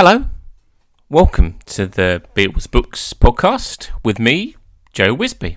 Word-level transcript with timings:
Hello, 0.00 0.26
welcome 1.08 1.58
to 1.66 1.84
the 1.84 2.22
Beatles 2.32 2.70
Books 2.70 3.12
podcast 3.12 3.90
with 4.04 4.20
me, 4.20 4.54
Joe 4.92 5.12
Wisby. 5.16 5.56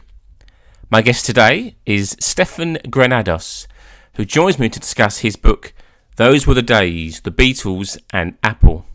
My 0.90 1.04
guest 1.04 1.28
today 1.28 1.76
is 1.86 2.18
Stefan 2.20 2.80
Granados, 2.90 3.68
who 4.16 4.26
joins 4.26 4.58
me 4.58 4.68
to 4.70 4.80
discuss 4.80 5.20
his 5.20 5.36
book, 5.36 5.76
Those 6.16 6.48
Were 6.48 6.56
the 6.56 6.64
Days, 6.64 7.22
The 7.22 7.30
Beatles 7.30 8.00
and 8.12 8.36
Apple. 8.42 8.88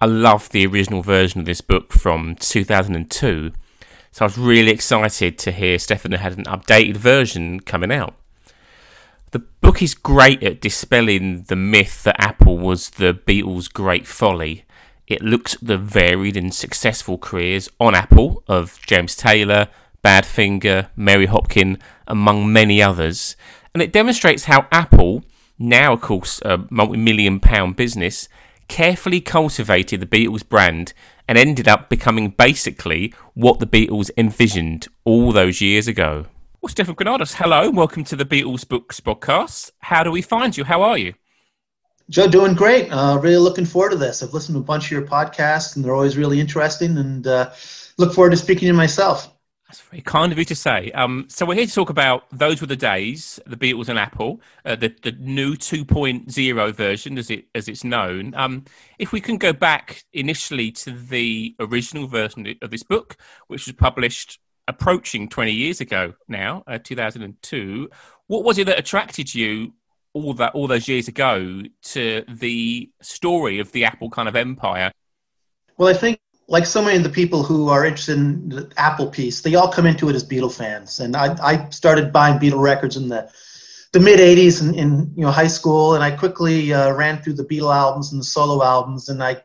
I 0.00 0.04
love 0.04 0.50
the 0.50 0.66
original 0.66 1.00
version 1.00 1.40
of 1.40 1.46
this 1.46 1.62
book 1.62 1.90
from 1.94 2.34
2002, 2.34 3.52
so 4.12 4.22
I 4.22 4.26
was 4.26 4.36
really 4.36 4.70
excited 4.70 5.38
to 5.38 5.50
hear 5.50 5.78
Stefan 5.78 6.12
had 6.12 6.36
an 6.36 6.44
updated 6.44 6.98
version 6.98 7.60
coming 7.60 7.90
out. 7.90 8.17
The 9.30 9.40
book 9.40 9.82
is 9.82 9.94
great 9.94 10.42
at 10.42 10.60
dispelling 10.60 11.42
the 11.42 11.56
myth 11.56 12.02
that 12.04 12.16
Apple 12.18 12.56
was 12.56 12.90
the 12.90 13.12
Beatles' 13.12 13.70
great 13.70 14.06
folly. 14.06 14.64
It 15.06 15.20
looks 15.20 15.54
at 15.54 15.66
the 15.66 15.76
varied 15.76 16.36
and 16.36 16.54
successful 16.54 17.18
careers 17.18 17.68
on 17.78 17.94
Apple 17.94 18.42
of 18.48 18.78
James 18.86 19.14
Taylor, 19.14 19.68
Badfinger, 20.02 20.88
Mary 20.96 21.26
Hopkin, 21.26 21.78
among 22.06 22.50
many 22.50 22.80
others, 22.80 23.36
and 23.74 23.82
it 23.82 23.92
demonstrates 23.92 24.44
how 24.44 24.66
Apple, 24.72 25.24
now 25.58 25.92
of 25.92 26.00
course 26.00 26.40
a 26.42 26.64
multi 26.70 26.96
million 26.96 27.38
pound 27.38 27.76
business, 27.76 28.28
carefully 28.68 29.20
cultivated 29.20 30.00
the 30.00 30.06
Beatles 30.06 30.46
brand 30.48 30.94
and 31.26 31.36
ended 31.36 31.68
up 31.68 31.90
becoming 31.90 32.30
basically 32.30 33.12
what 33.34 33.58
the 33.58 33.66
Beatles 33.66 34.10
envisioned 34.16 34.88
all 35.04 35.32
those 35.32 35.60
years 35.60 35.86
ago. 35.86 36.26
Well, 36.60 36.68
Stefan 36.68 36.96
Granados, 36.96 37.34
hello, 37.34 37.70
welcome 37.70 38.02
to 38.02 38.16
the 38.16 38.24
Beatles 38.24 38.66
Books 38.66 38.98
podcast. 38.98 39.70
How 39.78 40.02
do 40.02 40.10
we 40.10 40.22
find 40.22 40.56
you? 40.56 40.64
How 40.64 40.82
are 40.82 40.98
you? 40.98 41.14
Joe, 42.10 42.26
doing 42.26 42.54
great. 42.54 42.90
Uh, 42.90 43.16
really 43.22 43.36
looking 43.36 43.64
forward 43.64 43.90
to 43.90 43.96
this. 43.96 44.24
I've 44.24 44.34
listened 44.34 44.56
to 44.56 44.60
a 44.60 44.64
bunch 44.64 44.86
of 44.86 44.90
your 44.90 45.06
podcasts, 45.06 45.76
and 45.76 45.84
they're 45.84 45.94
always 45.94 46.16
really 46.16 46.40
interesting. 46.40 46.98
And 46.98 47.24
uh, 47.28 47.52
look 47.96 48.12
forward 48.12 48.30
to 48.30 48.36
speaking 48.36 48.66
to 48.66 48.74
myself. 48.74 49.32
That's 49.68 49.82
very 49.82 50.02
kind 50.02 50.32
of 50.32 50.38
you 50.38 50.44
to 50.46 50.56
say. 50.56 50.90
Um, 50.92 51.26
so 51.28 51.46
we're 51.46 51.54
here 51.54 51.66
to 51.66 51.72
talk 51.72 51.90
about 51.90 52.24
those 52.32 52.60
were 52.60 52.66
the 52.66 52.74
days, 52.74 53.38
the 53.46 53.56
Beatles 53.56 53.88
and 53.88 53.98
Apple, 53.98 54.40
uh, 54.64 54.74
the 54.74 54.92
the 55.02 55.12
new 55.12 55.54
2.0 55.54 56.74
version, 56.74 57.18
as 57.18 57.30
it 57.30 57.44
as 57.54 57.68
it's 57.68 57.84
known. 57.84 58.34
Um, 58.34 58.64
if 58.98 59.12
we 59.12 59.20
can 59.20 59.38
go 59.38 59.52
back 59.52 60.02
initially 60.12 60.72
to 60.72 60.90
the 60.90 61.54
original 61.60 62.08
version 62.08 62.52
of 62.62 62.70
this 62.70 62.82
book, 62.82 63.16
which 63.46 63.66
was 63.66 63.76
published 63.76 64.40
approaching 64.68 65.28
20 65.28 65.50
years 65.52 65.80
ago 65.80 66.12
now, 66.28 66.62
uh, 66.66 66.78
2002. 66.78 67.88
What 68.28 68.44
was 68.44 68.58
it 68.58 68.66
that 68.66 68.78
attracted 68.78 69.34
you 69.34 69.72
all 70.12 70.34
that 70.34 70.54
all 70.54 70.66
those 70.66 70.86
years 70.86 71.08
ago 71.08 71.62
to 71.82 72.24
the 72.28 72.90
story 73.02 73.58
of 73.58 73.72
the 73.72 73.84
Apple 73.84 74.10
kind 74.10 74.28
of 74.28 74.36
empire? 74.36 74.92
Well, 75.78 75.88
I 75.88 75.94
think 75.94 76.20
like 76.48 76.66
so 76.66 76.82
many 76.82 76.96
of 76.96 77.02
the 77.02 77.10
people 77.10 77.42
who 77.42 77.68
are 77.68 77.84
interested 77.84 78.18
in 78.18 78.48
the 78.48 78.72
Apple 78.76 79.08
piece, 79.08 79.42
they 79.42 79.54
all 79.54 79.70
come 79.70 79.86
into 79.86 80.08
it 80.08 80.16
as 80.16 80.26
Beatle 80.26 80.54
fans. 80.54 81.00
And 81.00 81.16
I, 81.16 81.36
I 81.42 81.68
started 81.70 82.12
buying 82.12 82.38
Beatle 82.38 82.60
records 82.60 82.96
in 82.96 83.08
the 83.08 83.30
the 83.92 84.00
mid 84.00 84.20
'80s 84.20 84.60
in, 84.60 84.74
in 84.74 85.12
you 85.16 85.22
know 85.22 85.30
high 85.30 85.46
school, 85.46 85.94
and 85.94 86.04
I 86.04 86.10
quickly 86.10 86.72
uh, 86.74 86.92
ran 86.92 87.22
through 87.22 87.34
the 87.34 87.44
Beatle 87.44 87.74
albums 87.74 88.12
and 88.12 88.20
the 88.20 88.24
solo 88.24 88.62
albums, 88.62 89.08
and 89.08 89.22
I 89.22 89.42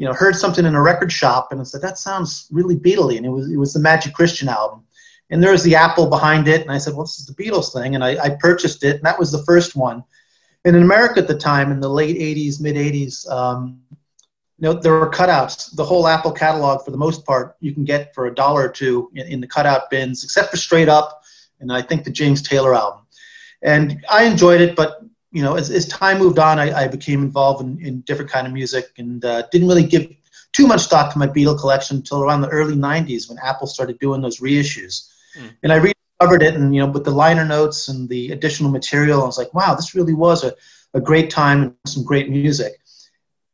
you 0.00 0.06
know, 0.06 0.14
heard 0.14 0.34
something 0.34 0.64
in 0.64 0.74
a 0.74 0.80
record 0.80 1.12
shop 1.12 1.52
and 1.52 1.60
I 1.60 1.64
said, 1.64 1.82
that 1.82 1.98
sounds 1.98 2.48
really 2.50 2.74
Beatley. 2.74 3.18
And 3.18 3.26
it 3.26 3.28
was, 3.28 3.52
it 3.52 3.58
was 3.58 3.74
the 3.74 3.80
Magic 3.80 4.14
Christian 4.14 4.48
album. 4.48 4.82
And 5.28 5.42
there 5.42 5.52
was 5.52 5.62
the 5.62 5.74
Apple 5.74 6.06
behind 6.06 6.48
it. 6.48 6.62
And 6.62 6.72
I 6.72 6.78
said, 6.78 6.94
well, 6.94 7.04
this 7.04 7.18
is 7.18 7.26
the 7.26 7.34
Beatles 7.34 7.74
thing. 7.74 7.94
And 7.94 8.02
I, 8.02 8.16
I 8.16 8.30
purchased 8.30 8.82
it. 8.82 8.96
And 8.96 9.04
that 9.04 9.18
was 9.18 9.30
the 9.30 9.44
first 9.44 9.76
one. 9.76 10.02
And 10.64 10.74
in 10.74 10.82
America 10.82 11.20
at 11.20 11.28
the 11.28 11.36
time, 11.36 11.70
in 11.70 11.80
the 11.80 11.88
late 11.90 12.16
80s, 12.16 12.62
mid 12.62 12.76
80s, 12.76 13.30
um, 13.30 13.78
you 13.90 13.98
know, 14.60 14.72
there 14.72 14.94
were 14.94 15.10
cutouts. 15.10 15.76
The 15.76 15.84
whole 15.84 16.08
Apple 16.08 16.32
catalog, 16.32 16.82
for 16.82 16.92
the 16.92 16.96
most 16.96 17.26
part, 17.26 17.56
you 17.60 17.74
can 17.74 17.84
get 17.84 18.14
for 18.14 18.24
a 18.24 18.34
dollar 18.34 18.62
or 18.62 18.68
two 18.70 19.10
in, 19.14 19.26
in 19.26 19.40
the 19.42 19.46
cutout 19.46 19.90
bins, 19.90 20.24
except 20.24 20.50
for 20.50 20.56
Straight 20.56 20.88
Up 20.88 21.22
and 21.60 21.70
I 21.70 21.82
think 21.82 22.04
the 22.04 22.10
James 22.10 22.40
Taylor 22.40 22.74
album. 22.74 23.02
And 23.60 24.02
I 24.08 24.24
enjoyed 24.24 24.62
it, 24.62 24.76
but 24.76 25.02
you 25.32 25.42
know, 25.42 25.54
as, 25.54 25.70
as 25.70 25.86
time 25.86 26.18
moved 26.18 26.38
on, 26.38 26.58
I, 26.58 26.84
I 26.84 26.88
became 26.88 27.22
involved 27.22 27.62
in, 27.62 27.84
in 27.84 28.00
different 28.00 28.30
kind 28.30 28.46
of 28.46 28.52
music 28.52 28.86
and 28.98 29.24
uh, 29.24 29.42
didn't 29.52 29.68
really 29.68 29.84
give 29.84 30.12
too 30.52 30.66
much 30.66 30.86
thought 30.86 31.12
to 31.12 31.18
my 31.18 31.26
Beatle 31.26 31.58
collection 31.58 31.98
until 31.98 32.22
around 32.22 32.40
the 32.40 32.48
early 32.48 32.74
90s 32.74 33.28
when 33.28 33.38
Apple 33.38 33.66
started 33.66 33.98
doing 34.00 34.20
those 34.20 34.40
reissues. 34.40 35.08
Mm. 35.38 35.50
And 35.62 35.72
I 35.72 35.76
rediscovered 35.76 36.42
it, 36.42 36.54
and 36.54 36.74
you 36.74 36.80
know, 36.80 36.90
with 36.90 37.04
the 37.04 37.12
liner 37.12 37.44
notes 37.44 37.88
and 37.88 38.08
the 38.08 38.32
additional 38.32 38.70
material, 38.70 39.22
I 39.22 39.26
was 39.26 39.38
like, 39.38 39.54
wow, 39.54 39.74
this 39.74 39.94
really 39.94 40.14
was 40.14 40.42
a, 40.42 40.54
a 40.94 41.00
great 41.00 41.30
time 41.30 41.62
and 41.62 41.76
some 41.86 42.04
great 42.04 42.28
music. 42.28 42.80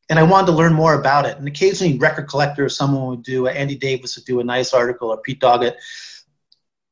And 0.08 0.18
I 0.18 0.22
wanted 0.22 0.46
to 0.46 0.52
learn 0.52 0.72
more 0.72 0.94
about 0.94 1.26
it. 1.26 1.36
And 1.36 1.46
occasionally, 1.48 1.98
record 1.98 2.28
collector 2.28 2.64
or 2.64 2.68
someone 2.68 3.06
would 3.08 3.22
do, 3.22 3.48
Andy 3.48 3.76
Davis 3.76 4.16
would 4.16 4.24
do 4.24 4.40
a 4.40 4.44
nice 4.44 4.72
article, 4.72 5.10
or 5.10 5.18
Pete 5.18 5.40
Doggett 5.40 5.74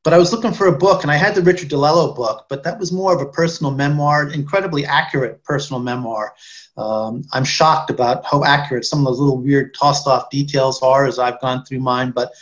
but 0.05 0.13
I 0.13 0.19
was 0.19 0.33
looking 0.33 0.53
for 0.53 0.67
a 0.67 0.77
book, 0.77 1.03
and 1.03 1.11
I 1.11 1.17
had 1.17 1.35
the 1.35 1.43
Richard 1.43 1.71
DiLello 1.71 2.15
book, 2.15 2.47
but 2.49 2.63
that 2.63 2.79
was 2.79 2.93
more 2.93 3.15
of 3.15 3.23
a 3.23 3.27
personal 3.27 3.73
memoir, 3.73 4.29
incredibly 4.29 4.85
accurate 4.85 5.43
personal 5.43 5.81
memoir. 5.81 6.35
Um, 6.77 7.25
I'm 7.33 7.45
shocked 7.45 7.91
about 7.91 8.25
how 8.27 8.45
accurate 8.45 8.85
some 8.85 9.01
of 9.01 9.07
those 9.07 9.19
little 9.19 9.41
weird 9.41 9.75
tossed 9.75 10.07
off 10.07 10.31
details 10.31 10.83
are 10.83 11.07
as 11.07 11.19
I've 11.19 11.41
gone 11.41 11.65
through 11.65 11.81
mine, 11.81 12.13
but 12.13 12.33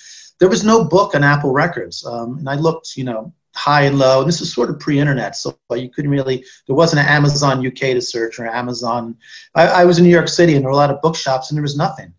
there 0.40 0.48
was 0.48 0.64
no 0.64 0.84
book 0.84 1.14
on 1.14 1.22
Apple 1.22 1.52
Records. 1.52 2.04
Um, 2.04 2.38
and 2.38 2.48
I 2.48 2.56
looked, 2.56 2.96
you 2.96 3.04
know, 3.04 3.32
high 3.54 3.82
and 3.82 3.98
low. 3.98 4.20
And 4.20 4.28
this 4.28 4.40
is 4.40 4.52
sort 4.52 4.70
of 4.70 4.80
pre-internet, 4.80 5.36
so 5.36 5.56
you 5.70 5.88
couldn't 5.88 6.10
really. 6.10 6.44
There 6.66 6.74
wasn't 6.74 7.02
an 7.02 7.08
Amazon 7.08 7.64
UK 7.64 7.74
to 7.74 8.00
search 8.00 8.40
or 8.40 8.46
Amazon. 8.46 9.16
I, 9.54 9.66
I, 9.68 9.84
was 9.84 9.98
in 9.98 10.04
New 10.04 10.10
York 10.10 10.28
City, 10.28 10.54
and 10.54 10.62
there 10.62 10.68
were 10.68 10.74
a 10.74 10.76
lot 10.76 10.90
of 10.90 11.00
bookshops, 11.00 11.50
and 11.50 11.56
there 11.56 11.62
was 11.62 11.76
nothing. 11.76 12.12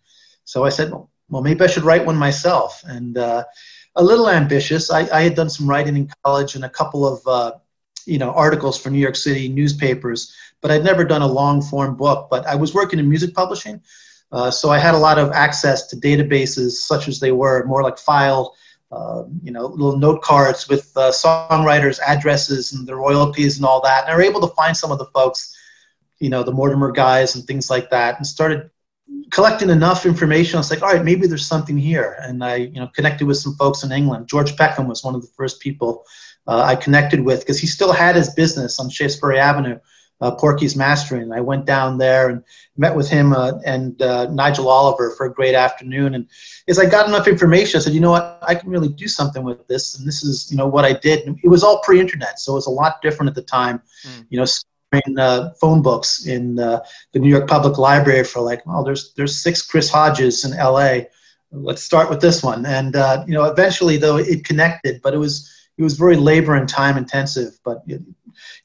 So 0.46 0.64
I 0.64 0.70
said, 0.70 0.92
well, 0.92 1.10
well 1.30 1.42
maybe 1.42 1.64
I 1.64 1.68
should 1.68 1.84
write 1.84 2.06
one 2.06 2.16
myself. 2.16 2.82
And 2.86 3.18
uh, 3.18 3.44
a 3.96 4.04
little 4.04 4.30
ambitious. 4.30 4.92
I, 4.92 5.08
I 5.16 5.22
had 5.22 5.36
done 5.36 5.50
some 5.50 5.70
writing 5.70 5.96
in 5.96 6.12
college 6.24 6.56
and 6.56 6.66
a 6.66 6.70
couple 6.70 7.08
of 7.08 7.26
uh, 7.28 7.58
you 8.06 8.18
know 8.18 8.32
articles 8.32 8.80
for 8.80 8.90
New 8.90 9.00
York 9.00 9.16
City 9.16 9.48
newspapers, 9.48 10.36
but 10.62 10.72
I'd 10.72 10.84
never 10.84 11.04
done 11.04 11.22
a 11.22 11.28
long 11.28 11.62
form 11.62 11.96
book. 11.96 12.28
But 12.30 12.46
I 12.46 12.56
was 12.56 12.74
working 12.74 13.00
in 13.00 13.08
music 13.08 13.34
publishing, 13.34 13.82
uh, 14.32 14.52
so 14.52 14.70
I 14.70 14.80
had 14.80 14.96
a 14.96 14.98
lot 14.98 15.20
of 15.20 15.32
access 15.32 15.88
to 15.88 15.96
databases 15.96 16.72
such 16.72 17.08
as 17.08 17.20
they 17.20 17.32
were, 17.32 17.66
more 17.66 17.84
like 17.84 17.98
file. 17.98 18.56
Uh, 18.92 19.24
you 19.42 19.52
know, 19.52 19.66
little 19.66 19.98
note 19.98 20.22
cards 20.22 20.70
with 20.70 20.92
uh, 20.96 21.10
songwriters' 21.10 22.00
addresses 22.06 22.74
and 22.74 22.86
their 22.88 22.98
royalties 22.98 23.58
and 23.58 23.66
all 23.66 23.82
that. 23.82 24.04
And 24.04 24.14
I 24.14 24.16
were 24.16 24.22
able 24.22 24.42
to 24.42 24.54
find 24.54 24.78
some 24.78 24.92
of 24.92 25.00
the 25.00 25.08
folks, 25.08 25.58
you 26.20 26.30
know, 26.30 26.44
the 26.44 26.52
Mortimer 26.52 26.92
guys 26.92 27.34
and 27.34 27.44
things 27.44 27.72
like 27.72 27.90
that, 27.90 28.18
and 28.18 28.28
started 28.28 28.70
collecting 29.34 29.72
enough 29.72 30.06
information, 30.06 30.58
I 30.58 30.60
was 30.60 30.70
like, 30.70 30.84
all 30.84 30.94
right, 30.94 31.04
maybe 31.04 31.26
there's 31.26 31.46
something 31.46 31.76
here. 31.76 32.16
And 32.22 32.44
I, 32.44 32.56
you 32.56 32.80
know, 32.80 32.88
connected 32.88 33.26
with 33.26 33.38
some 33.38 33.56
folks 33.56 33.84
in 33.84 33.92
England. 33.92 34.28
George 34.28 34.56
Peckham 34.56 34.88
was 34.88 35.04
one 35.04 35.16
of 35.16 35.22
the 35.22 35.32
first 35.36 35.60
people 35.60 36.06
uh, 36.48 36.62
I 36.62 36.76
connected 36.76 37.22
with 37.22 37.40
because 37.40 37.60
he 37.60 37.66
still 37.66 37.92
had 37.92 38.16
his 38.16 38.30
business 38.36 38.80
on 38.80 38.92
Shaftesbury 38.92 39.40
Avenue, 39.40 39.80
uh, 40.22 40.36
Porky's 40.36 40.76
Mastering. 40.76 41.32
I 41.32 41.42
went 41.42 41.66
down 41.66 41.98
there 41.98 42.30
and 42.30 42.44
met 42.78 42.96
with 42.96 43.10
him 43.10 43.34
uh, 43.34 43.54
and 43.66 44.00
uh, 44.04 44.30
Nigel 44.30 44.70
Oliver 44.70 45.16
for 45.18 45.26
a 45.26 45.34
great 45.34 45.56
afternoon. 45.56 46.14
And 46.14 46.28
as 46.68 46.78
I 46.78 46.86
got 46.86 47.08
enough 47.08 47.28
information, 47.28 47.80
I 47.80 47.82
said, 47.82 47.94
you 47.94 48.02
know 48.02 48.12
what, 48.12 48.38
I 48.44 48.54
can 48.54 48.70
really 48.70 48.90
do 48.90 49.08
something 49.08 49.44
with 49.44 49.68
this. 49.68 49.98
And 49.98 50.08
this 50.08 50.24
is, 50.24 50.52
you 50.52 50.58
know, 50.58 50.68
what 50.68 50.86
I 50.86 50.94
did. 50.94 51.26
And 51.26 51.40
it 51.44 51.48
was 51.48 51.64
all 51.64 51.80
pre-internet, 51.80 52.40
so 52.40 52.52
it 52.52 52.56
was 52.56 52.68
a 52.68 52.72
lot 52.72 53.02
different 53.02 53.30
at 53.30 53.36
the 53.36 53.42
time. 53.42 53.82
Mm. 54.06 54.28
You 54.30 54.40
know, 54.40 54.46
uh, 55.18 55.52
phone 55.60 55.82
books 55.82 56.26
in 56.26 56.60
uh, 56.60 56.84
the 57.12 57.20
New 57.20 57.30
York 57.30 57.48
Public 57.48 57.78
Library 57.78 58.24
for 58.24 58.42
like, 58.42 58.66
well, 58.66 58.84
there's 58.84 59.14
there's 59.14 59.42
six 59.42 59.62
Chris 59.62 59.90
Hodges 59.90 60.46
in 60.46 60.54
L.A. 60.54 61.08
Let's 61.52 61.84
start 61.84 62.10
with 62.10 62.22
this 62.22 62.44
one, 62.44 62.66
and 62.66 62.96
uh, 62.96 63.24
you 63.28 63.34
know, 63.34 63.46
eventually 63.46 63.98
though 63.98 64.18
it 64.18 64.44
connected, 64.44 65.02
but 65.02 65.14
it 65.14 65.18
was 65.18 65.50
it 65.78 65.84
was 65.84 65.98
very 65.98 66.16
labor 66.16 66.56
and 66.56 66.68
time 66.68 66.98
intensive, 66.98 67.60
but 67.64 67.84
it, 67.88 68.02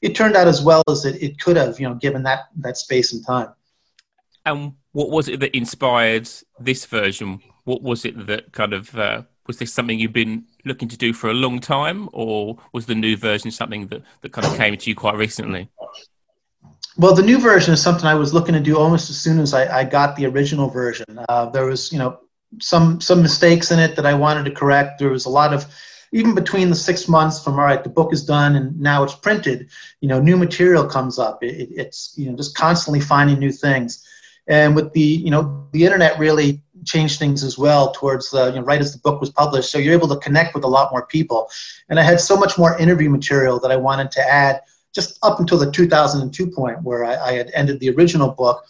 it 0.01 0.15
turned 0.15 0.35
out 0.35 0.47
as 0.47 0.61
well 0.61 0.83
as 0.89 1.05
it, 1.05 1.21
it 1.21 1.39
could 1.39 1.55
have, 1.55 1.79
you 1.79 1.87
know, 1.87 1.95
given 1.95 2.23
that 2.23 2.49
that 2.57 2.77
space 2.77 3.13
and 3.13 3.25
time. 3.25 3.49
And 4.45 4.73
what 4.91 5.09
was 5.09 5.27
it 5.27 5.39
that 5.39 5.55
inspired 5.55 6.29
this 6.59 6.85
version? 6.85 7.41
What 7.63 7.81
was 7.81 8.05
it 8.05 8.27
that 8.27 8.51
kind 8.53 8.73
of 8.73 8.95
uh, 8.95 9.23
was 9.47 9.57
this 9.57 9.73
something 9.73 9.99
you've 9.99 10.13
been 10.13 10.45
looking 10.65 10.87
to 10.89 10.97
do 10.97 11.13
for 11.13 11.29
a 11.29 11.33
long 11.33 11.59
time, 11.59 12.09
or 12.13 12.57
was 12.71 12.85
the 12.85 12.95
new 12.95 13.17
version 13.17 13.51
something 13.51 13.87
that, 13.87 14.03
that 14.21 14.31
kind 14.31 14.45
of 14.45 14.55
came 14.55 14.77
to 14.77 14.89
you 14.89 14.95
quite 14.95 15.15
recently? 15.15 15.69
Well, 16.99 17.15
the 17.15 17.23
new 17.23 17.39
version 17.39 17.73
is 17.73 17.81
something 17.81 18.05
I 18.05 18.13
was 18.15 18.33
looking 18.33 18.53
to 18.55 18.59
do 18.59 18.77
almost 18.77 19.09
as 19.09 19.17
soon 19.17 19.39
as 19.39 19.53
I, 19.53 19.79
I 19.79 19.83
got 19.85 20.17
the 20.17 20.25
original 20.25 20.67
version. 20.67 21.05
Uh, 21.29 21.45
there 21.45 21.65
was, 21.65 21.93
you 21.93 21.97
know, 21.97 22.19
some 22.59 22.99
some 22.99 23.21
mistakes 23.21 23.71
in 23.71 23.79
it 23.79 23.95
that 23.95 24.05
I 24.05 24.13
wanted 24.13 24.43
to 24.43 24.51
correct. 24.51 24.99
There 24.99 25.09
was 25.09 25.25
a 25.25 25.29
lot 25.29 25.53
of, 25.53 25.65
even 26.11 26.35
between 26.35 26.67
the 26.67 26.75
six 26.75 27.07
months 27.07 27.41
from 27.41 27.53
all 27.53 27.63
right, 27.63 27.81
the 27.81 27.89
book 27.89 28.11
is 28.11 28.25
done 28.25 28.57
and 28.57 28.77
now 28.77 29.01
it's 29.03 29.15
printed. 29.15 29.69
You 30.01 30.09
know, 30.09 30.19
new 30.19 30.35
material 30.35 30.85
comes 30.85 31.17
up. 31.17 31.41
It, 31.41 31.69
it's 31.71 32.15
you 32.17 32.29
know 32.29 32.35
just 32.35 32.57
constantly 32.57 32.99
finding 32.99 33.39
new 33.39 33.53
things, 33.53 34.05
and 34.49 34.75
with 34.75 34.91
the 34.91 34.99
you 34.99 35.31
know 35.31 35.69
the 35.71 35.85
internet 35.85 36.19
really 36.19 36.61
changed 36.83 37.17
things 37.17 37.45
as 37.45 37.57
well 37.57 37.93
towards 37.93 38.29
the 38.29 38.47
you 38.47 38.55
know, 38.55 38.63
right 38.63 38.81
as 38.81 38.91
the 38.91 38.99
book 38.99 39.21
was 39.21 39.29
published. 39.29 39.71
So 39.71 39.77
you're 39.77 39.93
able 39.93 40.09
to 40.09 40.17
connect 40.17 40.53
with 40.53 40.65
a 40.65 40.67
lot 40.67 40.91
more 40.91 41.05
people, 41.05 41.49
and 41.87 41.97
I 41.97 42.03
had 42.03 42.19
so 42.19 42.35
much 42.35 42.57
more 42.57 42.77
interview 42.77 43.09
material 43.09 43.57
that 43.61 43.71
I 43.71 43.77
wanted 43.77 44.11
to 44.11 44.21
add 44.21 44.59
just 44.99 45.17
up 45.23 45.39
until 45.39 45.57
the 45.57 45.71
2002 45.71 46.47
point 46.51 46.81
where 46.83 47.03
I, 47.03 47.15
I 47.29 47.31
had 47.33 47.51
ended 47.53 47.79
the 47.79 47.89
original 47.91 48.31
book. 48.31 48.65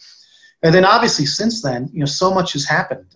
And 0.64 0.74
then 0.74 0.86
obviously 0.86 1.26
since 1.26 1.62
then, 1.62 1.90
you 1.94 2.00
know, 2.00 2.06
so 2.06 2.34
much 2.34 2.54
has 2.54 2.66
happened. 2.66 3.16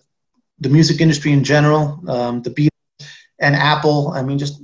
The 0.60 0.68
music 0.68 1.00
industry 1.00 1.32
in 1.32 1.44
general, 1.44 1.84
um, 2.08 2.42
the 2.42 2.50
Beatles 2.50 3.06
and 3.38 3.54
Apple. 3.54 4.08
I 4.08 4.22
mean, 4.22 4.38
just 4.38 4.62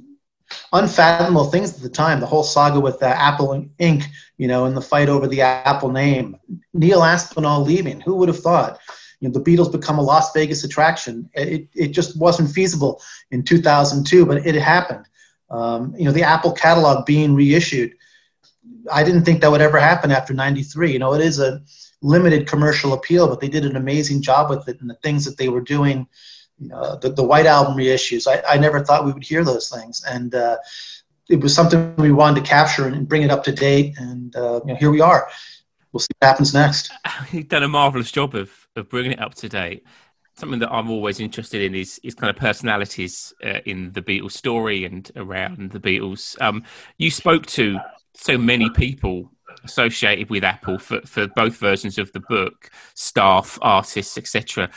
unfathomable 0.73 1.45
things 1.45 1.77
at 1.77 1.83
the 1.83 1.89
time. 2.05 2.21
The 2.21 2.27
whole 2.27 2.43
saga 2.43 2.81
with 2.81 3.03
uh, 3.03 3.07
Apple 3.07 3.49
Inc. 3.79 4.05
You 4.39 4.49
know, 4.49 4.65
and 4.65 4.77
the 4.77 4.81
fight 4.81 5.09
over 5.09 5.27
the 5.29 5.43
Apple 5.43 5.91
name. 5.91 6.37
Neil 6.73 7.03
Aspinall 7.03 7.63
leaving. 7.63 8.01
Who 8.01 8.15
would 8.17 8.29
have 8.29 8.41
thought? 8.41 8.79
You 9.21 9.29
know, 9.29 9.35
the 9.39 9.47
Beatles 9.47 9.71
become 9.71 9.99
a 9.99 10.03
Las 10.03 10.33
Vegas 10.33 10.65
attraction. 10.65 11.29
It, 11.35 11.69
it 11.75 11.89
just 11.89 12.19
wasn't 12.19 12.51
feasible 12.51 13.03
in 13.31 13.43
2002, 13.43 14.25
but 14.25 14.47
it 14.47 14.55
happened. 14.55 15.07
Um, 15.51 15.95
you 15.99 16.05
know, 16.05 16.13
the 16.13 16.23
Apple 16.23 16.53
catalog 16.53 17.05
being 17.05 17.35
reissued. 17.35 17.93
I 18.91 19.05
didn't 19.05 19.25
think 19.25 19.41
that 19.41 19.51
would 19.51 19.61
ever 19.61 19.79
happen 19.79 20.11
after 20.11 20.35
93. 20.35 20.93
You 20.93 20.99
know, 20.99 21.15
it 21.15 21.21
is 21.21 21.39
a 21.39 21.63
limited 22.03 22.47
commercial 22.47 22.93
appeal, 22.93 23.29
but 23.29 23.41
they 23.41 23.49
did 23.49 23.65
an 23.65 23.77
amazing 23.77 24.23
job 24.23 24.51
with 24.51 24.69
it 24.69 24.81
and 24.81 24.89
the 24.89 24.99
things 25.03 25.25
that 25.25 25.37
they 25.37 25.49
were 25.49 25.61
doing 25.61 26.07
uh, 26.75 26.97
the, 26.97 27.11
the 27.11 27.23
White 27.23 27.47
Album 27.47 27.77
reissues. 27.77 28.27
I, 28.27 28.43
I 28.47 28.59
never 28.59 28.85
thought 28.85 29.05
we 29.05 29.13
would 29.13 29.25
hear 29.25 29.45
those 29.45 29.71
things. 29.71 30.05
And 30.05 30.35
uh, 30.35 30.59
it 31.29 31.41
was 31.41 31.55
something 31.55 31.95
we 31.97 32.13
wanted 32.13 32.45
to 32.45 32.49
capture 32.49 32.87
and, 32.87 33.09
bring 33.09 33.23
it 33.23 33.31
up 33.31 33.45
to 33.45 33.53
date. 33.53 33.95
And 33.99 34.35
uh, 34.37 34.61
you 34.65 34.73
know, 34.73 34.79
here 34.79 34.91
we 34.91 35.01
are. 35.01 35.29
We'll 35.93 36.01
see 36.01 36.09
what 36.19 36.29
happens 36.29 36.53
next. 36.53 36.93
You've 37.33 37.49
done 37.49 37.63
a 37.63 37.69
marvelous 37.69 38.13
job 38.13 38.35
of, 38.35 38.51
of 38.77 38.89
bringing 38.89 39.13
it 39.13 39.21
up 39.21 39.35
to 39.37 39.49
date. 39.49 39.85
Something 40.35 40.61
that 40.61 40.71
I'm 40.71 40.91
always 40.91 41.21
interested 41.21 41.63
in 41.63 41.75
is, 41.75 42.01
is 42.03 42.15
kind 42.15 42.31
of 42.31 42.37
personalities 42.37 43.33
uh, 43.45 43.61
in 43.67 43.93
the 43.93 44.03
Beatles 44.03 44.33
story 44.33 44.85
and 44.85 45.11
around 45.17 45.73
the 45.73 45.81
Beatles. 45.81 46.41
Um, 46.41 46.65
you 46.99 47.11
spoke 47.11 47.47
to 47.47 47.79
so 48.15 48.39
many 48.39 48.71
people 48.71 49.31
associated 49.65 50.31
with 50.31 50.45
Apple 50.45 50.79
for, 50.79 51.01
for 51.03 51.27
both 51.29 51.57
versions 51.57 51.99
of 51.99 52.13
the 52.13 52.21
book, 52.21 52.71
staff, 52.95 53.59
artists, 53.61 54.17
etc 54.17 54.71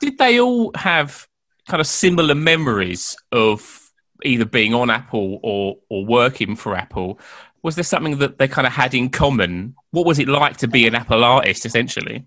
did 0.00 0.18
they 0.18 0.40
all 0.40 0.72
have 0.74 1.28
kind 1.68 1.80
of 1.80 1.86
similar 1.86 2.34
memories 2.34 3.16
of 3.30 3.92
either 4.24 4.44
being 4.44 4.74
on 4.74 4.90
Apple 4.90 5.38
or 5.42 5.76
or 5.88 6.04
working 6.04 6.56
for 6.56 6.74
Apple? 6.74 7.20
Was 7.62 7.74
there 7.74 7.84
something 7.84 8.18
that 8.18 8.38
they 8.38 8.48
kind 8.48 8.66
of 8.66 8.72
had 8.72 8.94
in 8.94 9.10
common? 9.10 9.76
What 9.92 10.06
was 10.06 10.18
it 10.18 10.28
like 10.28 10.56
to 10.58 10.68
be 10.68 10.86
an 10.86 10.94
Apple 10.94 11.22
artist, 11.22 11.64
essentially? 11.66 12.26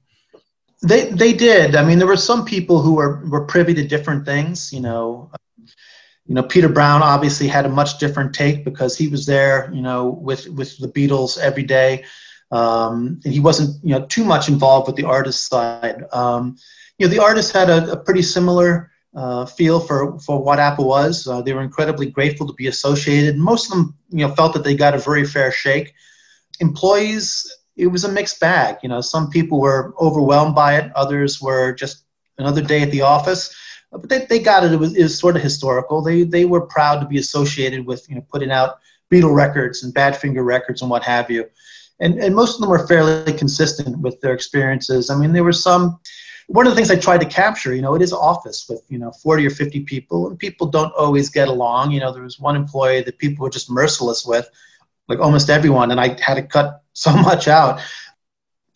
They 0.84 1.10
they 1.10 1.34
did. 1.34 1.75
I 1.75 1.84
mean, 1.84 1.98
there 1.98 2.07
were 2.07 2.16
some 2.16 2.45
people 2.45 2.81
who 2.81 2.94
were 2.94 3.25
were 3.25 3.45
privy 3.45 3.74
to 3.74 3.86
different 3.86 4.25
things. 4.25 4.72
You 4.72 4.81
know, 4.81 5.31
you 6.25 6.36
know, 6.36 6.44
Peter 6.44 6.70
Brown 6.70 7.04
obviously 7.04 7.48
had 7.48 7.66
a 7.66 7.70
much 7.70 8.00
different 8.00 8.34
take 8.34 8.64
because 8.64 8.98
he 8.98 9.08
was 9.08 9.25
there. 9.25 9.70
You 9.74 9.81
know, 9.81 10.10
with 10.10 10.48
with 10.50 10.78
the 10.78 10.88
Beatles 10.88 11.38
every 11.38 11.64
day. 11.64 12.04
Um, 12.52 13.20
and 13.25 13.34
he 13.34 13.40
wasn't, 13.40 13.84
you 13.84 13.96
know, 13.96 14.06
too 14.06 14.24
much 14.24 14.48
involved 14.48 14.86
with 14.86 14.96
the 14.96 15.06
artist 15.06 15.50
side. 15.50 16.04
Um, 16.14 16.56
you 17.00 17.08
know, 17.08 17.12
the 17.12 17.22
artists 17.22 17.52
had 17.52 17.68
a, 17.68 17.94
a 17.94 17.98
pretty 17.98 18.22
similar 18.22 18.92
uh, 19.16 19.46
feel 19.46 19.80
for, 19.80 20.20
for 20.20 20.42
what 20.42 20.60
Apple 20.60 20.88
was. 20.88 21.28
Uh, 21.28 21.42
they 21.42 21.54
were 21.54 21.64
incredibly 21.64 22.06
grateful 22.12 22.46
to 22.46 22.54
be 22.54 22.68
associated. 22.68 23.38
Most 23.38 23.72
of 23.72 23.78
them, 23.78 23.96
you 24.10 24.26
know, 24.26 24.36
felt 24.36 24.54
that 24.54 24.64
they 24.64 24.76
got 24.76 24.94
a 24.94 25.00
very 25.00 25.26
fair 25.26 25.52
shake. 25.52 25.94
Employees, 26.60 27.52
it 27.76 27.88
was 27.88 28.04
a 28.04 28.12
mixed 28.12 28.40
bag. 28.40 28.78
You 28.84 28.90
know, 28.90 29.02
some 29.02 29.30
people 29.31 29.60
were 29.60 29.96
overwhelmed 30.00 30.54
by 30.54 30.78
it. 30.78 30.92
Others 30.96 31.42
were 31.42 31.74
just 31.74 32.04
another 32.38 32.62
day 32.62 32.81
at 32.81 32.92
the 32.92 33.02
office. 33.02 33.56
Uh, 33.94 33.98
but 33.98 34.10
they, 34.10 34.25
they 34.25 34.40
got 34.40 34.63
it. 34.63 34.74
It 34.74 34.80
was, 34.80 34.95
it 34.95 35.04
was 35.04 35.18
sort 35.18 35.36
of 35.36 35.42
historical. 35.42 36.01
They, 36.01 36.24
they 36.24 36.45
were 36.45 36.62
proud 36.62 37.00
to 37.00 37.06
be 37.06 37.19
associated 37.19 37.86
with, 37.86 38.10
you 38.10 38.16
know, 38.16 38.25
putting 38.31 38.51
out 38.51 38.80
Beatle 39.12 39.34
records 39.34 39.84
and 39.84 39.94
Badfinger 39.94 40.44
records 40.44 40.81
and 40.81 40.90
what 40.90 41.04
have 41.04 41.30
you. 41.30 41.45
And, 42.00 42.19
and 42.19 42.36
most 42.36 42.56
of 42.56 42.62
them 42.62 42.69
were 42.69 42.88
fairly 42.88 43.34
consistent 43.34 44.00
with 44.00 44.19
their 44.22 44.34
experiences. 44.34 45.10
I 45.10 45.16
mean, 45.16 45.31
there 45.31 45.44
were 45.44 45.54
some, 45.54 46.00
one 46.48 46.66
of 46.68 46.72
the 46.72 46.75
things 46.75 46.92
I 46.92 46.95
tried 46.95 47.22
to 47.22 47.28
capture, 47.28 47.74
you 47.74 47.81
know, 47.81 47.95
it 47.95 48.01
is 48.01 48.12
office 48.12 48.66
with, 48.68 48.84
you 48.90 48.98
know, 48.98 49.12
40 49.12 49.48
or 49.48 49.50
50 49.50 49.81
people, 49.81 50.28
and 50.28 50.38
people 50.38 50.68
don't 50.68 50.94
always 50.98 51.30
get 51.30 51.48
along. 51.48 51.92
You 51.92 52.01
know, 52.01 52.12
there 52.12 52.24
was 52.24 52.40
one 52.40 52.56
employee 52.56 53.01
that 53.04 53.18
people 53.18 53.44
were 53.44 53.50
just 53.50 53.69
merciless 53.69 54.25
with, 54.25 54.50
like 55.07 55.19
almost 55.19 55.50
everyone, 55.50 55.92
and 55.92 56.00
I 56.01 56.18
had 56.22 56.36
to 56.36 56.44
cut 56.44 56.81
so 56.94 57.16
much 57.16 57.48
out. 57.48 57.81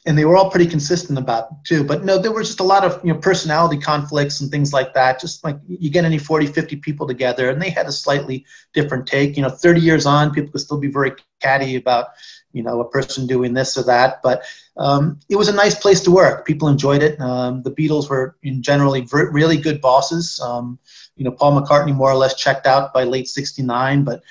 And 0.08 0.18
they 0.18 0.26
were 0.26 0.38
all 0.38 0.50
pretty 0.50 0.66
consistent 0.66 1.20
about 1.20 1.50
it 1.52 1.58
too. 1.66 1.84
But 1.84 2.06
no, 2.06 2.18
there 2.18 2.32
was 2.32 2.48
just 2.48 2.62
a 2.62 2.64
lot 2.64 2.84
of, 2.84 3.04
you 3.06 3.14
know, 3.14 3.20
personality 3.20 3.78
conflicts 3.78 4.40
and 4.42 4.50
things 4.50 4.72
like 4.72 4.94
that. 4.94 5.20
Just 5.20 5.44
like 5.44 5.58
you 5.68 5.90
get 5.92 6.06
any 6.06 6.18
40, 6.18 6.48
50 6.48 6.78
people 6.78 7.06
together, 7.06 7.50
and 7.50 7.62
they 7.62 7.70
had 7.70 7.88
a 7.88 7.92
slightly 7.92 8.46
different 8.74 9.06
take. 9.06 9.36
You 9.36 9.44
know, 9.44 9.50
30 9.50 9.82
years 9.82 10.06
on, 10.06 10.34
people 10.34 10.52
could 10.52 10.62
still 10.62 10.80
be 10.80 10.88
very 10.88 11.12
catty 11.42 11.76
about, 11.76 12.08
you 12.54 12.64
know, 12.64 12.80
a 12.80 12.90
person 12.90 13.28
doing 13.28 13.54
this 13.54 13.78
or 13.78 13.84
that. 13.84 14.22
But 14.24 14.44
um, 14.78 15.20
it 15.30 15.36
was 15.36 15.50
a 15.50 15.54
nice 15.54 15.76
place 15.76 16.02
to 16.02 16.12
work. 16.12 16.46
People 16.46 16.68
enjoyed 16.68 17.04
it. 17.04 17.20
Um, 17.20 17.62
the 17.64 17.72
Beatles 17.72 18.10
were 18.10 18.38
in 18.44 18.62
generally 18.62 19.02
ver- 19.02 19.32
really 19.32 19.58
good 19.58 19.82
bosses. 19.82 20.40
Um, 20.40 20.80
you 21.18 21.26
know, 21.26 21.32
Paul 21.32 21.60
McCartney 21.60 21.94
more 21.94 22.12
or 22.12 22.16
less 22.16 22.36
checked 22.36 22.66
out 22.66 22.94
by 22.94 23.04
late 23.04 23.28
'69. 23.28 24.04
But 24.04 24.22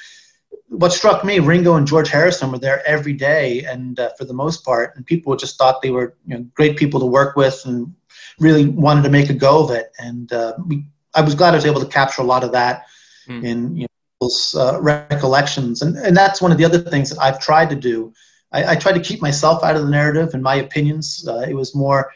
what 0.69 0.93
struck 0.93 1.25
me, 1.25 1.39
Ringo 1.39 1.75
and 1.75 1.87
George 1.87 2.09
Harrison 2.09 2.51
were 2.51 2.59
there 2.59 2.87
every 2.87 3.13
day, 3.13 3.65
and 3.65 3.99
uh, 3.99 4.11
for 4.19 4.25
the 4.25 4.35
most 4.35 4.65
part, 4.65 4.97
and 4.97 5.07
people 5.07 5.35
just 5.37 5.59
thought 5.59 5.83
they 5.83 5.91
were 5.91 6.17
you 6.27 6.37
know, 6.37 6.47
great 6.55 6.77
people 6.77 7.01
to 7.01 7.07
work 7.07 7.37
with, 7.37 7.63
and 7.65 7.95
really 8.39 8.67
wanted 8.67 9.03
to 9.03 9.11
make 9.11 9.31
a 9.31 9.35
go 9.35 9.65
of 9.65 9.71
it. 9.71 9.93
And 9.99 10.33
uh, 10.33 10.55
we, 10.67 10.85
I 11.15 11.21
was 11.21 11.35
glad 11.35 11.55
I 11.55 11.57
was 11.57 11.67
able 11.67 11.81
to 11.81 11.87
capture 11.87 12.23
a 12.23 12.27
lot 12.27 12.45
of 12.45 12.53
that 12.53 12.87
mm. 13.29 13.45
in 13.45 13.77
you 13.77 13.83
know, 13.83 13.89
people's 14.15 14.55
uh, 14.55 14.81
recollections, 14.81 15.83
and 15.83 15.97
and 15.97 16.17
that's 16.17 16.43
one 16.43 16.53
of 16.53 16.59
the 16.59 16.65
other 16.65 16.79
things 16.79 17.11
that 17.11 17.21
I've 17.21 17.39
tried 17.39 17.71
to 17.71 17.77
do 17.77 18.13
I, 18.53 18.73
I 18.73 18.77
tried 18.77 18.95
to 18.95 19.01
keep 19.01 19.21
myself 19.21 19.63
out 19.63 19.77
of 19.77 19.83
the 19.83 19.91
narrative 19.91 20.31
and 20.35 20.43
my 20.43 20.57
opinions. 20.57 21.27
Uh, 21.29 21.45
it 21.49 21.55
was 21.55 21.75
more, 21.75 22.11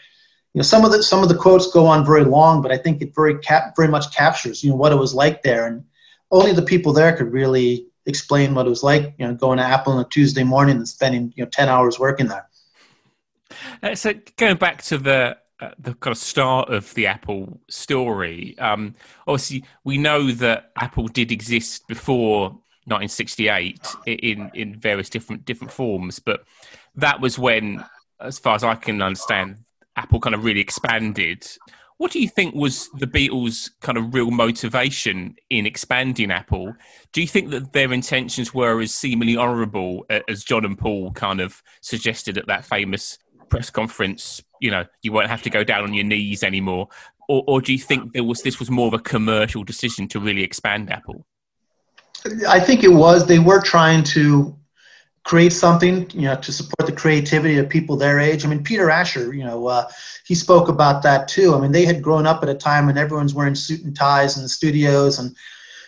you 0.54 0.58
know, 0.58 0.62
some 0.62 0.84
of 0.84 0.92
the 0.92 1.02
some 1.02 1.22
of 1.22 1.28
the 1.28 1.36
quotes 1.36 1.70
go 1.70 1.86
on 1.86 2.06
very 2.06 2.24
long, 2.24 2.62
but 2.62 2.72
I 2.72 2.78
think 2.78 3.02
it 3.02 3.14
very 3.14 3.38
cap, 3.38 3.74
very 3.76 3.88
much 3.88 4.12
captures, 4.14 4.64
you 4.64 4.70
know, 4.70 4.76
what 4.76 4.92
it 4.92 4.96
was 4.96 5.14
like 5.14 5.42
there, 5.42 5.66
and 5.66 5.84
only 6.30 6.52
the 6.52 6.62
people 6.62 6.92
there 6.92 7.16
could 7.16 7.32
really 7.32 7.86
explain 8.10 8.54
what 8.54 8.66
it 8.66 8.68
was 8.68 8.82
like, 8.82 9.14
you 9.18 9.26
know, 9.26 9.34
going 9.34 9.58
to 9.58 9.64
Apple 9.64 9.94
on 9.94 10.04
a 10.04 10.08
Tuesday 10.08 10.44
morning 10.44 10.76
and 10.76 10.88
spending, 10.88 11.32
you 11.36 11.44
know, 11.44 11.50
ten 11.50 11.68
hours 11.68 11.98
working 11.98 12.26
there. 12.26 12.46
Uh, 13.82 13.94
so 13.94 14.12
going 14.36 14.56
back 14.56 14.82
to 14.82 14.98
the 14.98 15.36
uh, 15.60 15.70
the 15.78 15.94
kind 15.94 16.12
of 16.12 16.18
start 16.18 16.68
of 16.70 16.92
the 16.94 17.06
Apple 17.06 17.60
story, 17.68 18.58
um, 18.58 18.94
obviously 19.26 19.64
we 19.84 19.98
know 19.98 20.30
that 20.32 20.70
Apple 20.76 21.08
did 21.08 21.32
exist 21.32 21.86
before 21.88 22.50
1968 22.86 23.78
in 24.06 24.50
in 24.54 24.74
various 24.74 25.08
different 25.08 25.44
different 25.44 25.72
forms. 25.72 26.18
But 26.18 26.44
that 26.96 27.20
was 27.20 27.38
when, 27.38 27.84
as 28.20 28.38
far 28.38 28.54
as 28.54 28.64
I 28.64 28.74
can 28.74 29.00
understand, 29.02 29.58
Apple 29.96 30.20
kind 30.20 30.34
of 30.34 30.44
really 30.44 30.60
expanded. 30.60 31.46
What 32.00 32.12
do 32.12 32.18
you 32.18 32.30
think 32.30 32.54
was 32.54 32.88
the 32.94 33.06
Beatles' 33.06 33.68
kind 33.82 33.98
of 33.98 34.14
real 34.14 34.30
motivation 34.30 35.36
in 35.50 35.66
expanding 35.66 36.30
Apple? 36.30 36.74
Do 37.12 37.20
you 37.20 37.26
think 37.26 37.50
that 37.50 37.74
their 37.74 37.92
intentions 37.92 38.54
were 38.54 38.80
as 38.80 38.94
seemingly 38.94 39.36
honourable 39.36 40.06
uh, 40.08 40.20
as 40.26 40.42
John 40.42 40.64
and 40.64 40.78
Paul 40.78 41.12
kind 41.12 41.42
of 41.42 41.62
suggested 41.82 42.38
at 42.38 42.46
that 42.46 42.64
famous 42.64 43.18
press 43.50 43.68
conference? 43.68 44.42
You 44.62 44.70
know, 44.70 44.86
you 45.02 45.12
won't 45.12 45.28
have 45.28 45.42
to 45.42 45.50
go 45.50 45.62
down 45.62 45.82
on 45.82 45.92
your 45.92 46.04
knees 46.04 46.42
anymore, 46.42 46.88
or, 47.28 47.44
or 47.46 47.60
do 47.60 47.70
you 47.70 47.78
think 47.78 48.14
there 48.14 48.24
was 48.24 48.40
this 48.40 48.58
was 48.58 48.70
more 48.70 48.86
of 48.86 48.94
a 48.94 48.98
commercial 48.98 49.62
decision 49.62 50.08
to 50.08 50.20
really 50.20 50.42
expand 50.42 50.90
Apple? 50.90 51.26
I 52.48 52.60
think 52.60 52.82
it 52.82 52.94
was. 52.94 53.26
They 53.26 53.40
were 53.40 53.60
trying 53.60 54.04
to 54.04 54.56
create 55.24 55.52
something, 55.52 56.10
you 56.10 56.22
know, 56.22 56.36
to 56.36 56.52
support 56.52 56.86
the 56.88 56.96
creativity 56.96 57.58
of 57.58 57.68
people 57.68 57.96
their 57.96 58.18
age. 58.18 58.44
I 58.44 58.48
mean, 58.48 58.64
Peter 58.64 58.90
Asher, 58.90 59.34
you 59.34 59.44
know, 59.44 59.66
uh, 59.66 59.88
he 60.24 60.34
spoke 60.34 60.68
about 60.68 61.02
that 61.02 61.28
too. 61.28 61.54
I 61.54 61.60
mean, 61.60 61.72
they 61.72 61.84
had 61.84 62.02
grown 62.02 62.26
up 62.26 62.42
at 62.42 62.48
a 62.48 62.54
time 62.54 62.86
when 62.86 62.98
everyone's 62.98 63.34
wearing 63.34 63.54
suit 63.54 63.84
and 63.84 63.94
ties 63.94 64.36
in 64.36 64.42
the 64.42 64.48
studios, 64.48 65.18
and 65.18 65.36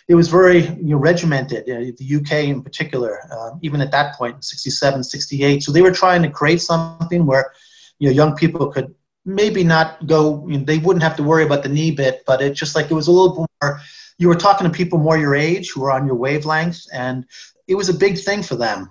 it 0.07 0.15
was 0.15 0.27
very 0.27 0.67
you 0.67 0.95
know, 0.95 0.97
regimented. 0.97 1.65
You 1.67 1.73
know, 1.73 1.91
the 1.97 2.15
UK 2.17 2.45
in 2.45 2.61
particular, 2.61 3.19
uh, 3.31 3.51
even 3.61 3.81
at 3.81 3.91
that 3.91 4.15
point, 4.15 4.43
67, 4.43 5.03
68. 5.03 5.63
So 5.63 5.71
they 5.71 5.81
were 5.81 5.91
trying 5.91 6.21
to 6.23 6.29
create 6.29 6.61
something 6.61 7.25
where, 7.25 7.51
you 7.99 8.09
know, 8.09 8.13
young 8.13 8.35
people 8.35 8.71
could 8.71 8.93
maybe 9.25 9.63
not 9.63 10.05
go. 10.05 10.47
You 10.47 10.59
know, 10.59 10.65
they 10.65 10.77
wouldn't 10.77 11.03
have 11.03 11.15
to 11.17 11.23
worry 11.23 11.43
about 11.43 11.63
the 11.63 11.69
knee 11.69 11.91
bit, 11.91 12.23
but 12.27 12.41
it 12.41 12.53
just 12.53 12.75
like 12.75 12.91
it 12.91 12.95
was 12.95 13.07
a 13.07 13.11
little 13.11 13.47
more 13.61 13.79
you 14.17 14.27
were 14.27 14.35
talking 14.35 14.65
to 14.65 14.71
people 14.71 14.99
more 14.99 15.17
your 15.17 15.35
age 15.35 15.71
who 15.71 15.81
were 15.81 15.91
on 15.91 16.05
your 16.05 16.15
wavelength, 16.15 16.85
and 16.93 17.25
it 17.67 17.75
was 17.75 17.89
a 17.89 17.93
big 17.93 18.17
thing 18.17 18.43
for 18.43 18.55
them. 18.55 18.89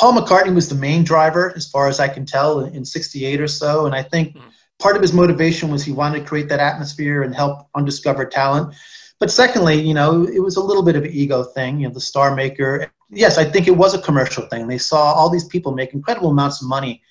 Paul 0.00 0.14
McCartney 0.14 0.54
was 0.54 0.66
the 0.66 0.74
main 0.74 1.04
driver, 1.04 1.52
as 1.54 1.68
far 1.68 1.86
as 1.86 2.00
I 2.00 2.08
can 2.08 2.24
tell, 2.24 2.60
in 2.60 2.86
68 2.86 3.38
or 3.38 3.46
so. 3.46 3.84
And 3.84 3.94
I 3.94 4.02
think 4.02 4.32
hmm. 4.32 4.48
part 4.78 4.96
of 4.96 5.02
his 5.02 5.12
motivation 5.12 5.70
was 5.70 5.84
he 5.84 5.92
wanted 5.92 6.20
to 6.20 6.24
create 6.24 6.48
that 6.48 6.58
atmosphere 6.58 7.22
and 7.22 7.34
help 7.34 7.68
undiscovered 7.74 8.30
talent. 8.30 8.74
But 9.18 9.30
secondly, 9.30 9.78
you 9.78 9.92
know, 9.92 10.24
it 10.24 10.42
was 10.42 10.56
a 10.56 10.62
little 10.62 10.82
bit 10.82 10.96
of 10.96 11.04
an 11.04 11.10
ego 11.12 11.44
thing, 11.44 11.80
you 11.80 11.86
know, 11.86 11.92
the 11.92 12.00
star 12.00 12.34
maker. 12.34 12.90
Yes, 13.10 13.36
I 13.36 13.44
think 13.44 13.68
it 13.68 13.76
was 13.76 13.92
a 13.92 14.00
commercial 14.00 14.46
thing. 14.46 14.68
They 14.68 14.78
saw 14.78 15.12
all 15.12 15.28
these 15.28 15.44
people 15.44 15.72
make 15.72 15.92
incredible 15.92 16.30
amounts 16.30 16.62
of 16.62 16.68
money 16.68 17.02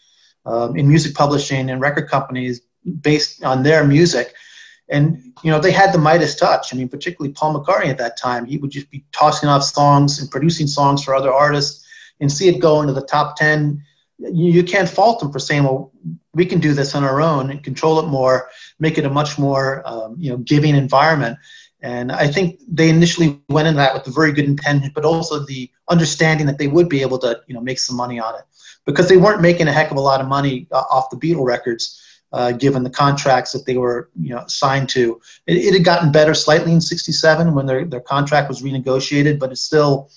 um, 0.47 0.75
in 0.75 0.87
music 0.87 1.13
publishing 1.13 1.69
and 1.69 1.79
record 1.79 2.09
companies 2.09 2.61
based 3.01 3.43
on 3.43 3.61
their 3.61 3.85
music. 3.85 4.33
And 4.89 5.31
you 5.43 5.51
know 5.51 5.59
they 5.59 5.71
had 5.71 5.93
the 5.93 5.99
Midas 5.99 6.35
touch. 6.35 6.73
I 6.73 6.77
mean, 6.77 6.89
particularly 6.89 7.33
Paul 7.33 7.53
McCartney 7.53 7.89
at 7.89 7.99
that 7.99 8.17
time, 8.17 8.45
he 8.45 8.57
would 8.57 8.71
just 8.71 8.89
be 8.89 9.05
tossing 9.11 9.47
off 9.47 9.61
songs 9.61 10.19
and 10.19 10.31
producing 10.31 10.65
songs 10.65 11.03
for 11.03 11.13
other 11.13 11.31
artists, 11.31 11.85
and 12.19 12.31
see 12.31 12.47
it 12.47 12.59
go 12.59 12.81
into 12.81 12.93
the 12.93 13.05
top 13.05 13.35
ten 13.35 13.81
you, 14.19 14.51
you 14.51 14.63
can't 14.63 14.89
fault 14.89 15.19
them 15.19 15.31
for 15.31 15.39
saying, 15.39 15.63
well, 15.63 15.91
we 16.33 16.45
can 16.45 16.59
do 16.59 16.73
this 16.73 16.93
on 16.93 17.03
our 17.03 17.21
own 17.21 17.49
and 17.49 17.63
control 17.63 17.99
it 17.99 18.07
more, 18.07 18.49
make 18.79 18.97
it 18.97 19.05
a 19.05 19.09
much 19.09 19.39
more 19.39 19.81
um, 19.85 20.15
you 20.19 20.29
know 20.29 20.37
giving 20.37 20.75
environment. 20.75 21.37
And 21.81 22.11
I 22.11 22.27
think 22.27 22.59
they 22.67 22.89
initially 22.89 23.39
went 23.47 23.67
into 23.67 23.77
that 23.77 23.93
with 23.93 24.05
a 24.07 24.11
very 24.11 24.33
good 24.33 24.45
intention, 24.45 24.91
but 24.93 25.05
also 25.05 25.45
the 25.45 25.71
understanding 25.89 26.45
that 26.47 26.57
they 26.57 26.67
would 26.67 26.89
be 26.89 27.01
able 27.01 27.17
to 27.19 27.39
you 27.47 27.53
know 27.53 27.61
make 27.61 27.79
some 27.79 27.95
money 27.95 28.19
on 28.19 28.35
it 28.35 28.41
because 28.85 29.07
they 29.07 29.17
weren't 29.17 29.41
making 29.41 29.67
a 29.67 29.73
heck 29.73 29.91
of 29.91 29.97
a 29.97 30.01
lot 30.01 30.21
of 30.21 30.27
money 30.27 30.67
uh, 30.71 30.83
off 30.91 31.09
the 31.09 31.17
Beatle 31.17 31.45
records. 31.45 32.05
Uh, 32.31 32.51
given 32.51 32.83
the 32.83 32.91
contracts 32.91 33.51
that 33.53 33.65
they 33.65 33.75
were 33.75 34.11
you 34.21 34.29
know 34.29 34.43
signed 34.45 34.87
to, 34.87 35.19
it, 35.47 35.57
it 35.57 35.73
had 35.73 35.83
gotten 35.83 36.11
better 36.11 36.35
slightly 36.35 36.71
in 36.71 36.79
'67 36.79 37.55
when 37.55 37.65
their, 37.65 37.85
their 37.85 38.01
contract 38.01 38.47
was 38.47 38.61
renegotiated, 38.61 39.39
but 39.39 39.51
it's 39.51 39.63
still 39.63 40.11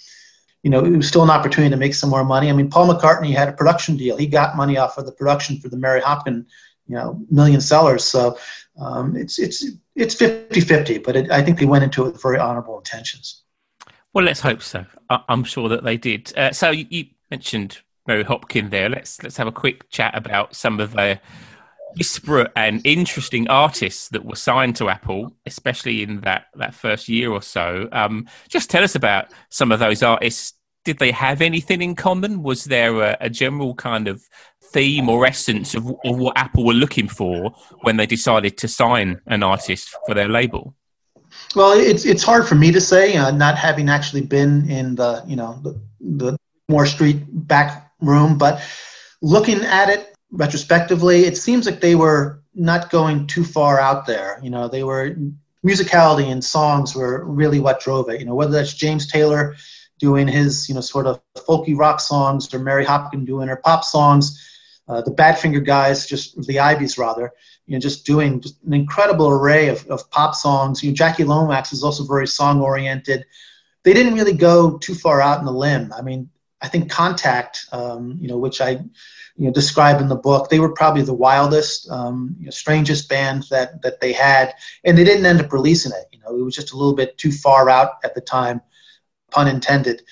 you 0.62 0.70
know, 0.70 0.84
it 0.84 0.96
was 0.96 1.08
still 1.08 1.22
an 1.22 1.30
opportunity 1.30 1.70
to 1.70 1.76
make 1.76 1.94
some 1.94 2.10
more 2.10 2.24
money. 2.24 2.48
I 2.48 2.52
mean, 2.52 2.70
Paul 2.70 2.88
McCartney 2.88 3.34
had 3.34 3.48
a 3.48 3.52
production 3.52 3.96
deal. 3.96 4.16
He 4.16 4.26
got 4.26 4.56
money 4.56 4.76
off 4.76 4.96
of 4.96 5.06
the 5.06 5.12
production 5.12 5.58
for 5.58 5.68
the 5.68 5.76
Mary 5.76 6.00
Hopkin, 6.00 6.46
you 6.86 6.94
know, 6.96 7.20
million 7.30 7.60
sellers. 7.60 8.04
So 8.04 8.38
um, 8.80 9.16
it's 9.16 9.38
it's 9.38 9.64
it's 9.96 10.14
50-50, 10.14 11.04
but 11.04 11.16
it, 11.16 11.30
I 11.30 11.42
think 11.42 11.58
they 11.58 11.66
went 11.66 11.84
into 11.84 12.06
it 12.06 12.12
with 12.12 12.22
very 12.22 12.38
honorable 12.38 12.78
intentions. 12.78 13.42
Well, 14.12 14.24
let's 14.24 14.40
hope 14.40 14.62
so. 14.62 14.86
I- 15.10 15.24
am 15.28 15.44
sure 15.44 15.68
that 15.68 15.84
they 15.84 15.96
did. 15.96 16.36
Uh, 16.36 16.52
so 16.52 16.70
you, 16.70 16.86
you, 16.88 17.04
mentioned 17.30 17.78
Mary 18.06 18.24
Hopkin 18.24 18.70
there. 18.70 18.90
Let's 18.90 19.22
let's 19.22 19.38
have 19.38 19.46
a 19.46 19.52
quick 19.52 19.88
chat 19.88 20.14
about 20.14 20.54
some 20.54 20.80
of 20.80 20.92
the 20.92 21.18
disparate 21.96 22.52
and 22.56 22.80
interesting 22.84 23.48
artists 23.48 24.08
that 24.08 24.24
were 24.24 24.36
signed 24.36 24.76
to 24.76 24.88
Apple, 24.88 25.36
especially 25.46 26.02
in 26.02 26.20
that, 26.22 26.46
that 26.54 26.74
first 26.74 27.08
year 27.08 27.30
or 27.30 27.42
so. 27.42 27.88
Um, 27.92 28.26
just 28.48 28.70
tell 28.70 28.84
us 28.84 28.94
about 28.94 29.26
some 29.48 29.72
of 29.72 29.80
those 29.80 30.02
artists. 30.02 30.54
Did 30.84 30.98
they 30.98 31.12
have 31.12 31.40
anything 31.40 31.82
in 31.82 31.94
common? 31.94 32.42
Was 32.42 32.64
there 32.64 33.00
a, 33.02 33.16
a 33.20 33.30
general 33.30 33.74
kind 33.74 34.08
of 34.08 34.22
theme 34.72 35.08
or 35.08 35.26
essence 35.26 35.74
of, 35.74 35.86
of, 36.04 36.18
what 36.18 36.36
Apple 36.36 36.64
were 36.64 36.72
looking 36.72 37.08
for 37.08 37.54
when 37.82 37.96
they 37.96 38.06
decided 38.06 38.56
to 38.58 38.68
sign 38.68 39.20
an 39.26 39.42
artist 39.42 39.94
for 40.06 40.14
their 40.14 40.28
label? 40.28 40.74
Well, 41.54 41.72
it's 41.72 42.04
it's 42.04 42.22
hard 42.22 42.46
for 42.46 42.54
me 42.54 42.72
to 42.72 42.80
say, 42.80 43.16
uh, 43.16 43.30
not 43.30 43.56
having 43.56 43.88
actually 43.88 44.22
been 44.22 44.68
in 44.70 44.96
the 44.96 45.22
you 45.26 45.36
know 45.36 45.58
the, 45.62 45.80
the 46.00 46.36
Moore 46.68 46.86
Street 46.86 47.22
back 47.46 47.90
room, 48.00 48.36
but 48.36 48.60
looking 49.22 49.62
at 49.62 49.88
it 49.88 50.11
retrospectively, 50.32 51.24
it 51.24 51.36
seems 51.36 51.66
like 51.66 51.80
they 51.80 51.94
were 51.94 52.42
not 52.54 52.90
going 52.90 53.26
too 53.26 53.44
far 53.44 53.78
out 53.78 54.06
there. 54.06 54.40
You 54.42 54.50
know, 54.50 54.68
they 54.68 54.82
were 54.82 55.14
musicality 55.64 56.30
and 56.32 56.44
songs 56.44 56.94
were 56.94 57.24
really 57.24 57.60
what 57.60 57.80
drove 57.80 58.08
it. 58.08 58.18
You 58.20 58.26
know, 58.26 58.34
whether 58.34 58.52
that's 58.52 58.74
James 58.74 59.10
Taylor 59.10 59.54
doing 59.98 60.26
his, 60.26 60.68
you 60.68 60.74
know, 60.74 60.80
sort 60.80 61.06
of 61.06 61.20
folky 61.36 61.76
rock 61.78 62.00
songs 62.00 62.52
or 62.52 62.58
Mary 62.58 62.84
Hopkin 62.84 63.24
doing 63.24 63.48
her 63.48 63.56
pop 63.56 63.84
songs, 63.84 64.38
uh, 64.88 65.00
the 65.02 65.12
Badfinger 65.12 65.64
guys, 65.64 66.06
just 66.06 66.34
the 66.46 66.56
Iveys 66.56 66.98
rather, 66.98 67.32
you 67.66 67.74
know, 67.74 67.80
just 67.80 68.04
doing 68.04 68.40
just 68.40 68.62
an 68.64 68.72
incredible 68.72 69.28
array 69.28 69.68
of, 69.68 69.86
of 69.86 70.10
pop 70.10 70.34
songs. 70.34 70.82
You 70.82 70.90
know, 70.90 70.96
Jackie 70.96 71.24
Lomax 71.24 71.72
is 71.72 71.84
also 71.84 72.04
very 72.04 72.26
song 72.26 72.60
oriented. 72.60 73.24
They 73.84 73.92
didn't 73.92 74.14
really 74.14 74.32
go 74.32 74.78
too 74.78 74.94
far 74.94 75.20
out 75.20 75.38
in 75.38 75.44
the 75.44 75.52
limb. 75.52 75.92
I 75.96 76.02
mean, 76.02 76.28
I 76.60 76.68
think 76.68 76.90
Contact, 76.90 77.66
um, 77.72 78.18
you 78.20 78.28
know, 78.28 78.38
which 78.38 78.60
I 78.60 78.80
you 79.36 79.46
know, 79.46 79.52
describe 79.52 80.00
in 80.00 80.08
the 80.08 80.16
book. 80.16 80.48
They 80.48 80.60
were 80.60 80.72
probably 80.72 81.02
the 81.02 81.14
wildest, 81.14 81.90
um, 81.90 82.36
you 82.38 82.46
know, 82.46 82.50
strangest 82.50 83.08
band 83.08 83.44
that 83.50 83.82
that 83.82 84.00
they 84.00 84.12
had, 84.12 84.54
and 84.84 84.96
they 84.96 85.04
didn't 85.04 85.26
end 85.26 85.40
up 85.40 85.52
releasing 85.52 85.92
it. 85.92 86.06
You 86.12 86.20
know, 86.20 86.36
it 86.36 86.44
was 86.44 86.54
just 86.54 86.72
a 86.72 86.76
little 86.76 86.94
bit 86.94 87.16
too 87.18 87.32
far 87.32 87.68
out 87.70 87.92
at 88.04 88.14
the 88.14 88.20
time, 88.20 88.60
pun 89.30 89.48
intended. 89.48 90.02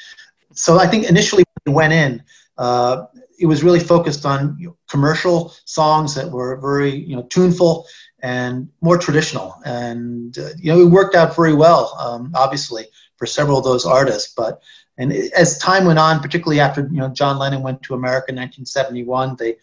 So 0.52 0.78
I 0.78 0.86
think 0.86 1.08
initially 1.08 1.42
when 1.42 1.72
they 1.72 1.76
went 1.76 1.92
in, 1.92 2.22
uh, 2.58 3.06
it 3.38 3.46
was 3.46 3.62
really 3.62 3.80
focused 3.80 4.26
on 4.26 4.56
you 4.58 4.68
know, 4.68 4.76
commercial 4.88 5.54
songs 5.64 6.14
that 6.14 6.30
were 6.30 6.56
very 6.60 6.94
you 6.94 7.16
know 7.16 7.22
tuneful 7.24 7.86
and 8.22 8.68
more 8.82 8.98
traditional, 8.98 9.54
and 9.64 10.36
uh, 10.38 10.50
you 10.58 10.72
know 10.72 10.80
it 10.80 10.90
worked 10.90 11.14
out 11.14 11.36
very 11.36 11.54
well, 11.54 11.96
um, 11.98 12.32
obviously 12.34 12.86
for 13.16 13.26
several 13.26 13.58
of 13.58 13.64
those 13.64 13.84
artists, 13.84 14.32
but 14.34 14.62
and 15.00 15.12
as 15.12 15.56
time 15.56 15.86
went 15.86 15.98
on, 15.98 16.20
particularly 16.20 16.60
after 16.60 16.82
you 16.82 16.98
know 16.98 17.08
John 17.08 17.38
Lennon 17.38 17.62
went 17.62 17.82
to 17.84 17.94
America 17.94 18.26
in 18.28 18.36
1971, 18.36 19.36
they 19.38 19.56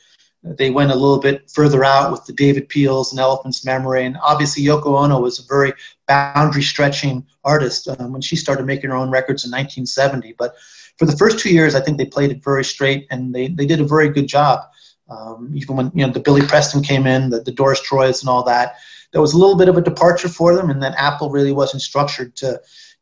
they 0.44 0.72
went 0.72 0.92
a 0.92 0.96
little 0.96 1.20
bit 1.20 1.50
further 1.52 1.84
out 1.84 2.12
with 2.12 2.26
the 2.26 2.34
David 2.34 2.70
Peels 2.70 3.12
and 3.12 3.20
Elephant's 3.20 3.64
Memory, 3.64 4.06
and 4.06 4.18
obviously 4.24 4.64
Yoko 4.64 4.98
Ono 5.04 5.20
was 5.22 5.40
a 5.40 5.48
very 5.48 5.74
boundary 6.08 6.64
stretching 6.64 7.24
artist 7.44 7.88
um, 7.88 8.12
when 8.12 8.22
she 8.22 8.36
started 8.36 8.66
making 8.66 8.90
her 8.90 8.96
own 8.96 9.12
records 9.12 9.46
in 9.46 9.52
1970. 9.52 10.34
But 10.40 10.56
for 10.98 11.06
the 11.06 11.16
first 11.18 11.38
two 11.38 11.54
years, 11.54 11.76
I 11.76 11.82
think 11.82 11.98
they 11.98 12.06
played 12.06 12.32
it 12.32 12.44
very 12.44 12.66
straight, 12.66 13.06
and 13.12 13.34
they 13.34 13.50
they 13.50 13.68
did 13.68 13.80
a 13.80 13.86
very 13.86 14.10
good 14.10 14.28
job. 14.28 14.62
Um, 15.08 15.52
even 15.54 15.76
when 15.76 15.92
you 15.94 16.06
know 16.06 16.12
the 16.12 16.20
Billy 16.20 16.42
Preston 16.42 16.82
came 16.82 17.06
in, 17.06 17.30
the, 17.30 17.42
the 17.42 17.52
Doris 17.52 17.82
Troys 17.82 18.22
and 18.22 18.30
all 18.30 18.44
that, 18.46 18.78
there 19.12 19.22
was 19.22 19.34
a 19.34 19.38
little 19.38 19.56
bit 19.56 19.70
of 19.70 19.78
a 19.78 19.82
departure 19.82 20.30
for 20.30 20.56
them, 20.56 20.72
and 20.72 20.82
then 20.82 20.96
Apple 20.98 21.30
really 21.30 21.52
wasn't 21.52 21.84
structured 21.84 22.36
to 22.38 22.60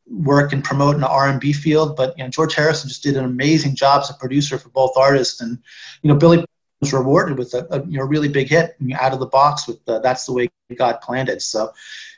work 0.08 0.54
and 0.54 0.64
promote 0.64 0.96
in 0.96 1.02
the 1.02 1.10
R&B 1.10 1.54
field. 1.54 1.96
But 1.96 2.18
you 2.18 2.24
know, 2.24 2.30
George 2.30 2.56
Harrison 2.56 2.90
just 2.90 3.04
did 3.04 3.18
an 3.18 3.26
amazing 3.26 3.76
job 3.76 4.02
as 4.02 4.10
a 4.10 4.16
producer 4.16 4.58
for 4.58 4.70
both 4.70 4.96
artists, 4.96 5.42
and 5.42 5.58
you 6.02 6.10
know, 6.12 6.16
Billy 6.16 6.44
was 6.82 6.94
rewarded 6.94 7.38
with 7.38 7.54
a, 7.54 7.68
a 7.72 7.86
you 7.86 7.98
know 7.98 8.06
really 8.06 8.28
big 8.28 8.48
hit 8.48 8.76
out 9.00 9.14
of 9.14 9.20
the 9.20 9.26
box 9.26 9.68
with 9.68 9.84
the, 9.86 10.00
"That's 10.00 10.26
the 10.26 10.34
Way 10.34 10.50
God 10.76 11.00
Planned 11.02 11.30
It." 11.30 11.42
So 11.42 11.72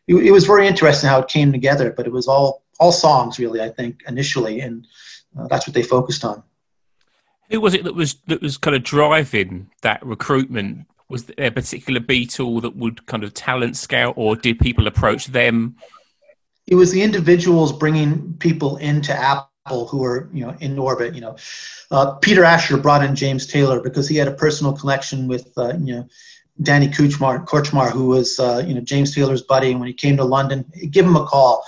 it, 0.08 0.16
it, 0.16 0.32
was 0.32 0.46
very 0.46 0.68
interesting 0.68 1.10
how 1.10 1.20
it 1.20 1.28
came 1.28 1.52
together. 1.52 1.92
But 1.92 2.08
it 2.08 2.12
was 2.12 2.28
all 2.28 2.64
all 2.80 2.92
songs 2.92 3.40
really, 3.40 3.62
I 3.62 3.70
think, 3.70 4.02
initially, 4.08 4.62
and 4.62 4.88
uh, 5.38 5.48
that's 5.48 5.68
what 5.68 5.74
they 5.74 5.84
focused 5.84 6.24
on. 6.26 6.44
Who 7.50 7.62
was 7.62 7.74
it 7.74 7.84
that 7.84 7.96
was 7.96 8.16
that 8.28 8.42
was 8.42 8.58
kind 8.58 8.76
of 8.76 8.84
driving 8.84 9.70
that 9.82 10.06
recruitment? 10.06 10.86
Was 11.10 11.24
there 11.24 11.48
a 11.48 11.52
particular 11.52 12.02
Beatle 12.02 12.62
that 12.62 12.76
would 12.76 13.06
kind 13.06 13.24
of 13.24 13.34
talent 13.34 13.78
scout, 13.78 14.16
or 14.18 14.36
did 14.36 14.60
people 14.60 14.88
approach 14.88 15.28
them? 15.28 15.78
It 16.68 16.76
was 16.76 16.92
the 16.92 17.02
individuals 17.02 17.72
bringing 17.72 18.34
people 18.40 18.78
into 18.78 19.14
Apple 19.14 19.88
who 19.88 19.98
were 20.00 20.30
you 20.34 20.46
know 20.46 20.56
in 20.60 20.78
orbit. 20.78 21.16
You 21.16 21.22
know, 21.22 21.36
uh, 21.92 22.16
Peter 22.16 22.44
Asher 22.44 22.78
brought 22.78 23.04
in 23.04 23.16
James 23.16 23.48
Taylor 23.48 23.82
because 23.82 24.08
he 24.08 24.18
had 24.18 24.28
a 24.28 24.34
personal 24.34 24.74
connection 24.74 25.28
with 25.28 25.52
uh, 25.58 25.74
you 25.80 25.96
know 25.96 26.08
Danny 26.62 26.88
Kortchmar, 26.88 27.46
Kortchmar 27.46 27.92
who 27.92 28.08
was 28.08 28.40
uh, 28.40 28.64
you 28.66 28.74
know 28.76 28.82
James 28.82 29.16
Taylor's 29.16 29.42
buddy. 29.42 29.72
And 29.72 29.80
when 29.80 29.88
he 29.88 29.94
came 29.94 30.18
to 30.18 30.24
London, 30.24 30.66
give 30.92 31.06
him 31.06 31.16
a 31.16 31.26
call. 31.26 31.64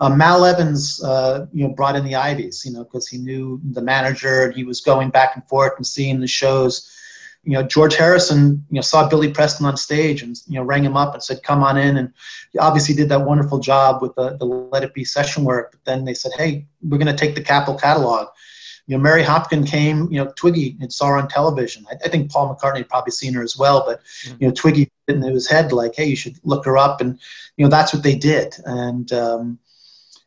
Uh, 0.00 0.10
Mal 0.10 0.44
Evans, 0.44 1.02
uh, 1.04 1.46
you 1.52 1.66
know, 1.66 1.72
brought 1.72 1.94
in 1.94 2.04
the 2.04 2.14
Iveys, 2.14 2.64
you 2.64 2.72
know, 2.72 2.82
because 2.82 3.06
he 3.06 3.16
knew 3.16 3.60
the 3.70 3.80
manager 3.80 4.42
and 4.42 4.54
he 4.54 4.64
was 4.64 4.80
going 4.80 5.08
back 5.08 5.36
and 5.36 5.48
forth 5.48 5.74
and 5.76 5.86
seeing 5.86 6.18
the 6.18 6.26
shows 6.26 6.90
you 7.44 7.52
know, 7.52 7.62
George 7.62 7.94
Harrison, 7.94 8.64
you 8.70 8.76
know, 8.76 8.80
saw 8.80 9.08
Billy 9.08 9.30
Preston 9.30 9.66
on 9.66 9.76
stage 9.76 10.22
and, 10.22 10.36
you 10.48 10.56
know, 10.56 10.62
rang 10.62 10.84
him 10.84 10.96
up 10.96 11.14
and 11.14 11.22
said, 11.22 11.42
come 11.42 11.62
on 11.62 11.76
in. 11.76 11.98
And 11.98 12.12
he 12.52 12.58
obviously 12.58 12.94
did 12.94 13.08
that 13.10 13.26
wonderful 13.26 13.58
job 13.58 14.00
with 14.00 14.14
the, 14.14 14.36
the 14.38 14.46
Let 14.46 14.82
It 14.82 14.94
Be 14.94 15.04
session 15.04 15.44
work. 15.44 15.72
But 15.72 15.84
then 15.84 16.04
they 16.04 16.14
said, 16.14 16.32
hey, 16.36 16.66
we're 16.82 16.98
going 16.98 17.14
to 17.14 17.16
take 17.16 17.34
the 17.34 17.42
Capitol 17.42 17.78
catalog. 17.78 18.28
You 18.86 18.96
know, 18.96 19.02
Mary 19.02 19.22
Hopkin 19.22 19.66
came, 19.66 20.10
you 20.10 20.22
know, 20.22 20.32
Twiggy 20.36 20.76
and 20.80 20.92
saw 20.92 21.08
her 21.08 21.16
on 21.16 21.28
television. 21.28 21.86
I, 21.90 21.94
I 22.04 22.08
think 22.08 22.30
Paul 22.30 22.54
McCartney 22.54 22.78
had 22.78 22.88
probably 22.88 23.12
seen 23.12 23.34
her 23.34 23.42
as 23.42 23.56
well, 23.56 23.84
but, 23.86 24.02
mm-hmm. 24.04 24.36
you 24.40 24.48
know, 24.48 24.54
Twiggy 24.54 24.90
in 25.08 25.22
his 25.22 25.48
head 25.48 25.72
like, 25.72 25.94
hey, 25.94 26.06
you 26.06 26.16
should 26.16 26.38
look 26.44 26.64
her 26.64 26.76
up. 26.76 27.00
And, 27.00 27.18
you 27.56 27.64
know, 27.64 27.70
that's 27.70 27.92
what 27.92 28.02
they 28.02 28.14
did. 28.14 28.56
And, 28.64 29.12
um, 29.12 29.58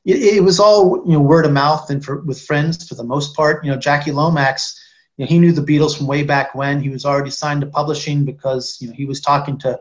it, 0.05 0.37
it 0.37 0.43
was 0.43 0.59
all, 0.59 1.03
you 1.05 1.13
know, 1.13 1.19
word 1.19 1.45
of 1.45 1.51
mouth 1.51 1.89
and 1.89 2.03
for, 2.03 2.21
with 2.21 2.41
friends 2.41 2.87
for 2.87 2.95
the 2.95 3.03
most 3.03 3.35
part. 3.35 3.63
You 3.63 3.71
know, 3.71 3.77
Jackie 3.77 4.11
Lomax, 4.11 4.83
you 5.17 5.25
know, 5.25 5.29
he 5.29 5.39
knew 5.39 5.51
the 5.51 5.61
Beatles 5.61 5.97
from 5.97 6.07
way 6.07 6.23
back 6.23 6.53
when. 6.53 6.81
He 6.81 6.89
was 6.89 7.05
already 7.05 7.31
signed 7.31 7.61
to 7.61 7.67
publishing 7.67 8.23
because 8.23 8.77
you 8.79 8.87
know 8.87 8.93
he 8.93 9.05
was 9.05 9.19
talking 9.19 9.57
to 9.59 9.79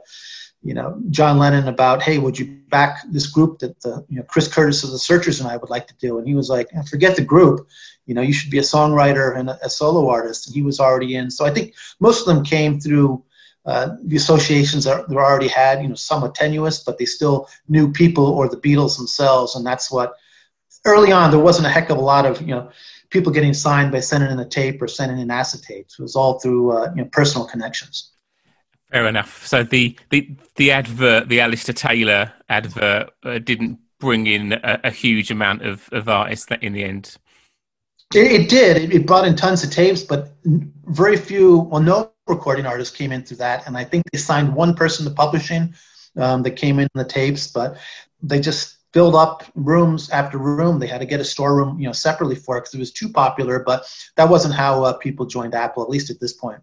you 0.62 0.74
know 0.74 1.00
John 1.10 1.38
Lennon 1.38 1.68
about, 1.68 2.02
hey, 2.02 2.18
would 2.18 2.38
you 2.38 2.46
back 2.68 3.00
this 3.10 3.26
group 3.26 3.58
that 3.60 3.80
the 3.82 4.04
you 4.08 4.16
know 4.16 4.24
Chris 4.24 4.48
Curtis 4.48 4.82
of 4.82 4.90
the 4.90 4.98
Searchers 4.98 5.40
and 5.40 5.48
I 5.48 5.58
would 5.58 5.70
like 5.70 5.86
to 5.88 5.96
do? 6.00 6.18
And 6.18 6.26
he 6.26 6.34
was 6.34 6.48
like, 6.48 6.68
forget 6.88 7.16
the 7.16 7.24
group. 7.24 7.68
You 8.06 8.14
know, 8.14 8.22
you 8.22 8.32
should 8.32 8.50
be 8.50 8.58
a 8.58 8.62
songwriter 8.62 9.36
and 9.36 9.50
a, 9.50 9.58
a 9.64 9.70
solo 9.70 10.08
artist. 10.08 10.46
And 10.46 10.54
he 10.54 10.62
was 10.62 10.80
already 10.80 11.16
in. 11.16 11.30
So 11.30 11.44
I 11.44 11.50
think 11.50 11.74
most 12.00 12.20
of 12.20 12.34
them 12.34 12.44
came 12.44 12.80
through 12.80 13.22
uh, 13.66 13.96
the 14.04 14.16
associations 14.16 14.84
that 14.84 15.08
they 15.08 15.16
already 15.16 15.48
had. 15.48 15.82
You 15.82 15.88
know, 15.88 15.96
somewhat 15.96 16.34
tenuous, 16.34 16.82
but 16.82 16.98
they 16.98 17.04
still 17.04 17.48
knew 17.68 17.92
people 17.92 18.26
or 18.26 18.48
the 18.48 18.56
Beatles 18.56 18.96
themselves, 18.96 19.54
and 19.54 19.66
that's 19.66 19.90
what. 19.90 20.14
Early 20.84 21.10
on, 21.10 21.32
there 21.32 21.40
wasn't 21.40 21.66
a 21.66 21.70
heck 21.70 21.90
of 21.90 21.98
a 21.98 22.00
lot 22.00 22.26
of 22.26 22.40
you 22.40 22.54
know 22.54 22.70
people 23.16 23.32
getting 23.32 23.54
signed 23.54 23.90
by 23.92 24.00
sending 24.00 24.30
in 24.30 24.38
a 24.38 24.48
tape 24.48 24.82
or 24.82 24.88
sending 24.88 25.18
in 25.18 25.28
acetates. 25.28 25.98
It 25.98 26.02
was 26.02 26.16
all 26.16 26.38
through 26.38 26.76
uh, 26.76 26.92
you 26.94 27.02
know, 27.02 27.08
personal 27.10 27.46
connections. 27.46 28.12
Fair 28.92 29.06
enough. 29.06 29.46
So 29.46 29.64
the 29.64 29.98
the 30.10 30.36
the 30.56 30.70
advert, 30.70 31.28
the 31.28 31.40
Alistair 31.40 31.74
Taylor 31.74 32.32
advert, 32.48 33.10
uh, 33.24 33.38
didn't 33.38 33.78
bring 33.98 34.26
in 34.26 34.52
a, 34.52 34.80
a, 34.84 34.90
huge 34.90 35.30
amount 35.30 35.62
of, 35.62 35.88
of 35.90 36.06
artists 36.06 36.46
in 36.60 36.74
the 36.74 36.84
end. 36.84 37.16
It, 38.14 38.30
it 38.40 38.48
did. 38.50 38.76
It, 38.76 38.94
it, 38.94 39.06
brought 39.06 39.26
in 39.26 39.34
tons 39.34 39.64
of 39.64 39.70
tapes, 39.70 40.02
but 40.02 40.36
very 40.84 41.16
few, 41.16 41.60
well, 41.60 41.80
no 41.80 42.12
recording 42.26 42.66
artists 42.66 42.94
came 42.94 43.10
in 43.10 43.22
through 43.22 43.38
that. 43.38 43.66
And 43.66 43.74
I 43.76 43.84
think 43.84 44.04
they 44.12 44.18
signed 44.18 44.54
one 44.54 44.74
person 44.74 45.06
to 45.06 45.10
publishing 45.10 45.74
um, 46.18 46.42
that 46.42 46.52
came 46.52 46.78
in 46.78 46.88
the 46.94 47.06
tapes, 47.06 47.46
but 47.46 47.78
they 48.22 48.38
just 48.38 48.75
filled 48.96 49.14
up 49.14 49.44
rooms 49.56 50.08
after 50.08 50.38
room. 50.38 50.78
They 50.78 50.86
had 50.86 51.02
to 51.02 51.06
get 51.06 51.20
a 51.20 51.24
storeroom, 51.24 51.78
you 51.78 51.84
know, 51.84 51.92
separately 51.92 52.34
for 52.34 52.56
it 52.56 52.62
because 52.62 52.72
it 52.72 52.78
was 52.78 52.92
too 52.92 53.10
popular. 53.10 53.58
But 53.58 53.86
that 54.16 54.26
wasn't 54.26 54.54
how 54.54 54.84
uh, 54.84 54.94
people 54.94 55.26
joined 55.26 55.54
Apple, 55.54 55.82
at 55.82 55.90
least 55.90 56.08
at 56.08 56.18
this 56.18 56.32
point. 56.32 56.62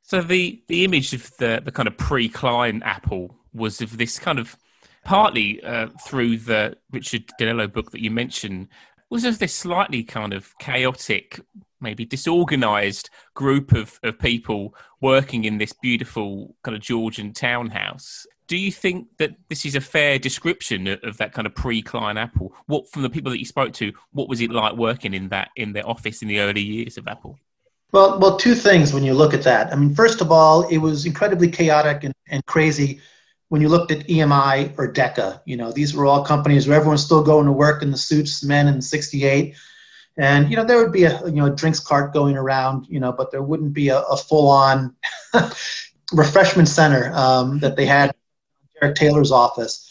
So 0.00 0.22
the 0.22 0.62
the 0.68 0.82
image 0.86 1.12
of 1.12 1.30
the 1.36 1.60
the 1.62 1.70
kind 1.70 1.88
of 1.88 1.98
pre-Klein 1.98 2.82
Apple 2.82 3.36
was 3.52 3.82
of 3.82 3.98
this 3.98 4.18
kind 4.18 4.38
of 4.38 4.56
partly 5.04 5.62
uh, 5.62 5.88
through 6.06 6.38
the 6.38 6.78
Richard 6.90 7.24
DiLello 7.38 7.70
book 7.70 7.90
that 7.90 8.00
you 8.00 8.10
mentioned 8.10 8.68
was 9.10 9.26
of 9.26 9.38
this 9.38 9.54
slightly 9.54 10.04
kind 10.04 10.32
of 10.32 10.56
chaotic, 10.58 11.38
maybe 11.82 12.06
disorganized 12.06 13.10
group 13.34 13.72
of, 13.72 14.00
of 14.02 14.18
people 14.18 14.74
working 15.02 15.44
in 15.44 15.58
this 15.58 15.74
beautiful 15.74 16.56
kind 16.64 16.74
of 16.74 16.82
Georgian 16.82 17.34
townhouse. 17.34 18.26
Do 18.48 18.56
you 18.56 18.70
think 18.70 19.08
that 19.18 19.34
this 19.48 19.64
is 19.64 19.74
a 19.74 19.80
fair 19.80 20.18
description 20.18 20.86
of, 20.86 21.16
that 21.16 21.32
kind 21.32 21.46
of 21.46 21.54
pre-Klein 21.54 22.16
Apple? 22.16 22.54
What 22.66 22.88
from 22.90 23.02
the 23.02 23.10
people 23.10 23.30
that 23.32 23.40
you 23.40 23.44
spoke 23.44 23.72
to, 23.74 23.92
what 24.12 24.28
was 24.28 24.40
it 24.40 24.50
like 24.50 24.74
working 24.74 25.14
in 25.14 25.28
that 25.30 25.48
in 25.56 25.72
their 25.72 25.88
office 25.88 26.22
in 26.22 26.28
the 26.28 26.40
early 26.40 26.60
years 26.60 26.96
of 26.96 27.08
Apple? 27.08 27.38
Well, 27.92 28.18
well, 28.20 28.36
two 28.36 28.54
things 28.54 28.92
when 28.92 29.04
you 29.04 29.14
look 29.14 29.34
at 29.34 29.42
that. 29.42 29.72
I 29.72 29.76
mean, 29.76 29.94
first 29.94 30.20
of 30.20 30.30
all, 30.30 30.68
it 30.68 30.78
was 30.78 31.06
incredibly 31.06 31.48
chaotic 31.48 32.04
and, 32.04 32.14
and 32.28 32.44
crazy 32.46 33.00
when 33.48 33.62
you 33.62 33.68
looked 33.68 33.92
at 33.92 34.06
EMI 34.06 34.74
or 34.76 34.90
Decca. 34.90 35.42
You 35.44 35.56
know, 35.56 35.72
these 35.72 35.94
were 35.94 36.06
all 36.06 36.24
companies 36.24 36.66
where 36.66 36.76
everyone's 36.76 37.04
still 37.04 37.22
going 37.22 37.46
to 37.46 37.52
work 37.52 37.82
in 37.82 37.90
the 37.90 37.96
suits, 37.96 38.44
men 38.44 38.68
in 38.68 38.82
'68, 38.82 39.54
and 40.18 40.50
you 40.50 40.56
know 40.56 40.64
there 40.64 40.78
would 40.78 40.92
be 40.92 41.04
a 41.04 41.24
you 41.26 41.36
know 41.36 41.46
a 41.46 41.50
drinks 41.50 41.80
cart 41.80 42.12
going 42.12 42.36
around, 42.36 42.86
you 42.88 43.00
know, 43.00 43.12
but 43.12 43.30
there 43.30 43.42
wouldn't 43.42 43.72
be 43.72 43.88
a, 43.88 44.00
a 44.00 44.16
full-on 44.16 44.94
refreshment 46.12 46.68
center 46.68 47.12
um, 47.14 47.60
that 47.60 47.76
they 47.76 47.86
had 47.86 48.12
Derek 48.80 48.96
Taylor's 48.96 49.32
office. 49.32 49.82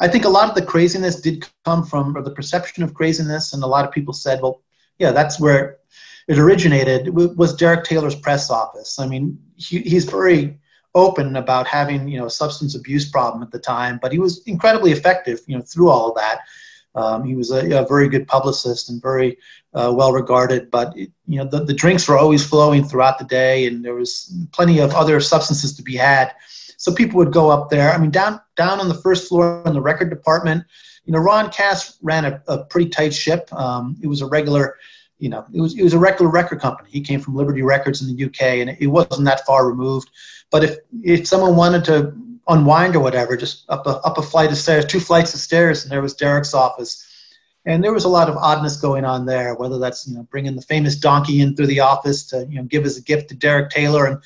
I 0.00 0.08
think 0.08 0.24
a 0.24 0.28
lot 0.28 0.48
of 0.48 0.54
the 0.54 0.64
craziness 0.64 1.20
did 1.20 1.46
come 1.64 1.84
from, 1.84 2.16
or 2.16 2.22
the 2.22 2.30
perception 2.30 2.82
of 2.82 2.94
craziness, 2.94 3.52
and 3.52 3.62
a 3.62 3.66
lot 3.66 3.84
of 3.84 3.92
people 3.92 4.12
said, 4.12 4.40
well, 4.42 4.62
yeah, 4.98 5.12
that's 5.12 5.38
where 5.38 5.78
it 6.28 6.38
originated 6.38 7.08
was 7.14 7.54
Derek 7.54 7.84
Taylor's 7.84 8.14
press 8.14 8.50
office. 8.50 8.98
I 8.98 9.06
mean, 9.06 9.38
he, 9.56 9.78
he's 9.80 10.04
very 10.04 10.58
open 10.94 11.36
about 11.36 11.66
having 11.66 12.06
you 12.06 12.18
know 12.18 12.26
a 12.26 12.30
substance 12.30 12.74
abuse 12.74 13.10
problem 13.10 13.42
at 13.42 13.50
the 13.50 13.58
time, 13.58 13.98
but 14.00 14.12
he 14.12 14.18
was 14.18 14.42
incredibly 14.46 14.92
effective 14.92 15.40
you 15.46 15.56
know 15.56 15.62
through 15.62 15.88
all 15.88 16.10
of 16.10 16.16
that. 16.16 16.40
Um, 16.94 17.24
he 17.24 17.34
was 17.34 17.50
a, 17.50 17.78
a, 17.78 17.86
very 17.86 18.06
good 18.06 18.28
publicist 18.28 18.90
and 18.90 19.00
very 19.00 19.38
uh, 19.72 19.90
well 19.96 20.12
regarded. 20.12 20.70
But 20.70 20.96
it, 20.96 21.10
you 21.26 21.38
know 21.38 21.46
the, 21.46 21.64
the 21.64 21.74
drinks 21.74 22.06
were 22.06 22.18
always 22.18 22.46
flowing 22.46 22.84
throughout 22.84 23.18
the 23.18 23.24
day, 23.24 23.66
and 23.66 23.84
there 23.84 23.94
was 23.94 24.34
plenty 24.52 24.78
of 24.78 24.94
other 24.94 25.18
substances 25.20 25.74
to 25.76 25.82
be 25.82 25.96
had. 25.96 26.32
So 26.82 26.92
people 26.92 27.16
would 27.18 27.32
go 27.32 27.48
up 27.48 27.70
there. 27.70 27.92
I 27.92 27.96
mean, 27.96 28.10
down 28.10 28.40
down 28.56 28.80
on 28.80 28.88
the 28.88 28.94
first 28.94 29.28
floor 29.28 29.62
in 29.66 29.72
the 29.72 29.80
record 29.80 30.10
department, 30.10 30.64
you 31.04 31.12
know, 31.12 31.20
Ron 31.20 31.48
Kass 31.48 31.96
ran 32.02 32.24
a, 32.24 32.42
a 32.48 32.64
pretty 32.64 32.90
tight 32.90 33.14
ship. 33.14 33.52
Um, 33.52 33.96
it 34.02 34.08
was 34.08 34.20
a 34.20 34.26
regular 34.26 34.76
you 35.20 35.28
know, 35.28 35.46
it 35.54 35.60
was 35.60 35.78
it 35.78 35.84
was 35.84 35.92
a 35.92 35.98
regular 36.00 36.28
record 36.28 36.60
company. 36.60 36.90
He 36.90 37.00
came 37.00 37.20
from 37.20 37.36
Liberty 37.36 37.62
Records 37.62 38.02
in 38.02 38.16
the 38.16 38.24
UK, 38.24 38.42
and 38.58 38.76
it 38.80 38.88
wasn't 38.88 39.26
that 39.26 39.46
far 39.46 39.68
removed. 39.68 40.10
But 40.50 40.64
if 40.64 40.78
if 41.04 41.28
someone 41.28 41.54
wanted 41.54 41.84
to 41.84 42.12
unwind 42.48 42.96
or 42.96 43.00
whatever, 43.00 43.36
just 43.36 43.64
up 43.68 43.86
a 43.86 44.00
up 44.00 44.18
a 44.18 44.22
flight 44.22 44.50
of 44.50 44.56
stairs, 44.56 44.84
two 44.84 44.98
flights 44.98 45.34
of 45.34 45.38
stairs, 45.38 45.84
and 45.84 45.92
there 45.92 46.02
was 46.02 46.14
Derek's 46.14 46.52
office, 46.52 47.06
and 47.64 47.84
there 47.84 47.92
was 47.92 48.04
a 48.04 48.08
lot 48.08 48.28
of 48.28 48.36
oddness 48.36 48.76
going 48.76 49.04
on 49.04 49.24
there. 49.24 49.54
Whether 49.54 49.78
that's 49.78 50.08
you 50.08 50.16
know 50.16 50.24
bringing 50.32 50.56
the 50.56 50.62
famous 50.62 50.96
donkey 50.96 51.40
in 51.40 51.54
through 51.54 51.68
the 51.68 51.78
office 51.78 52.24
to 52.30 52.44
you 52.50 52.56
know 52.56 52.64
give 52.64 52.84
as 52.84 52.96
a 52.96 53.02
gift 53.02 53.28
to 53.28 53.36
Derek 53.36 53.70
Taylor, 53.70 54.06
and 54.06 54.18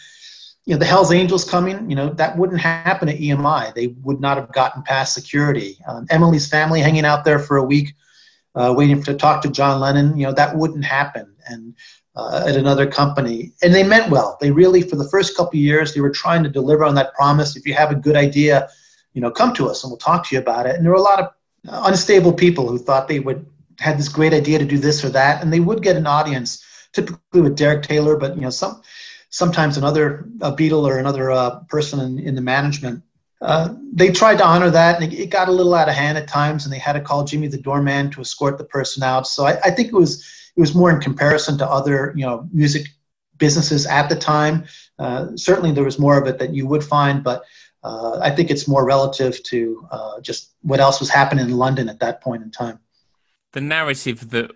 you 0.66 0.75
know 0.75 0.78
the 0.78 0.85
Hell's 0.85 1.12
Angels 1.12 1.44
coming, 1.49 1.88
you 1.88 1.96
know 1.96 2.11
that 2.11 2.37
wouldn't 2.37 2.61
happen 2.61 3.08
at 3.08 3.18
EMI. 3.18 3.75
They 3.75 3.88
would 4.02 4.20
not 4.20 4.37
have 4.37 4.52
gotten 4.52 4.82
past 4.82 5.14
security. 5.14 5.78
Um, 5.88 6.06
Emily's 6.11 6.48
family 6.48 6.81
hanging 6.81 7.05
out 7.05 7.24
there 7.24 7.38
for 7.38 7.57
a 7.57 7.64
week 7.64 7.94
uh, 8.57 8.74
waiting 8.76 9.02
to 9.02 9.14
talk 9.14 9.42
to 9.42 9.50
John 9.50 9.81
Lennon. 9.81 10.16
You 10.16 10.26
know, 10.26 10.33
that 10.33 10.57
wouldn't 10.57 10.85
happen. 10.85 11.33
And 11.48 11.74
uh, 12.16 12.44
at 12.48 12.57
another 12.57 12.87
company, 12.87 13.52
and 13.62 13.74
they 13.74 13.83
meant 13.83 14.11
well. 14.11 14.38
They 14.40 14.50
really, 14.50 14.81
for 14.81 14.96
the 14.96 15.09
first 15.11 15.37
couple 15.37 15.59
years, 15.59 15.92
they 15.92 16.00
were 16.00 16.11
trying 16.11 16.42
to 16.44 16.48
deliver 16.48 16.83
on 16.83 16.94
that 16.94 17.12
promise. 17.12 17.57
If 17.57 17.66
you 17.66 17.74
have 17.74 17.90
a 17.90 17.94
good 17.94 18.16
idea, 18.16 18.70
you 19.12 19.20
know, 19.20 19.31
come 19.31 19.52
to 19.55 19.68
us 19.68 19.85
and 19.85 19.90
we'll 19.90 19.98
talk 19.98 20.26
to 20.26 20.35
you 20.35 20.40
about 20.40 20.64
it. 20.64 20.76
And 20.76 20.85
there 20.85 20.92
were 20.92 20.98
a 20.98 21.02
lot 21.02 21.20
of 21.20 21.31
unstable 21.66 22.33
people 22.33 22.68
who 22.68 22.79
thought 22.79 23.07
they 23.07 23.20
would 23.20 23.44
had 23.79 23.98
this 23.98 24.09
great 24.09 24.33
idea 24.33 24.59
to 24.59 24.64
do 24.64 24.79
this 24.79 25.05
or 25.05 25.11
that, 25.11 25.42
and 25.42 25.52
they 25.52 25.61
would 25.61 25.83
get 25.83 25.96
an 25.96 26.07
audience, 26.07 26.64
typically 26.94 27.42
with 27.42 27.55
Derek 27.55 27.83
Taylor, 27.83 28.16
but 28.16 28.35
you 28.35 28.40
know, 28.40 28.50
some 28.50 28.81
sometimes 29.31 29.77
another 29.77 30.29
a 30.41 30.53
Beatle 30.53 30.85
or 30.85 30.99
another 30.99 31.31
uh, 31.31 31.61
person 31.69 32.01
in, 32.01 32.19
in 32.19 32.35
the 32.35 32.41
management 32.41 33.03
uh, 33.43 33.75
they 33.93 34.11
tried 34.11 34.39
to 34.39 34.47
honor 34.47 34.71
that, 34.71 35.01
and 35.01 35.12
it, 35.12 35.31
got 35.31 35.49
a 35.49 35.53
little 35.53 35.75
out 35.75 35.89
of 35.89 35.95
hand 35.95 36.17
at 36.17 36.27
times, 36.27 36.65
and 36.65 36.73
they 36.73 36.79
had 36.79 36.95
to 36.95 37.01
call 37.01 37.25
Jimmy 37.25 37.49
the 37.49 37.59
doorman 37.59 38.11
to 38.11 38.21
escort 38.21 38.57
the 38.57 38.65
person 38.65 39.03
out. 39.03 39.27
So 39.27 39.45
I, 39.45 39.59
I, 39.62 39.71
think 39.71 39.89
it 39.89 39.95
was 39.95 40.25
it 40.57 40.61
was 40.61 40.75
more 40.75 40.91
in 40.91 41.01
comparison 41.01 41.59
to 41.59 41.69
other 41.69 42.15
you 42.17 42.25
know 42.25 42.49
music 42.51 42.87
businesses 43.37 43.87
at 43.87 44.09
the 44.09 44.17
time. 44.17 44.65
Uh, 44.99 45.37
certainly, 45.37 45.73
there 45.73 45.85
was 45.85 45.99
more 45.99 46.19
of 46.19 46.27
it 46.27 46.39
that 46.39 46.55
you 46.55 46.67
would 46.67 46.83
find, 46.83 47.23
but 47.23 47.45
uh, 47.85 48.19
I 48.21 48.31
think 48.31 48.51
it's 48.51 48.67
more 48.67 48.87
relative 48.87 49.43
to 49.45 49.87
uh, 49.91 50.21
just 50.23 50.53
what 50.62 50.81
else 50.81 50.99
was 50.99 51.11
happening 51.11 51.45
in 51.45 51.57
London 51.59 51.91
at 51.91 52.01
that 52.01 52.23
point 52.23 52.43
in 52.43 52.51
time. 52.51 52.81
The 53.53 53.61
narrative 53.61 54.31
that 54.31 54.53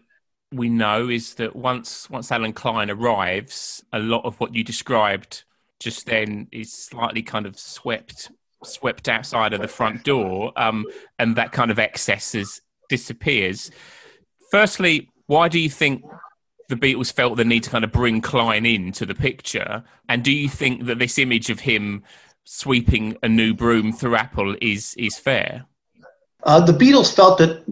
we 0.53 0.69
know 0.69 1.09
is 1.09 1.35
that 1.35 1.55
once 1.55 2.09
once 2.11 2.33
Allen 2.33 2.53
Klein 2.53 2.91
arrives, 2.91 3.85
a 3.93 3.99
lot 3.99 4.25
of 4.25 4.39
what 4.41 4.55
you 4.55 4.65
described 4.65 5.45
just 5.79 6.07
then 6.07 6.49
is 6.53 6.73
slightly 6.73 7.23
kind 7.23 7.47
of 7.47 7.59
swept 7.59 8.31
swept 8.63 9.09
outside 9.09 9.53
of 9.53 9.63
the 9.63 9.69
front 9.69 10.05
door, 10.05 10.53
um, 10.57 10.85
and 11.19 11.37
that 11.37 11.53
kind 11.53 11.71
of 11.71 11.79
excess 11.79 12.35
is, 12.35 12.61
disappears. 12.89 13.71
Firstly, 14.51 15.09
why 15.27 15.49
do 15.49 15.59
you 15.59 15.71
think 15.71 16.05
the 16.69 16.77
Beatles 16.77 17.13
felt 17.13 17.37
the 17.37 17.45
need 17.45 17.63
to 17.65 17.71
kind 17.71 17.85
of 17.85 17.93
bring 17.93 18.21
Klein 18.21 18.67
into 18.67 19.07
the 19.07 19.15
picture? 19.15 19.83
And 20.09 20.23
do 20.23 20.33
you 20.33 20.49
think 20.49 20.85
that 20.87 20.99
this 20.99 21.19
image 21.19 21.49
of 21.51 21.61
him 21.61 22.03
sweeping 22.45 23.17
a 23.23 23.29
new 23.29 23.55
broom 23.55 23.93
through 23.93 24.17
Apple 24.17 24.57
is 24.61 24.95
is 24.99 25.19
fair? 25.19 25.65
Uh, 26.43 26.61
the 26.61 26.73
Beatles 26.73 27.15
felt 27.15 27.39
that 27.39 27.65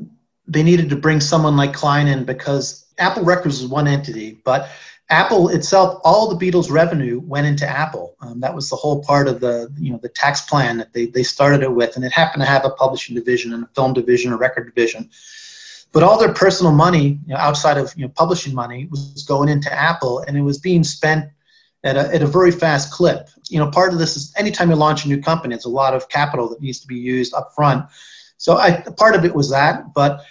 they 0.48 0.62
needed 0.62 0.88
to 0.90 0.96
bring 0.96 1.20
someone 1.20 1.56
like 1.56 1.72
Klein 1.72 2.08
in 2.08 2.24
because 2.24 2.86
Apple 2.98 3.22
Records 3.22 3.60
is 3.60 3.68
one 3.68 3.86
entity, 3.86 4.40
but 4.44 4.70
Apple 5.10 5.48
itself, 5.48 6.00
all 6.04 6.28
the 6.28 6.50
Beatles' 6.50 6.70
revenue 6.70 7.20
went 7.20 7.46
into 7.46 7.66
Apple. 7.66 8.14
Um, 8.20 8.40
that 8.40 8.54
was 8.54 8.68
the 8.68 8.76
whole 8.76 9.02
part 9.02 9.26
of 9.26 9.40
the 9.40 9.72
you 9.78 9.90
know 9.90 9.98
the 10.02 10.08
tax 10.10 10.42
plan 10.42 10.76
that 10.78 10.92
they 10.92 11.06
they 11.06 11.22
started 11.22 11.62
it 11.62 11.72
with, 11.72 11.96
and 11.96 12.04
it 12.04 12.12
happened 12.12 12.42
to 12.42 12.48
have 12.48 12.64
a 12.64 12.70
publishing 12.70 13.14
division 13.14 13.54
and 13.54 13.64
a 13.64 13.68
film 13.74 13.94
division, 13.94 14.32
a 14.32 14.36
record 14.36 14.66
division. 14.66 15.08
But 15.92 16.02
all 16.02 16.18
their 16.18 16.34
personal 16.34 16.72
money, 16.72 17.18
you 17.26 17.32
know, 17.32 17.36
outside 17.36 17.78
of 17.78 17.94
you 17.96 18.04
know 18.04 18.12
publishing 18.16 18.54
money, 18.54 18.86
was 18.90 19.24
going 19.26 19.48
into 19.48 19.72
Apple, 19.72 20.20
and 20.20 20.36
it 20.36 20.42
was 20.42 20.58
being 20.58 20.84
spent 20.84 21.30
at 21.84 21.96
a, 21.96 22.14
at 22.14 22.22
a 22.22 22.26
very 22.26 22.50
fast 22.50 22.92
clip. 22.92 23.28
You 23.48 23.60
know, 23.60 23.70
part 23.70 23.94
of 23.94 23.98
this 23.98 24.14
is 24.14 24.34
anytime 24.36 24.68
you 24.68 24.76
launch 24.76 25.06
a 25.06 25.08
new 25.08 25.22
company, 25.22 25.54
it's 25.54 25.64
a 25.64 25.70
lot 25.70 25.94
of 25.94 26.08
capital 26.10 26.50
that 26.50 26.60
needs 26.60 26.80
to 26.80 26.86
be 26.86 26.96
used 26.96 27.32
up 27.32 27.54
front. 27.54 27.86
So 28.36 28.56
I, 28.56 28.82
part 28.96 29.16
of 29.16 29.24
it 29.24 29.34
was 29.34 29.50
that, 29.50 29.94
but 29.94 30.24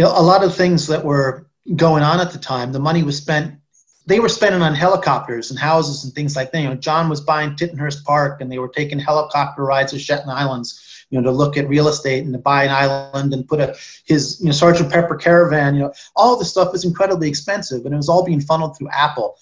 you 0.00 0.06
know, 0.06 0.12
a 0.16 0.22
lot 0.22 0.42
of 0.42 0.56
things 0.56 0.86
that 0.86 1.04
were 1.04 1.46
going 1.76 2.02
on 2.02 2.20
at 2.20 2.32
the 2.32 2.38
time, 2.38 2.72
the 2.72 2.78
money 2.78 3.02
was 3.02 3.18
spent 3.18 3.60
they 4.06 4.18
were 4.18 4.30
spending 4.30 4.62
on 4.62 4.74
helicopters 4.74 5.50
and 5.50 5.60
houses 5.60 6.04
and 6.04 6.14
things 6.14 6.34
like 6.34 6.50
that. 6.52 6.62
You 6.62 6.70
know, 6.70 6.74
John 6.74 7.10
was 7.10 7.20
buying 7.20 7.54
Tittenhurst 7.54 8.02
Park, 8.06 8.40
and 8.40 8.50
they 8.50 8.58
were 8.58 8.70
taking 8.70 8.98
helicopter 8.98 9.62
rides 9.62 9.92
to 9.92 9.98
Shetland 9.98 10.30
Islands, 10.30 11.04
you 11.10 11.20
know, 11.20 11.30
to 11.30 11.36
look 11.36 11.58
at 11.58 11.68
real 11.68 11.86
estate 11.86 12.24
and 12.24 12.32
to 12.32 12.38
buy 12.38 12.64
an 12.64 12.70
island 12.70 13.34
and 13.34 13.46
put 13.46 13.60
a 13.60 13.76
his 14.06 14.40
you 14.40 14.46
know 14.46 14.52
Sergeant 14.52 14.90
Pepper 14.90 15.16
caravan. 15.16 15.74
You 15.74 15.82
know, 15.82 15.92
all 16.16 16.38
this 16.38 16.48
stuff 16.48 16.72
was 16.72 16.86
incredibly 16.86 17.28
expensive, 17.28 17.84
and 17.84 17.92
it 17.92 17.98
was 17.98 18.08
all 18.08 18.24
being 18.24 18.40
funneled 18.40 18.78
through 18.78 18.88
Apple. 18.88 19.36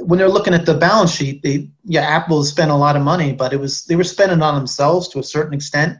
When 0.00 0.18
they're 0.18 0.28
looking 0.28 0.52
at 0.52 0.66
the 0.66 0.74
balance 0.74 1.12
sheet, 1.12 1.44
they 1.44 1.70
yeah, 1.84 2.00
Apple 2.00 2.42
spent 2.42 2.72
a 2.72 2.74
lot 2.74 2.96
of 2.96 3.02
money, 3.02 3.32
but 3.32 3.52
it 3.52 3.60
was 3.60 3.84
they 3.84 3.94
were 3.94 4.02
spending 4.02 4.42
on 4.42 4.56
themselves 4.56 5.06
to 5.10 5.20
a 5.20 5.22
certain 5.22 5.54
extent, 5.54 5.96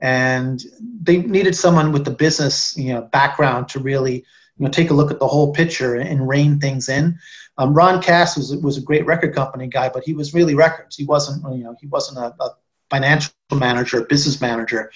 and 0.00 0.64
they 1.02 1.18
needed 1.18 1.54
someone 1.54 1.92
with 1.92 2.04
the 2.04 2.10
business 2.10 2.76
you 2.76 2.92
know 2.92 3.02
background 3.02 3.68
to 3.68 3.80
really 3.80 4.24
you 4.58 4.64
know, 4.64 4.70
take 4.70 4.90
a 4.90 4.94
look 4.94 5.10
at 5.10 5.18
the 5.18 5.26
whole 5.26 5.52
picture 5.52 5.96
and 5.96 6.28
rein 6.28 6.58
things 6.58 6.88
in. 6.88 7.18
Um, 7.58 7.74
Ron 7.74 8.02
Kass 8.02 8.36
was, 8.36 8.54
was 8.56 8.76
a 8.76 8.82
great 8.82 9.06
record 9.06 9.34
company 9.34 9.66
guy, 9.66 9.88
but 9.88 10.04
he 10.04 10.14
was 10.14 10.34
really 10.34 10.54
records. 10.54 10.96
He 10.96 11.04
wasn't, 11.04 11.42
you 11.56 11.64
know, 11.64 11.76
he 11.80 11.86
wasn't 11.86 12.18
a, 12.18 12.34
a 12.42 12.56
financial 12.90 13.32
manager, 13.52 14.04
business 14.04 14.40
manager. 14.40 14.90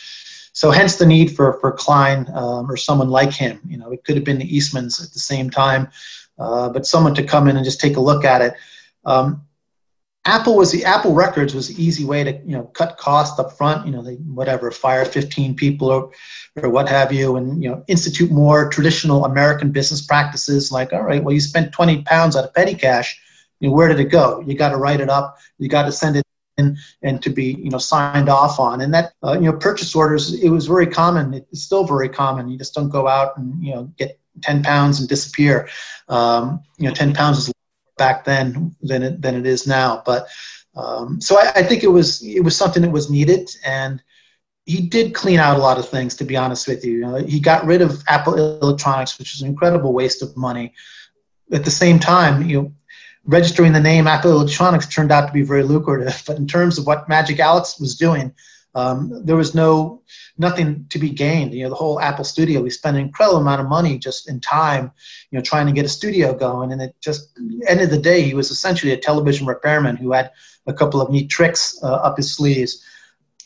So 0.52 0.70
hence 0.70 0.96
the 0.96 1.06
need 1.06 1.34
for, 1.34 1.54
for 1.60 1.72
Klein 1.72 2.28
um, 2.34 2.70
or 2.70 2.76
someone 2.76 3.08
like 3.08 3.32
him. 3.32 3.60
You 3.66 3.78
know, 3.78 3.90
it 3.90 4.04
could 4.04 4.16
have 4.16 4.24
been 4.24 4.38
the 4.38 4.50
Eastmans 4.50 5.02
at 5.02 5.12
the 5.12 5.18
same 5.18 5.48
time, 5.48 5.88
uh, 6.38 6.68
but 6.68 6.86
someone 6.86 7.14
to 7.14 7.22
come 7.22 7.48
in 7.48 7.56
and 7.56 7.64
just 7.64 7.80
take 7.80 7.96
a 7.96 8.00
look 8.00 8.24
at 8.24 8.42
it. 8.42 8.54
Um, 9.04 9.42
Apple 10.24 10.56
was 10.56 10.70
the 10.70 10.84
Apple 10.84 11.14
Records 11.14 11.52
was 11.52 11.68
the 11.68 11.82
easy 11.82 12.04
way 12.04 12.22
to 12.22 12.32
you 12.44 12.56
know 12.56 12.64
cut 12.74 12.96
costs 12.96 13.38
up 13.40 13.56
front. 13.56 13.86
You 13.86 13.92
know, 13.92 14.02
they 14.02 14.14
whatever 14.14 14.70
fire 14.70 15.04
15 15.04 15.56
people 15.56 15.88
or, 15.88 16.12
or 16.62 16.70
what 16.70 16.88
have 16.88 17.12
you, 17.12 17.36
and 17.36 17.62
you 17.62 17.68
know 17.68 17.84
institute 17.88 18.30
more 18.30 18.68
traditional 18.68 19.24
American 19.24 19.72
business 19.72 20.00
practices. 20.00 20.70
Like, 20.70 20.92
all 20.92 21.02
right, 21.02 21.22
well, 21.22 21.34
you 21.34 21.40
spent 21.40 21.72
20 21.72 22.02
pounds 22.02 22.36
out 22.36 22.44
of 22.44 22.54
petty 22.54 22.74
cash. 22.74 23.20
You 23.58 23.68
know, 23.68 23.74
where 23.74 23.88
did 23.88 23.98
it 23.98 24.10
go? 24.10 24.42
You 24.46 24.54
got 24.54 24.70
to 24.70 24.76
write 24.76 25.00
it 25.00 25.08
up. 25.10 25.38
You 25.58 25.68
got 25.68 25.84
to 25.84 25.92
send 25.92 26.16
it 26.16 26.24
in 26.56 26.76
and 27.02 27.22
to 27.22 27.30
be 27.30 27.54
you 27.54 27.70
know 27.70 27.78
signed 27.78 28.28
off 28.28 28.60
on. 28.60 28.80
And 28.80 28.94
that 28.94 29.14
uh, 29.24 29.34
you 29.34 29.50
know 29.50 29.56
purchase 29.56 29.94
orders 29.94 30.34
it 30.34 30.50
was 30.50 30.66
very 30.66 30.86
common. 30.86 31.34
It's 31.34 31.62
still 31.62 31.84
very 31.84 32.08
common. 32.08 32.48
You 32.48 32.58
just 32.58 32.74
don't 32.74 32.90
go 32.90 33.08
out 33.08 33.36
and 33.36 33.62
you 33.64 33.74
know 33.74 33.84
get 33.96 34.20
10 34.42 34.62
pounds 34.62 35.00
and 35.00 35.08
disappear. 35.08 35.68
Um, 36.08 36.62
you 36.78 36.88
know, 36.88 36.94
10 36.94 37.14
pounds 37.14 37.38
is 37.38 37.52
back 37.96 38.24
then 38.24 38.74
than 38.80 39.02
it, 39.02 39.22
than 39.22 39.34
it 39.34 39.46
is 39.46 39.66
now. 39.66 40.02
But 40.04 40.28
Um, 40.74 41.20
so 41.20 41.38
I, 41.38 41.52
I, 41.56 41.62
think 41.62 41.82
it 41.84 41.92
was 41.92 42.22
it 42.22 42.42
was 42.42 42.56
something 42.56 42.82
that 42.82 42.90
was 42.90 43.10
needed, 43.10 43.50
and 43.62 44.02
he 44.64 44.80
did 44.88 45.14
clean 45.14 45.38
out 45.38 45.58
a 45.58 45.60
lot 45.60 45.78
of 45.78 45.88
things. 45.88 46.16
To 46.16 46.24
be 46.24 46.36
honest 46.36 46.66
with 46.66 46.82
you, 46.84 46.92
you 46.92 47.00
know, 47.00 47.16
he 47.16 47.40
got 47.40 47.66
rid 47.66 47.82
of 47.82 48.02
Apple 48.08 48.34
Electronics, 48.36 49.18
which 49.18 49.32
was 49.34 49.42
an 49.42 49.48
incredible 49.48 49.92
waste 49.92 50.22
of 50.22 50.34
money. 50.36 50.72
At 51.52 51.64
the 51.64 51.70
same 51.70 51.98
time, 51.98 52.48
you 52.48 52.56
know, 52.56 52.72
registering 53.24 53.72
the 53.72 53.80
name 53.80 54.06
Apple 54.06 54.32
Electronics 54.32 54.86
turned 54.86 55.12
out 55.12 55.26
to 55.26 55.32
be 55.32 55.42
very 55.42 55.62
lucrative. 55.62 56.22
But 56.26 56.38
in 56.38 56.46
terms 56.46 56.78
of 56.78 56.86
what 56.86 57.08
Magic 57.08 57.38
Alex 57.38 57.78
was 57.78 57.96
doing, 57.96 58.32
um, 58.74 59.24
there 59.24 59.36
was 59.36 59.54
no 59.54 60.02
nothing 60.38 60.86
to 60.88 60.98
be 60.98 61.10
gained. 61.10 61.52
You 61.52 61.64
know, 61.64 61.68
the 61.68 61.74
whole 61.74 62.00
Apple 62.00 62.24
Studio, 62.24 62.62
we 62.62 62.70
spent 62.70 62.96
an 62.96 63.02
incredible 63.02 63.38
amount 63.38 63.60
of 63.60 63.68
money 63.68 63.98
just 63.98 64.28
in 64.28 64.40
time, 64.40 64.90
you 65.30 65.38
know, 65.38 65.42
trying 65.42 65.66
to 65.66 65.72
get 65.72 65.84
a 65.84 65.88
studio 65.88 66.34
going, 66.34 66.72
and 66.72 66.80
it 66.80 66.94
just 67.00 67.38
end 67.68 67.80
of 67.80 67.90
the 67.90 67.98
day, 67.98 68.22
he 68.22 68.34
was 68.34 68.50
essentially 68.50 68.92
a 68.92 68.96
television 68.96 69.46
repairman 69.46 69.96
who 69.96 70.12
had 70.12 70.30
a 70.66 70.72
couple 70.72 71.00
of 71.00 71.10
neat 71.10 71.28
tricks 71.28 71.78
uh, 71.82 71.94
up 71.94 72.16
his 72.16 72.34
sleeves. 72.34 72.82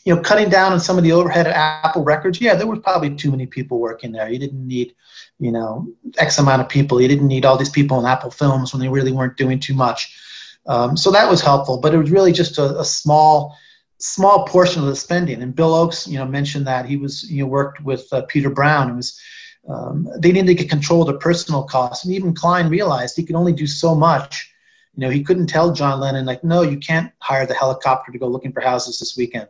You 0.05 0.15
know, 0.15 0.21
cutting 0.21 0.49
down 0.49 0.71
on 0.71 0.79
some 0.79 0.97
of 0.97 1.03
the 1.03 1.11
overhead 1.11 1.47
at 1.47 1.53
Apple 1.53 2.05
Records, 2.05 2.39
yeah, 2.39 2.55
there 2.55 2.65
was 2.65 2.79
probably 2.79 3.13
too 3.13 3.29
many 3.29 3.45
people 3.45 3.79
working 3.79 4.13
there. 4.13 4.29
You 4.29 4.39
didn't 4.39 4.65
need, 4.65 4.95
you 5.37 5.51
know, 5.51 5.85
X 6.17 6.39
amount 6.39 6.61
of 6.61 6.69
people. 6.69 7.01
You 7.01 7.09
didn't 7.09 7.27
need 7.27 7.43
all 7.43 7.57
these 7.57 7.69
people 7.69 7.99
in 7.99 8.05
Apple 8.05 8.31
Films 8.31 8.71
when 8.71 8.79
they 8.79 8.87
really 8.87 9.11
weren't 9.11 9.35
doing 9.35 9.59
too 9.59 9.73
much. 9.73 10.17
Um, 10.65 10.95
so 10.95 11.11
that 11.11 11.29
was 11.29 11.41
helpful, 11.41 11.79
but 11.79 11.93
it 11.93 11.97
was 11.97 12.09
really 12.09 12.31
just 12.31 12.57
a, 12.57 12.79
a 12.79 12.85
small 12.85 13.57
small 13.99 14.45
portion 14.47 14.81
of 14.81 14.87
the 14.87 14.95
spending. 14.95 15.41
And 15.41 15.55
Bill 15.55 15.73
Oakes, 15.73 16.07
you 16.07 16.17
know, 16.17 16.25
mentioned 16.25 16.67
that 16.67 16.85
he 16.85 16.97
was, 16.97 17.29
you 17.29 17.43
know, 17.43 17.47
worked 17.47 17.81
with 17.81 18.07
uh, 18.11 18.23
Peter 18.23 18.49
Brown. 18.49 18.91
It 18.91 18.95
was 18.95 19.19
um, 19.67 20.07
they 20.17 20.31
needed 20.31 20.47
to 20.47 20.53
get 20.55 20.69
control 20.69 21.01
of 21.01 21.07
the 21.07 21.19
personal 21.19 21.63
costs, 21.63 22.05
and 22.05 22.13
even 22.13 22.33
Klein 22.33 22.69
realized 22.69 23.15
he 23.15 23.25
could 23.25 23.35
only 23.35 23.53
do 23.53 23.67
so 23.67 23.93
much. 23.93 24.53
You 24.95 25.01
know, 25.01 25.09
he 25.09 25.23
couldn't 25.23 25.47
tell 25.47 25.73
John 25.73 25.99
Lennon 25.99 26.25
like, 26.25 26.43
no, 26.43 26.61
you 26.61 26.77
can't 26.77 27.11
hire 27.19 27.45
the 27.45 27.53
helicopter 27.53 28.11
to 28.11 28.17
go 28.17 28.27
looking 28.27 28.53
for 28.53 28.61
houses 28.61 28.97
this 28.97 29.15
weekend. 29.17 29.47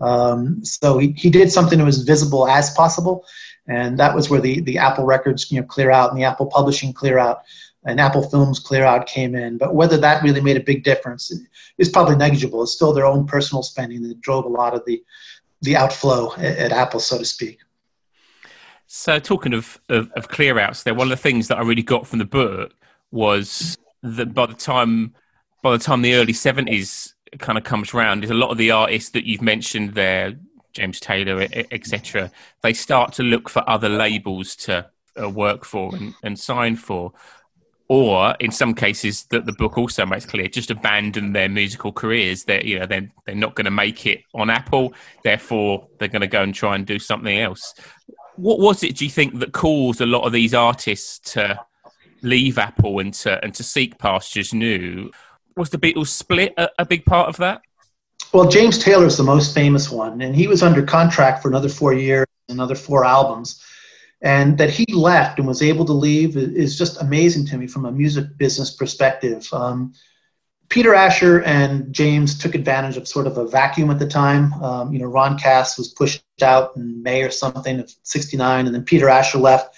Um, 0.00 0.64
so 0.64 0.98
he, 0.98 1.12
he 1.12 1.30
did 1.30 1.50
something 1.50 1.78
that 1.78 1.84
was 1.84 2.04
visible 2.04 2.46
as 2.46 2.70
possible, 2.70 3.26
and 3.66 3.98
that 3.98 4.14
was 4.14 4.30
where 4.30 4.40
the, 4.40 4.60
the 4.60 4.78
Apple 4.78 5.04
records 5.04 5.50
you 5.50 5.60
know 5.60 5.66
clear 5.66 5.90
out 5.90 6.10
and 6.10 6.18
the 6.18 6.24
Apple 6.24 6.46
publishing 6.46 6.92
clear 6.92 7.18
out 7.18 7.42
and 7.84 8.00
Apple 8.00 8.28
Films 8.28 8.58
clear 8.58 8.84
out 8.84 9.06
came 9.06 9.34
in. 9.34 9.58
But 9.58 9.74
whether 9.74 9.96
that 9.98 10.22
really 10.22 10.40
made 10.40 10.56
a 10.56 10.62
big 10.62 10.84
difference 10.84 11.32
is 11.78 11.88
probably 11.88 12.16
negligible. 12.16 12.62
It's 12.62 12.72
still 12.72 12.92
their 12.92 13.06
own 13.06 13.26
personal 13.26 13.62
spending 13.62 14.02
that 14.02 14.20
drove 14.20 14.44
a 14.44 14.48
lot 14.48 14.74
of 14.74 14.84
the 14.86 15.02
the 15.62 15.76
outflow 15.76 16.32
at, 16.34 16.56
at 16.58 16.72
Apple, 16.72 17.00
so 17.00 17.18
to 17.18 17.24
speak. 17.24 17.58
So 18.86 19.18
talking 19.18 19.52
of, 19.52 19.80
of, 19.88 20.10
of 20.12 20.28
clear 20.28 20.58
outs 20.58 20.84
there, 20.84 20.94
one 20.94 21.08
of 21.08 21.10
the 21.10 21.22
things 21.22 21.48
that 21.48 21.58
I 21.58 21.62
really 21.62 21.82
got 21.82 22.06
from 22.06 22.20
the 22.20 22.24
book 22.24 22.72
was 23.10 23.76
that 24.02 24.32
by 24.32 24.46
the 24.46 24.54
time 24.54 25.14
by 25.62 25.72
the 25.72 25.82
time 25.82 26.02
the 26.02 26.14
early 26.14 26.32
seventies 26.32 27.14
kind 27.38 27.58
of 27.58 27.64
comes 27.64 27.92
around, 27.92 28.24
is 28.24 28.30
a 28.30 28.34
lot 28.34 28.50
of 28.50 28.58
the 28.58 28.70
artists 28.70 29.10
that 29.10 29.26
you've 29.26 29.42
mentioned 29.42 29.94
there, 29.94 30.34
James 30.72 31.00
Taylor, 31.00 31.46
etc. 31.70 32.30
They 32.62 32.72
start 32.72 33.12
to 33.14 33.22
look 33.22 33.48
for 33.48 33.68
other 33.68 33.88
labels 33.88 34.56
to 34.56 34.88
uh, 35.20 35.28
work 35.28 35.64
for 35.64 35.94
and, 35.94 36.14
and 36.22 36.38
sign 36.38 36.76
for 36.76 37.12
or 37.88 38.34
in 38.38 38.50
some 38.50 38.74
cases 38.74 39.24
that 39.30 39.46
the 39.46 39.52
book 39.52 39.78
also 39.78 40.04
makes 40.04 40.26
clear 40.26 40.46
just 40.46 40.70
abandon 40.70 41.32
their 41.32 41.48
musical 41.48 41.90
careers. 41.90 42.44
They're 42.44 42.64
you 42.64 42.78
know 42.78 42.86
they're, 42.86 43.10
they're 43.26 43.34
not 43.34 43.54
going 43.54 43.64
to 43.64 43.70
make 43.70 44.06
it 44.06 44.22
on 44.34 44.50
apple 44.50 44.92
therefore 45.24 45.88
they're 45.98 46.08
going 46.08 46.20
to 46.20 46.28
go 46.28 46.42
and 46.42 46.54
try 46.54 46.74
and 46.74 46.86
do 46.86 46.98
something 46.98 47.38
else. 47.38 47.74
What 48.36 48.60
was 48.60 48.82
it 48.82 48.96
do 48.96 49.04
you 49.04 49.10
think 49.10 49.38
that 49.40 49.52
caused 49.52 50.00
a 50.00 50.06
lot 50.06 50.22
of 50.22 50.32
these 50.32 50.54
artists 50.54 51.18
to 51.32 51.58
leave 52.22 52.58
apple 52.58 52.98
and 52.98 53.14
to 53.14 53.42
and 53.42 53.54
to 53.54 53.64
seek 53.64 53.98
pastures 53.98 54.52
new? 54.52 55.10
Was 55.56 55.70
the 55.70 55.78
beatles 55.78 56.08
split 56.08 56.54
a, 56.56 56.68
a 56.78 56.84
big 56.84 57.04
part 57.04 57.28
of 57.28 57.38
that? 57.38 57.62
Well 58.32 58.48
james 58.48 58.78
taylor 58.78 59.06
is 59.06 59.16
the 59.16 59.22
most 59.22 59.54
famous 59.54 59.90
one 59.90 60.20
and 60.20 60.36
he 60.36 60.46
was 60.46 60.62
under 60.62 60.82
contract 60.82 61.42
for 61.42 61.48
another 61.48 61.70
four 61.70 61.94
years 61.94 62.26
another 62.50 62.74
four 62.74 63.04
albums 63.04 63.62
and 64.20 64.58
that 64.58 64.70
he 64.70 64.84
left 64.92 65.38
and 65.38 65.46
was 65.46 65.62
able 65.62 65.84
to 65.84 65.92
leave 65.92 66.36
is 66.36 66.76
just 66.76 67.00
amazing 67.00 67.46
to 67.46 67.56
me 67.56 67.66
from 67.66 67.84
a 67.84 67.92
music 67.92 68.36
business 68.36 68.72
perspective. 68.72 69.48
Um, 69.52 69.92
Peter 70.68 70.94
Asher 70.94 71.42
and 71.44 71.92
James 71.92 72.36
took 72.36 72.54
advantage 72.54 72.96
of 72.96 73.08
sort 73.08 73.26
of 73.26 73.38
a 73.38 73.46
vacuum 73.46 73.90
at 73.90 73.98
the 73.98 74.06
time. 74.06 74.52
Um, 74.54 74.92
you 74.92 74.98
know, 74.98 75.06
Ron 75.06 75.38
Kass 75.38 75.78
was 75.78 75.88
pushed 75.88 76.22
out 76.42 76.76
in 76.76 77.02
May 77.02 77.22
or 77.22 77.30
something 77.30 77.80
of 77.80 77.90
'69, 78.02 78.66
and 78.66 78.74
then 78.74 78.84
Peter 78.84 79.08
Asher 79.08 79.38
left. 79.38 79.74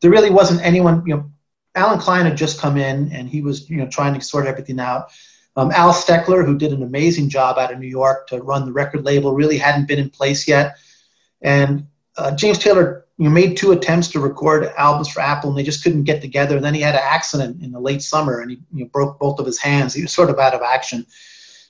There 0.00 0.10
really 0.10 0.30
wasn't 0.30 0.62
anyone. 0.62 1.04
You 1.06 1.16
know, 1.16 1.30
Allen 1.74 2.00
Klein 2.00 2.24
had 2.26 2.36
just 2.36 2.60
come 2.60 2.76
in, 2.76 3.12
and 3.12 3.28
he 3.28 3.40
was 3.40 3.70
you 3.70 3.76
know 3.76 3.86
trying 3.86 4.14
to 4.14 4.20
sort 4.20 4.46
everything 4.46 4.80
out. 4.80 5.10
Um, 5.54 5.70
Al 5.70 5.92
Steckler, 5.92 6.44
who 6.44 6.56
did 6.56 6.72
an 6.72 6.82
amazing 6.82 7.28
job 7.28 7.58
out 7.58 7.72
of 7.72 7.78
New 7.78 7.86
York 7.86 8.26
to 8.28 8.42
run 8.42 8.64
the 8.64 8.72
record 8.72 9.04
label, 9.04 9.34
really 9.34 9.58
hadn't 9.58 9.86
been 9.86 9.98
in 9.98 10.10
place 10.10 10.48
yet. 10.48 10.76
And 11.42 11.86
uh, 12.16 12.34
James 12.34 12.58
Taylor 12.58 13.01
you 13.18 13.30
made 13.30 13.56
two 13.56 13.72
attempts 13.72 14.08
to 14.08 14.20
record 14.20 14.64
albums 14.76 15.08
for 15.08 15.20
Apple, 15.20 15.50
and 15.50 15.58
they 15.58 15.62
just 15.62 15.82
couldn't 15.82 16.04
get 16.04 16.20
together. 16.20 16.56
And 16.56 16.64
then 16.64 16.74
he 16.74 16.80
had 16.80 16.94
an 16.94 17.02
accident 17.04 17.62
in 17.62 17.72
the 17.72 17.80
late 17.80 18.02
summer, 18.02 18.40
and 18.40 18.50
he 18.50 18.58
you 18.72 18.84
know, 18.84 18.90
broke 18.92 19.18
both 19.18 19.38
of 19.38 19.46
his 19.46 19.58
hands. 19.58 19.94
He 19.94 20.02
was 20.02 20.12
sort 20.12 20.30
of 20.30 20.38
out 20.38 20.54
of 20.54 20.62
action. 20.62 21.06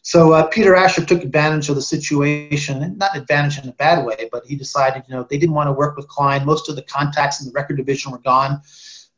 So 0.02 0.32
uh, 0.32 0.46
Peter 0.48 0.74
Asher 0.74 1.04
took 1.04 1.22
advantage 1.22 1.68
of 1.68 1.76
the 1.76 1.82
situation, 1.82 2.96
not 2.98 3.16
advantage 3.16 3.62
in 3.62 3.68
a 3.68 3.72
bad 3.72 4.04
way, 4.04 4.28
but 4.32 4.44
he 4.44 4.56
decided, 4.56 5.04
you 5.06 5.14
know, 5.14 5.24
they 5.28 5.38
didn't 5.38 5.54
want 5.54 5.68
to 5.68 5.72
work 5.72 5.96
with 5.96 6.08
Klein. 6.08 6.44
Most 6.44 6.68
of 6.68 6.74
the 6.74 6.82
contacts 6.82 7.40
in 7.40 7.46
the 7.46 7.52
record 7.52 7.76
division 7.76 8.10
were 8.10 8.18
gone. 8.18 8.60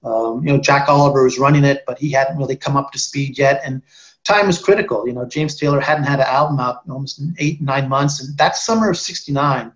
Um, 0.04 0.46
you 0.46 0.52
know, 0.52 0.60
Jack 0.60 0.88
Oliver 0.90 1.24
was 1.24 1.38
running 1.38 1.64
it, 1.64 1.84
but 1.86 1.98
he 1.98 2.10
hadn't 2.10 2.36
really 2.36 2.56
come 2.56 2.76
up 2.76 2.92
to 2.92 2.98
speed 2.98 3.38
yet. 3.38 3.62
And 3.64 3.80
time 4.24 4.46
was 4.46 4.58
critical. 4.58 5.06
You 5.06 5.14
know, 5.14 5.24
James 5.24 5.56
Taylor 5.56 5.80
hadn't 5.80 6.04
had 6.04 6.20
an 6.20 6.26
album 6.26 6.60
out 6.60 6.82
in 6.84 6.92
almost 6.92 7.22
eight, 7.38 7.62
nine 7.62 7.88
months. 7.88 8.22
And 8.22 8.36
that 8.36 8.56
summer 8.56 8.90
of 8.90 8.98
69, 8.98 9.72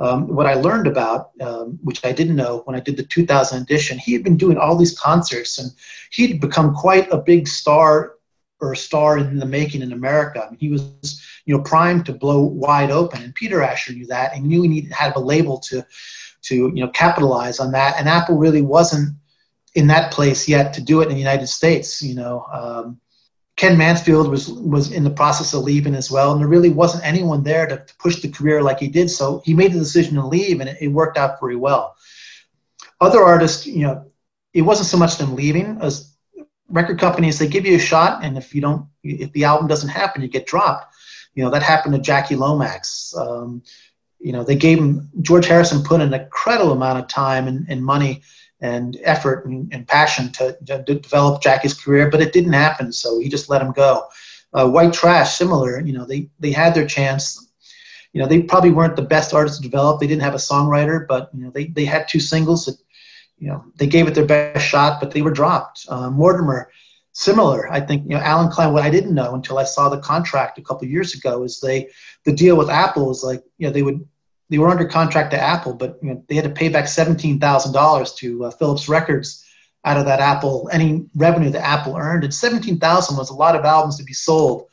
um, 0.00 0.26
what 0.34 0.46
I 0.46 0.54
learned 0.54 0.86
about, 0.86 1.30
um, 1.42 1.78
which 1.82 2.04
I 2.04 2.12
didn't 2.12 2.36
know 2.36 2.62
when 2.64 2.74
I 2.74 2.80
did 2.80 2.96
the 2.96 3.02
2000 3.02 3.62
edition, 3.62 3.98
he 3.98 4.14
had 4.14 4.24
been 4.24 4.38
doing 4.38 4.56
all 4.56 4.76
these 4.76 4.98
concerts 4.98 5.58
and 5.58 5.70
he'd 6.10 6.40
become 6.40 6.74
quite 6.74 7.12
a 7.12 7.18
big 7.18 7.46
star 7.46 8.14
or 8.60 8.72
a 8.72 8.76
star 8.76 9.18
in 9.18 9.38
the 9.38 9.46
making 9.46 9.82
in 9.82 9.92
America. 9.92 10.42
I 10.44 10.50
mean, 10.50 10.58
he 10.58 10.70
was, 10.70 11.22
you 11.44 11.56
know, 11.56 11.62
primed 11.62 12.06
to 12.06 12.12
blow 12.12 12.40
wide 12.40 12.90
open, 12.90 13.22
and 13.22 13.34
Peter 13.34 13.62
Asher 13.62 13.92
knew 13.92 14.06
that 14.06 14.34
and 14.34 14.44
knew 14.44 14.62
he 14.62 14.68
needed 14.68 14.92
had 14.92 15.16
a 15.16 15.20
label 15.20 15.58
to, 15.60 15.84
to 16.42 16.54
you 16.54 16.84
know, 16.84 16.88
capitalize 16.88 17.58
on 17.58 17.72
that. 17.72 17.98
And 17.98 18.08
Apple 18.08 18.36
really 18.36 18.62
wasn't 18.62 19.16
in 19.74 19.86
that 19.86 20.12
place 20.12 20.48
yet 20.48 20.74
to 20.74 20.82
do 20.82 21.00
it 21.00 21.08
in 21.08 21.14
the 21.14 21.18
United 21.18 21.46
States. 21.46 22.02
You 22.02 22.14
know, 22.14 22.46
um, 22.52 23.00
Ken 23.60 23.76
Mansfield 23.76 24.30
was 24.30 24.48
was 24.48 24.90
in 24.90 25.04
the 25.04 25.10
process 25.10 25.52
of 25.52 25.64
leaving 25.64 25.94
as 25.94 26.10
well, 26.10 26.32
and 26.32 26.40
there 26.40 26.48
really 26.48 26.70
wasn't 26.70 27.04
anyone 27.04 27.42
there 27.42 27.66
to, 27.66 27.76
to 27.76 27.94
push 27.96 28.22
the 28.22 28.30
career 28.30 28.62
like 28.62 28.78
he 28.78 28.88
did. 28.88 29.10
So 29.10 29.42
he 29.44 29.52
made 29.52 29.74
the 29.74 29.78
decision 29.78 30.14
to 30.14 30.26
leave, 30.26 30.60
and 30.60 30.70
it, 30.70 30.78
it, 30.80 30.88
worked 30.88 31.18
out 31.18 31.38
very 31.38 31.56
well. 31.56 31.94
Other 33.02 33.22
artists, 33.22 33.66
you 33.66 33.82
know, 33.82 34.10
it 34.54 34.62
wasn't 34.62 34.88
so 34.88 34.96
much 34.96 35.18
them 35.18 35.36
leaving 35.36 35.76
as 35.82 36.16
record 36.70 36.98
companies. 36.98 37.38
They 37.38 37.48
give 37.48 37.66
you 37.66 37.76
a 37.76 37.78
shot, 37.78 38.24
and 38.24 38.38
if 38.38 38.54
you 38.54 38.62
don't, 38.62 38.86
if 39.04 39.30
the 39.32 39.44
album 39.44 39.66
doesn't 39.66 39.90
happen, 39.90 40.22
you 40.22 40.28
get 40.28 40.46
dropped. 40.46 40.94
You 41.34 41.44
know 41.44 41.50
that 41.50 41.62
happened 41.62 41.94
to 41.94 42.00
Jackie 42.00 42.36
Lomax. 42.36 43.14
Um, 43.14 43.62
you 44.20 44.32
know 44.32 44.42
they 44.42 44.56
gave 44.56 44.78
him 44.78 45.10
George 45.20 45.46
Harrison 45.46 45.82
put 45.82 46.00
an 46.00 46.14
incredible 46.14 46.72
amount 46.72 46.98
of 46.98 47.08
time 47.08 47.46
and, 47.46 47.66
and 47.68 47.84
money 47.84 48.22
and 48.60 48.98
effort 49.04 49.46
and, 49.46 49.72
and 49.72 49.88
passion 49.88 50.30
to, 50.32 50.56
to, 50.66 50.82
develop 50.82 51.42
Jackie's 51.42 51.74
career, 51.74 52.10
but 52.10 52.20
it 52.20 52.32
didn't 52.32 52.52
happen. 52.52 52.92
So 52.92 53.18
he 53.18 53.28
just 53.28 53.48
let 53.48 53.62
him 53.62 53.72
go. 53.72 54.06
Uh, 54.52 54.68
White 54.68 54.92
Trash, 54.92 55.36
similar. 55.36 55.80
You 55.80 55.92
know, 55.92 56.04
they 56.04 56.28
they 56.40 56.52
had 56.52 56.74
their 56.74 56.86
chance. 56.86 57.48
You 58.12 58.20
know, 58.20 58.26
they 58.26 58.42
probably 58.42 58.72
weren't 58.72 58.96
the 58.96 59.02
best 59.02 59.32
artists 59.32 59.58
to 59.58 59.62
develop. 59.62 60.00
They 60.00 60.06
didn't 60.06 60.22
have 60.22 60.34
a 60.34 60.38
songwriter, 60.38 61.06
but 61.06 61.30
you 61.32 61.44
know, 61.44 61.50
they 61.50 61.66
they 61.66 61.84
had 61.84 62.08
two 62.08 62.20
singles 62.20 62.66
that, 62.66 62.76
you 63.38 63.48
know, 63.48 63.64
they 63.76 63.86
gave 63.86 64.08
it 64.08 64.14
their 64.14 64.26
best 64.26 64.66
shot, 64.66 65.00
but 65.00 65.12
they 65.12 65.22
were 65.22 65.30
dropped. 65.30 65.86
Uh, 65.88 66.10
Mortimer, 66.10 66.70
similar. 67.12 67.70
I 67.72 67.80
think 67.80 68.02
you 68.04 68.16
know 68.16 68.22
Allen 68.22 68.50
Klein. 68.50 68.72
What 68.72 68.82
I 68.82 68.90
didn't 68.90 69.14
know 69.14 69.34
until 69.34 69.58
I 69.58 69.64
saw 69.64 69.88
the 69.88 70.00
contract 70.00 70.58
a 70.58 70.62
couple 70.62 70.86
years 70.88 71.14
ago 71.14 71.44
is 71.44 71.60
they 71.60 71.88
the 72.24 72.32
deal 72.32 72.56
with 72.56 72.68
Apple 72.68 73.10
is 73.10 73.22
like 73.22 73.42
you 73.58 73.66
know 73.66 73.72
they 73.72 73.82
would 73.82 74.06
they 74.50 74.58
were 74.58 74.68
under 74.68 74.84
contract 74.84 75.30
to 75.30 75.40
Apple, 75.40 75.74
but 75.74 75.98
you 76.02 76.10
know, 76.10 76.24
they 76.28 76.34
had 76.34 76.44
to 76.44 76.50
pay 76.50 76.68
back 76.68 76.88
seventeen 76.88 77.38
thousand 77.38 77.72
dollars 77.72 78.12
to 78.14 78.44
uh, 78.44 78.50
Philips 78.50 78.88
Records 78.88 79.46
out 79.84 79.96
of 79.96 80.04
that 80.04 80.20
Apple 80.20 80.68
any 80.72 81.06
revenue 81.14 81.50
that 81.50 81.66
Apple 81.66 81.96
earned, 81.96 82.24
and 82.24 82.34
seventeen 82.34 82.78
thousand 82.78 83.16
was 83.16 83.30
a 83.30 83.34
lot 83.34 83.56
of 83.56 83.64
albums 83.64 83.96
to 83.96 84.04
be 84.04 84.12
sold 84.12 84.66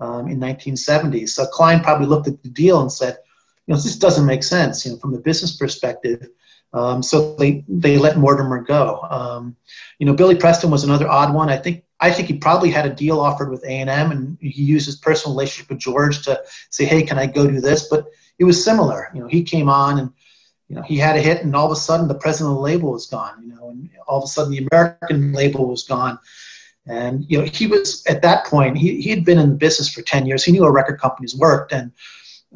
um, 0.00 0.28
in 0.28 0.40
1970. 0.40 1.26
So 1.26 1.46
Klein 1.46 1.80
probably 1.82 2.06
looked 2.06 2.28
at 2.28 2.42
the 2.42 2.48
deal 2.48 2.80
and 2.80 2.90
said, 2.90 3.18
you 3.66 3.74
know, 3.74 3.80
this 3.80 3.96
doesn't 3.96 4.26
make 4.26 4.42
sense, 4.42 4.84
you 4.84 4.92
know, 4.92 4.98
from 4.98 5.14
a 5.14 5.18
business 5.18 5.56
perspective. 5.56 6.28
Um, 6.72 7.02
so 7.02 7.34
they 7.36 7.64
they 7.68 7.98
let 7.98 8.18
Mortimer 8.18 8.62
go. 8.62 9.00
Um, 9.10 9.56
you 9.98 10.06
know, 10.06 10.14
Billy 10.14 10.34
Preston 10.34 10.70
was 10.70 10.84
another 10.84 11.08
odd 11.08 11.34
one. 11.34 11.48
I 11.48 11.56
think 11.56 11.84
I 12.00 12.10
think 12.10 12.28
he 12.28 12.34
probably 12.34 12.70
had 12.70 12.86
a 12.86 12.94
deal 12.94 13.20
offered 13.20 13.50
with 13.50 13.64
A 13.64 13.70
and 13.70 13.90
M, 13.90 14.10
and 14.10 14.38
he 14.40 14.62
used 14.62 14.86
his 14.86 14.96
personal 14.96 15.34
relationship 15.34 15.70
with 15.70 15.78
George 15.78 16.22
to 16.24 16.40
say, 16.70 16.84
hey, 16.84 17.02
can 17.02 17.18
I 17.18 17.26
go 17.26 17.46
do 17.46 17.60
this? 17.60 17.88
But 17.88 18.06
it 18.38 18.44
was 18.44 18.62
similar. 18.62 19.08
You 19.14 19.20
know, 19.20 19.26
he 19.26 19.42
came 19.42 19.68
on 19.68 19.98
and 19.98 20.12
you 20.68 20.76
know 20.76 20.82
he 20.82 20.96
had 20.96 21.16
a 21.16 21.20
hit, 21.20 21.42
and 21.42 21.54
all 21.56 21.66
of 21.66 21.72
a 21.72 21.80
sudden 21.80 22.08
the 22.08 22.14
president 22.14 22.52
of 22.52 22.56
the 22.56 22.62
label 22.62 22.92
was 22.92 23.06
gone. 23.06 23.42
You 23.42 23.48
know, 23.54 23.70
and 23.70 23.88
all 24.06 24.18
of 24.18 24.24
a 24.24 24.28
sudden 24.28 24.52
the 24.52 24.66
American 24.70 25.32
label 25.32 25.66
was 25.66 25.84
gone. 25.84 26.18
And 26.86 27.24
you 27.28 27.38
know, 27.38 27.44
he 27.44 27.66
was 27.66 28.04
at 28.06 28.22
that 28.22 28.46
point. 28.46 28.78
He 28.78 29.00
he 29.00 29.10
had 29.10 29.24
been 29.24 29.38
in 29.38 29.50
the 29.50 29.56
business 29.56 29.92
for 29.92 30.02
ten 30.02 30.26
years. 30.26 30.44
He 30.44 30.52
knew 30.52 30.64
how 30.64 30.70
record 30.70 31.00
companies 31.00 31.36
worked, 31.36 31.72
and 31.72 31.92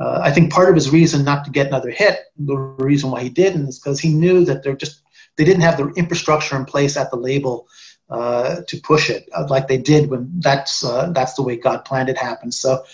uh, 0.01 0.21
I 0.23 0.31
think 0.31 0.53
part 0.53 0.68
of 0.68 0.75
his 0.75 0.90
reason 0.90 1.25
not 1.25 1.45
to 1.45 1.51
get 1.51 1.66
another 1.66 1.90
hit, 1.90 2.21
the 2.38 2.57
reason 2.57 3.11
why 3.11 3.23
he 3.23 3.29
didn't, 3.29 3.68
is 3.68 3.79
because 3.79 4.01
he 4.01 4.12
knew 4.14 4.45
that 4.47 4.62
they're 4.62 4.77
just 4.77 5.03
they 5.37 5.45
didn't 5.45 5.62
have 5.62 5.77
the 5.77 5.88
infrastructure 5.90 6.57
in 6.57 6.64
place 6.64 6.97
at 6.97 7.11
the 7.11 7.16
label 7.16 7.68
uh, 8.11 8.62
to 8.68 8.81
push 8.81 9.11
it 9.11 9.29
uh, 9.35 9.47
like 9.49 9.68
they 9.68 9.79
did 9.79 10.11
when 10.11 10.31
that's 10.40 10.85
uh, 10.85 11.11
that's 11.12 11.35
the 11.35 11.42
way 11.42 11.57
God 11.57 11.85
planned 11.85 12.09
it 12.09 12.18
happened. 12.18 12.55
So 12.55 12.85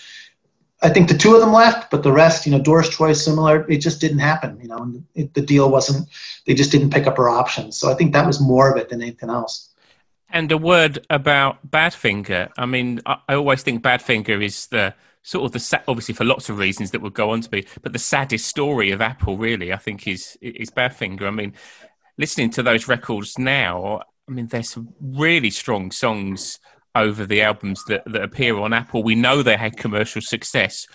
I 0.81 0.89
think 0.89 1.09
the 1.09 1.19
two 1.19 1.35
of 1.35 1.41
them 1.41 1.53
left, 1.53 1.91
but 1.91 2.03
the 2.03 2.13
rest, 2.13 2.47
you 2.47 2.53
know, 2.53 2.61
Doris 2.61 2.89
Troy 2.89 3.13
similar, 3.13 3.69
it 3.69 3.79
just 3.79 4.01
didn't 4.01 4.21
happen. 4.21 4.59
You 4.61 4.69
know, 4.69 5.03
it, 5.15 5.35
the 5.35 5.41
deal 5.43 5.71
wasn't. 5.71 6.09
They 6.47 6.55
just 6.55 6.71
didn't 6.71 6.91
pick 6.91 7.07
up 7.07 7.17
her 7.17 7.29
options. 7.29 7.77
So 7.77 7.91
I 7.91 7.95
think 7.95 8.13
that 8.13 8.27
was 8.27 8.41
more 8.41 8.71
of 8.71 8.77
it 8.77 8.89
than 8.89 9.03
anything 9.03 9.29
else. 9.29 9.71
And 10.31 10.53
a 10.53 10.59
word 10.59 11.05
about 11.11 11.69
Badfinger. 11.69 12.51
I 12.57 12.67
mean, 12.67 13.01
I, 13.07 13.19
I 13.29 13.35
always 13.35 13.63
think 13.63 13.83
Badfinger 13.83 14.43
is 14.43 14.67
the 14.69 14.95
sort 15.23 15.45
of 15.45 15.53
the 15.53 15.83
obviously 15.89 16.15
for 16.15 16.25
lots 16.25 16.49
of 16.49 16.59
reasons 16.59 16.91
that 16.93 17.03
would 17.03 17.15
go 17.15 17.31
on 17.31 17.41
to 17.41 17.51
be, 17.51 17.67
but 17.83 17.93
the 17.93 17.99
saddest 17.99 18.47
story 18.47 18.91
of 18.93 19.01
Apple 19.01 19.37
really, 19.37 19.73
I 19.73 19.77
think, 19.77 20.07
is 20.07 20.39
is 20.41 20.71
Badfinger. 20.71 21.23
I 21.23 21.31
mean, 21.31 21.55
listening 22.19 22.51
to 22.51 22.63
those 22.63 22.87
records 22.87 23.37
now, 23.37 24.03
I 24.29 24.31
mean, 24.31 24.47
there's 24.47 24.71
some 24.71 24.95
really 25.01 25.51
strong 25.51 25.91
songs 25.91 26.61
over 26.99 27.27
the 27.27 27.43
albums 27.43 27.83
that, 27.89 28.03
that 28.07 28.23
appear 28.23 28.59
on 28.59 28.73
Apple. 28.73 29.03
We 29.03 29.15
know 29.15 29.43
they 29.43 29.57
had 29.57 29.77
commercial 29.77 30.21
success. 30.21 30.87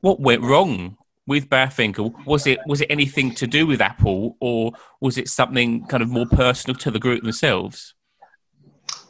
What 0.00 0.20
went 0.20 0.42
wrong 0.42 0.96
with 1.26 1.48
Badfinger? 1.48 2.26
Was 2.26 2.46
it 2.46 2.58
was 2.66 2.80
it 2.80 2.90
anything 2.90 3.34
to 3.36 3.46
do 3.46 3.66
with 3.66 3.80
Apple, 3.80 4.36
or 4.40 4.72
was 5.00 5.16
it 5.16 5.28
something 5.28 5.86
kind 5.86 6.02
of 6.02 6.10
more 6.10 6.26
personal 6.26 6.76
to 6.80 6.90
the 6.90 6.98
group 6.98 7.22
themselves? 7.22 7.94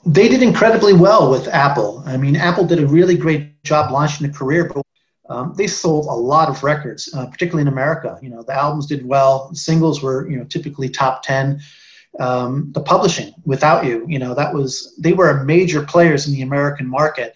They 0.07 0.28
did 0.28 0.42
incredibly 0.42 0.92
well 0.92 1.30
with 1.30 1.48
Apple. 1.48 2.02
I 2.07 2.16
mean, 2.16 2.37
Apple 2.37 2.66
did 2.66 2.78
a 2.78 2.87
really 2.87 3.16
great 3.16 3.62
job 3.64 3.90
launching 3.90 4.28
a 4.28 4.33
career, 4.33 4.70
but 4.72 4.85
um, 5.30 5.54
they 5.57 5.66
sold 5.66 6.07
a 6.07 6.12
lot 6.12 6.48
of 6.50 6.62
records, 6.62 7.12
uh, 7.14 7.26
particularly 7.26 7.62
in 7.62 7.68
America. 7.68 8.18
You 8.22 8.28
know, 8.28 8.42
the 8.42 8.52
albums 8.52 8.87
did 8.87 9.07
well. 9.07 9.54
Singles 9.54 10.02
were, 10.02 10.28
you 10.30 10.37
know, 10.37 10.44
typically 10.44 10.90
top 10.90 11.22
ten 11.22 11.61
um, 12.20 12.70
the 12.72 12.81
publishing 12.81 13.35
without 13.44 13.85
you. 13.85 14.05
You 14.09 14.18
know, 14.18 14.35
that 14.35 14.53
was 14.53 14.94
they 14.98 15.12
were 15.12 15.44
major 15.44 15.85
players 15.85 16.27
in 16.27 16.33
the 16.33 16.42
American 16.42 16.88
market, 16.88 17.35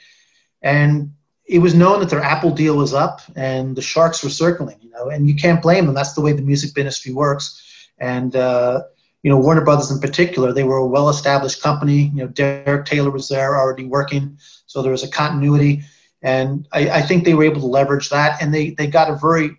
and 0.62 1.12
it 1.46 1.58
was 1.58 1.74
known 1.74 2.00
that 2.00 2.10
their 2.10 2.22
Apple 2.22 2.50
deal 2.50 2.76
was 2.76 2.92
up 2.92 3.22
and 3.34 3.74
the 3.74 3.82
sharks 3.82 4.22
were 4.22 4.30
circling. 4.30 4.78
You 4.80 4.90
know, 4.90 5.08
and 5.08 5.28
you 5.28 5.34
can't 5.34 5.62
blame 5.62 5.86
them. 5.86 5.94
That's 5.94 6.12
the 6.12 6.20
way 6.20 6.32
the 6.32 6.42
music 6.42 6.76
industry 6.76 7.12
works. 7.12 7.64
And 7.98 8.36
uh, 8.36 8.82
you 9.22 9.30
know, 9.30 9.38
Warner 9.38 9.64
Brothers 9.64 9.90
in 9.90 10.00
particular, 10.00 10.52
they 10.52 10.64
were 10.64 10.76
a 10.76 10.86
well-established 10.86 11.62
company. 11.62 12.12
You 12.14 12.24
know, 12.24 12.28
Derek 12.28 12.86
Taylor 12.86 13.10
was 13.10 13.28
there 13.28 13.56
already 13.56 13.84
working, 13.84 14.38
so 14.66 14.82
there 14.82 14.92
was 14.92 15.02
a 15.02 15.10
continuity. 15.10 15.82
And 16.22 16.66
I, 16.72 16.90
I 16.90 17.02
think 17.02 17.24
they 17.24 17.34
were 17.34 17.44
able 17.44 17.60
to 17.60 17.66
leverage 17.66 18.10
that, 18.10 18.40
and 18.40 18.52
they 18.54 18.70
they 18.70 18.86
got 18.86 19.10
a 19.10 19.16
very, 19.16 19.58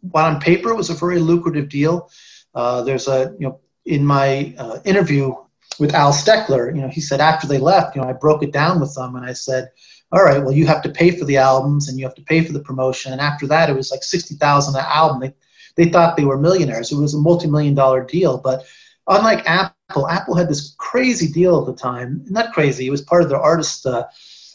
what 0.00 0.24
on 0.24 0.40
paper 0.40 0.74
was 0.74 0.90
a 0.90 0.94
very 0.94 1.18
lucrative 1.18 1.68
deal. 1.68 2.10
Uh, 2.54 2.82
there's 2.82 3.06
a 3.08 3.34
you 3.38 3.48
know 3.48 3.60
in 3.88 4.04
my 4.04 4.54
uh, 4.58 4.78
interview 4.84 5.34
with 5.80 5.94
Al 5.94 6.12
Steckler, 6.12 6.74
you 6.74 6.82
know, 6.82 6.88
he 6.88 7.00
said 7.00 7.20
after 7.20 7.46
they 7.46 7.58
left, 7.58 7.96
you 7.96 8.02
know, 8.02 8.08
I 8.08 8.12
broke 8.12 8.42
it 8.42 8.52
down 8.52 8.80
with 8.80 8.94
them 8.94 9.16
and 9.16 9.24
I 9.24 9.32
said, 9.32 9.70
all 10.12 10.22
right, 10.22 10.42
well, 10.42 10.52
you 10.52 10.66
have 10.66 10.82
to 10.82 10.90
pay 10.90 11.10
for 11.10 11.24
the 11.24 11.38
albums 11.38 11.88
and 11.88 11.98
you 11.98 12.04
have 12.04 12.14
to 12.14 12.22
pay 12.22 12.42
for 12.42 12.52
the 12.52 12.60
promotion. 12.60 13.12
And 13.12 13.20
after 13.20 13.46
that, 13.46 13.70
it 13.70 13.76
was 13.76 13.90
like 13.90 14.02
60,000 14.02 14.74
an 14.74 14.84
album. 14.86 15.20
They, 15.20 15.34
they 15.76 15.90
thought 15.90 16.16
they 16.16 16.24
were 16.24 16.38
millionaires. 16.38 16.92
It 16.92 16.96
was 16.96 17.14
a 17.14 17.18
multi-million 17.18 17.74
dollar 17.74 18.04
deal. 18.04 18.38
But 18.38 18.66
unlike 19.06 19.48
Apple, 19.48 20.08
Apple 20.08 20.34
had 20.34 20.48
this 20.48 20.74
crazy 20.78 21.30
deal 21.30 21.60
at 21.60 21.66
the 21.66 21.74
time. 21.74 22.24
Not 22.28 22.52
crazy. 22.52 22.86
It 22.86 22.90
was 22.90 23.02
part 23.02 23.22
of 23.22 23.28
their 23.28 23.40
artist, 23.40 23.86
uh, 23.86 24.04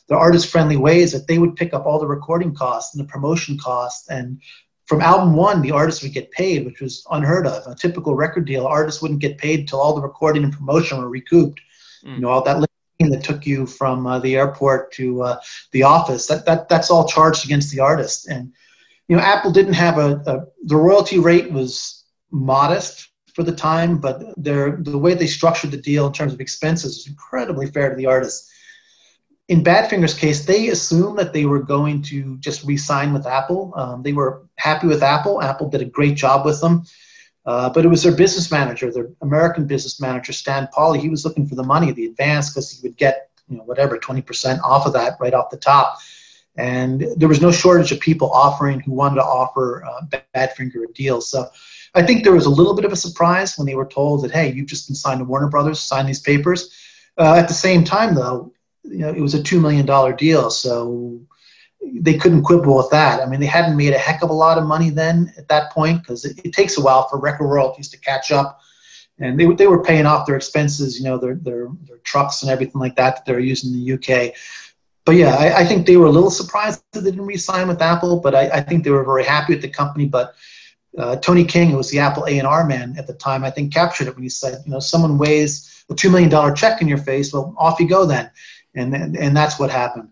their 0.07 0.17
artist 0.17 0.47
friendly 0.47 0.77
ways 0.77 1.11
that 1.11 1.27
they 1.27 1.39
would 1.39 1.55
pick 1.55 1.73
up 1.73 1.85
all 1.85 1.99
the 1.99 2.07
recording 2.07 2.53
costs 2.53 2.95
and 2.95 3.03
the 3.03 3.11
promotion 3.11 3.57
costs 3.57 4.09
and 4.09 4.41
from 4.85 5.01
album 5.01 5.33
one, 5.33 5.61
the 5.61 5.71
artist 5.71 6.03
would 6.03 6.13
get 6.13 6.31
paid, 6.31 6.65
which 6.65 6.81
was 6.81 7.05
unheard 7.11 7.47
of. 7.47 7.65
A 7.67 7.75
typical 7.75 8.15
record 8.15 8.45
deal, 8.45 8.65
artists 8.65 9.01
wouldn't 9.01 9.21
get 9.21 9.37
paid 9.37 9.61
until 9.61 9.79
all 9.79 9.95
the 9.95 10.01
recording 10.01 10.43
and 10.43 10.53
promotion 10.53 10.97
were 10.97 11.09
recouped. 11.09 11.61
Mm. 12.05 12.15
You 12.15 12.21
know, 12.21 12.29
all 12.29 12.43
that 12.43 12.67
that 12.99 13.23
took 13.23 13.45
you 13.45 13.65
from 13.65 14.05
uh, 14.07 14.19
the 14.19 14.35
airport 14.35 14.91
to 14.93 15.23
uh, 15.23 15.39
the 15.71 15.83
office, 15.83 16.27
that, 16.27 16.45
that 16.45 16.69
that's 16.69 16.89
all 16.89 17.07
charged 17.07 17.45
against 17.45 17.71
the 17.71 17.79
artist. 17.79 18.27
And 18.27 18.53
you 19.07 19.15
know, 19.15 19.21
Apple 19.21 19.51
didn't 19.51 19.73
have 19.73 19.97
a, 19.97 20.21
a 20.25 20.45
the 20.63 20.75
royalty 20.75 21.19
rate 21.19 21.51
was 21.51 22.05
modest 22.31 23.09
for 23.33 23.43
the 23.43 23.51
time, 23.51 23.97
but 23.97 24.23
their 24.37 24.77
the 24.77 24.97
way 24.97 25.13
they 25.13 25.27
structured 25.27 25.71
the 25.71 25.77
deal 25.77 26.07
in 26.07 26.13
terms 26.13 26.33
of 26.33 26.41
expenses 26.41 26.97
was 26.97 27.07
incredibly 27.07 27.67
fair 27.67 27.89
to 27.89 27.95
the 27.95 28.05
artists 28.05 28.52
in 29.53 29.63
Badfinger's 29.63 30.15
case, 30.15 30.45
they 30.45 30.69
assumed 30.69 31.19
that 31.19 31.31
they 31.31 31.45
were 31.45 31.61
going 31.61 32.01
to 32.01 32.37
just 32.39 32.63
re-sign 32.63 33.13
with 33.13 33.27
Apple. 33.27 33.71
Um, 33.75 34.01
they 34.01 34.11
were 34.11 34.47
happy 34.55 34.87
with 34.87 35.03
Apple. 35.03 35.43
Apple 35.43 35.69
did 35.69 35.79
a 35.79 35.85
great 35.85 36.15
job 36.15 36.43
with 36.43 36.59
them. 36.59 36.83
Uh, 37.45 37.69
but 37.69 37.85
it 37.85 37.87
was 37.87 38.01
their 38.01 38.15
business 38.15 38.51
manager, 38.51 38.91
their 38.91 39.09
American 39.21 39.67
business 39.67 40.01
manager, 40.01 40.33
Stan 40.33 40.67
Polley. 40.73 40.99
He 40.99 41.07
was 41.07 41.23
looking 41.23 41.45
for 41.45 41.53
the 41.53 41.63
money, 41.63 41.91
the 41.91 42.07
advance, 42.07 42.49
because 42.49 42.71
he 42.71 42.79
would 42.81 42.97
get, 42.97 43.29
you 43.47 43.57
know, 43.57 43.63
whatever, 43.63 43.99
20% 43.99 44.59
off 44.61 44.87
of 44.87 44.93
that 44.93 45.17
right 45.19 45.35
off 45.35 45.51
the 45.51 45.57
top. 45.57 45.99
And 46.57 47.05
there 47.15 47.29
was 47.29 47.39
no 47.41 47.51
shortage 47.51 47.91
of 47.91 47.99
people 47.99 48.31
offering 48.31 48.79
who 48.79 48.93
wanted 48.93 49.17
to 49.17 49.23
offer 49.23 49.85
uh, 49.85 50.17
Badfinger 50.33 50.89
a 50.89 50.93
deal. 50.93 51.21
So 51.21 51.45
I 51.93 52.01
think 52.01 52.23
there 52.23 52.33
was 52.33 52.47
a 52.47 52.49
little 52.49 52.75
bit 52.75 52.85
of 52.85 52.91
a 52.91 52.95
surprise 52.95 53.55
when 53.55 53.67
they 53.67 53.75
were 53.75 53.85
told 53.85 54.23
that, 54.23 54.31
hey, 54.31 54.51
you've 54.51 54.65
just 54.65 54.87
been 54.87 54.95
signed 54.95 55.19
to 55.19 55.25
Warner 55.25 55.47
Brothers, 55.47 55.79
sign 55.79 56.07
these 56.07 56.21
papers. 56.21 56.75
Uh, 57.19 57.35
at 57.35 57.47
the 57.47 57.53
same 57.53 57.83
time, 57.83 58.15
though, 58.15 58.51
you 58.83 58.99
know, 58.99 59.09
it 59.09 59.21
was 59.21 59.33
a 59.33 59.41
two 59.41 59.59
million 59.59 59.85
dollar 59.85 60.13
deal, 60.13 60.49
so 60.49 61.19
they 61.93 62.17
couldn't 62.17 62.43
quibble 62.43 62.77
with 62.77 62.89
that. 62.91 63.21
I 63.21 63.25
mean, 63.25 63.39
they 63.39 63.45
hadn't 63.45 63.77
made 63.77 63.93
a 63.93 63.97
heck 63.97 64.23
of 64.23 64.29
a 64.29 64.33
lot 64.33 64.57
of 64.57 64.65
money 64.65 64.89
then 64.89 65.33
at 65.37 65.47
that 65.49 65.71
point 65.71 66.01
because 66.01 66.25
it, 66.25 66.39
it, 66.43 66.53
takes 66.53 66.77
a 66.77 66.81
while 66.81 67.07
for 67.07 67.19
record 67.19 67.47
royalties 67.47 67.89
to 67.89 67.99
catch 67.99 68.31
up, 68.31 68.59
and 69.19 69.39
they 69.39 69.45
they 69.53 69.67
were 69.67 69.83
paying 69.83 70.05
off 70.05 70.25
their 70.25 70.35
expenses, 70.35 70.99
you 70.99 71.05
know, 71.05 71.17
their 71.17 71.35
their 71.35 71.69
their 71.87 71.97
trucks 72.03 72.41
and 72.41 72.51
everything 72.51 72.79
like 72.79 72.95
that 72.95 73.15
that 73.15 73.25
they 73.25 73.33
were 73.33 73.39
using 73.39 73.73
in 73.73 73.85
the 73.85 73.93
UK. 73.93 74.33
But 75.05 75.15
yeah, 75.15 75.35
I, 75.35 75.59
I 75.59 75.65
think 75.65 75.85
they 75.85 75.97
were 75.97 76.05
a 76.05 76.11
little 76.11 76.31
surprised 76.31 76.81
that 76.93 77.01
they 77.01 77.11
didn't 77.11 77.25
re-sign 77.25 77.67
with 77.67 77.81
Apple, 77.81 78.21
but 78.21 78.33
I, 78.33 78.47
I 78.49 78.61
think 78.61 78.83
they 78.83 78.89
were 78.89 79.03
very 79.03 79.25
happy 79.25 79.53
with 79.53 79.61
the 79.61 79.67
company. 79.67 80.05
But 80.05 80.33
uh, 80.97 81.17
Tony 81.17 81.43
King, 81.43 81.71
who 81.71 81.77
was 81.77 81.89
the 81.89 81.99
Apple 81.99 82.25
A&R 82.25 82.65
man 82.65 82.95
at 82.97 83.07
the 83.07 83.13
time, 83.13 83.43
I 83.43 83.49
think 83.49 83.73
captured 83.73 84.07
it 84.07 84.15
when 84.15 84.23
he 84.23 84.29
said, 84.29 84.59
you 84.65 84.71
know, 84.71 84.79
someone 84.79 85.17
weighs 85.17 85.83
a 85.89 85.93
$2 85.93 86.09
million 86.09 86.55
check 86.55 86.81
in 86.81 86.87
your 86.87 86.99
face, 86.99 87.33
well, 87.33 87.53
off 87.57 87.81
you 87.81 87.87
go 87.89 88.05
then 88.05 88.31
and 88.75 88.93
and 89.17 89.35
that's 89.35 89.59
what 89.59 89.69
happened. 89.69 90.09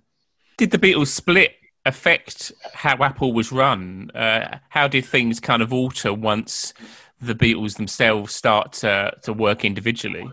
Did 0.58 0.72
the 0.72 0.78
Beatles 0.78 1.08
split 1.08 1.56
affect 1.86 2.52
how 2.74 2.96
Apple 3.04 3.34
was 3.34 3.52
run? 3.52 4.12
Uh, 4.14 4.60
how 4.70 4.88
did 4.88 5.06
things 5.06 5.40
kind 5.40 5.62
of 5.62 5.74
alter 5.74 6.14
once 6.14 6.74
the 7.20 7.36
Beatles 7.36 7.78
themselves 7.78 8.34
start 8.34 8.74
to, 8.74 9.14
to 9.24 9.34
work 9.34 9.64
individually? 9.64 10.30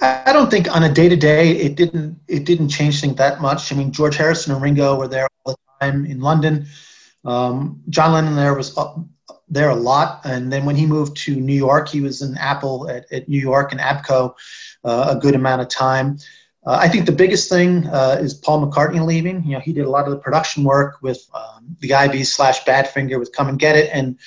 I 0.00 0.32
don't 0.32 0.50
think 0.50 0.74
on 0.74 0.84
a 0.84 0.92
day 0.92 1.08
to 1.08 1.16
day 1.16 1.52
it 1.52 1.76
didn't 1.76 2.18
it 2.28 2.44
didn't 2.44 2.68
change 2.68 3.00
things 3.00 3.16
that 3.16 3.40
much. 3.40 3.72
I 3.72 3.76
mean, 3.76 3.92
George 3.92 4.16
Harrison 4.16 4.52
and 4.52 4.62
Ringo 4.62 4.96
were 4.96 5.08
there 5.08 5.28
all 5.44 5.54
the 5.54 5.86
time 5.86 6.06
in 6.06 6.20
London. 6.20 6.66
Um, 7.24 7.82
John 7.88 8.12
Lennon 8.12 8.36
there 8.36 8.54
was 8.54 8.78
there 9.48 9.70
a 9.70 9.76
lot, 9.76 10.20
and 10.24 10.52
then 10.52 10.64
when 10.64 10.76
he 10.76 10.86
moved 10.86 11.16
to 11.18 11.36
New 11.36 11.54
York, 11.54 11.88
he 11.88 12.00
was 12.00 12.22
in 12.22 12.36
Apple 12.38 12.88
at, 12.88 13.10
at 13.12 13.28
New 13.28 13.40
York 13.40 13.72
and 13.72 13.80
ABKCO 13.80 14.34
uh, 14.84 15.14
a 15.16 15.20
good 15.20 15.34
amount 15.34 15.62
of 15.62 15.68
time. 15.68 16.18
Uh, 16.66 16.78
I 16.80 16.88
think 16.88 17.06
the 17.06 17.12
biggest 17.12 17.48
thing 17.48 17.86
uh, 17.86 18.18
is 18.20 18.34
Paul 18.34 18.66
McCartney 18.66 19.04
leaving. 19.04 19.44
You 19.44 19.52
know, 19.52 19.60
he 19.60 19.72
did 19.72 19.86
a 19.86 19.90
lot 19.90 20.04
of 20.04 20.10
the 20.10 20.18
production 20.18 20.64
work 20.64 20.96
with 21.00 21.24
um, 21.32 21.76
the 21.80 21.90
Iveys 21.90 22.26
slash 22.26 22.64
Badfinger 22.64 23.20
with 23.20 23.32
Come 23.32 23.48
and 23.48 23.58
Get 23.58 23.76
It, 23.76 23.88
and 23.92 24.18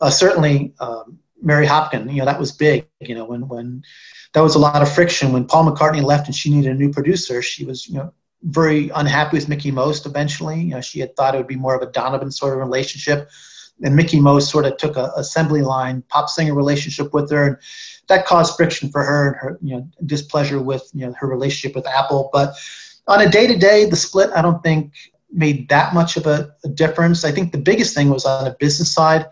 uh, 0.00 0.08
certainly 0.08 0.72
um, 0.80 1.18
Mary 1.42 1.66
Hopkin. 1.66 2.10
You 2.10 2.20
know, 2.20 2.24
that 2.24 2.40
was 2.40 2.50
big. 2.50 2.86
You 3.00 3.14
know, 3.14 3.26
when 3.26 3.46
when 3.46 3.82
that 4.32 4.40
was 4.40 4.54
a 4.54 4.58
lot 4.58 4.80
of 4.80 4.92
friction 4.92 5.32
when 5.32 5.44
Paul 5.44 5.70
McCartney 5.70 6.02
left 6.02 6.26
and 6.26 6.34
she 6.34 6.50
needed 6.50 6.72
a 6.72 6.74
new 6.74 6.90
producer. 6.90 7.42
She 7.42 7.66
was 7.66 7.86
you 7.86 7.96
know 7.96 8.14
very 8.44 8.88
unhappy 8.94 9.36
with 9.36 9.48
Mickey 9.48 9.70
Most. 9.70 10.06
Eventually, 10.06 10.60
you 10.60 10.70
know, 10.70 10.80
she 10.80 10.98
had 11.00 11.14
thought 11.14 11.34
it 11.34 11.38
would 11.38 11.46
be 11.46 11.56
more 11.56 11.74
of 11.74 11.82
a 11.82 11.92
Donovan 11.92 12.30
sort 12.30 12.54
of 12.54 12.60
relationship 12.60 13.28
and 13.82 13.96
Mickey 13.96 14.20
Most 14.20 14.50
sort 14.50 14.64
of 14.64 14.76
took 14.76 14.96
a 14.96 15.12
assembly 15.16 15.62
line 15.62 16.02
pop 16.08 16.28
singer 16.28 16.54
relationship 16.54 17.12
with 17.12 17.30
her, 17.30 17.46
and 17.46 17.56
that 18.12 18.26
caused 18.26 18.56
friction 18.56 18.90
for 18.90 19.02
her 19.02 19.28
and 19.28 19.36
her 19.36 19.58
you 19.62 19.74
know 19.74 19.88
displeasure 20.06 20.60
with 20.60 20.88
you 20.92 21.06
know 21.06 21.14
her 21.18 21.26
relationship 21.26 21.74
with 21.74 21.86
Apple. 21.86 22.30
But 22.32 22.54
on 23.08 23.20
a 23.20 23.28
day 23.28 23.46
to 23.46 23.56
day, 23.56 23.88
the 23.88 23.96
split 23.96 24.30
I 24.34 24.42
don't 24.42 24.62
think 24.62 24.92
made 25.32 25.68
that 25.70 25.94
much 25.94 26.16
of 26.16 26.26
a, 26.26 26.54
a, 26.64 26.68
difference. 26.68 27.24
I 27.24 27.32
think 27.32 27.52
the 27.52 27.58
biggest 27.58 27.94
thing 27.94 28.10
was 28.10 28.26
on 28.26 28.46
a 28.46 28.56
business 28.60 28.92
side. 28.92 29.26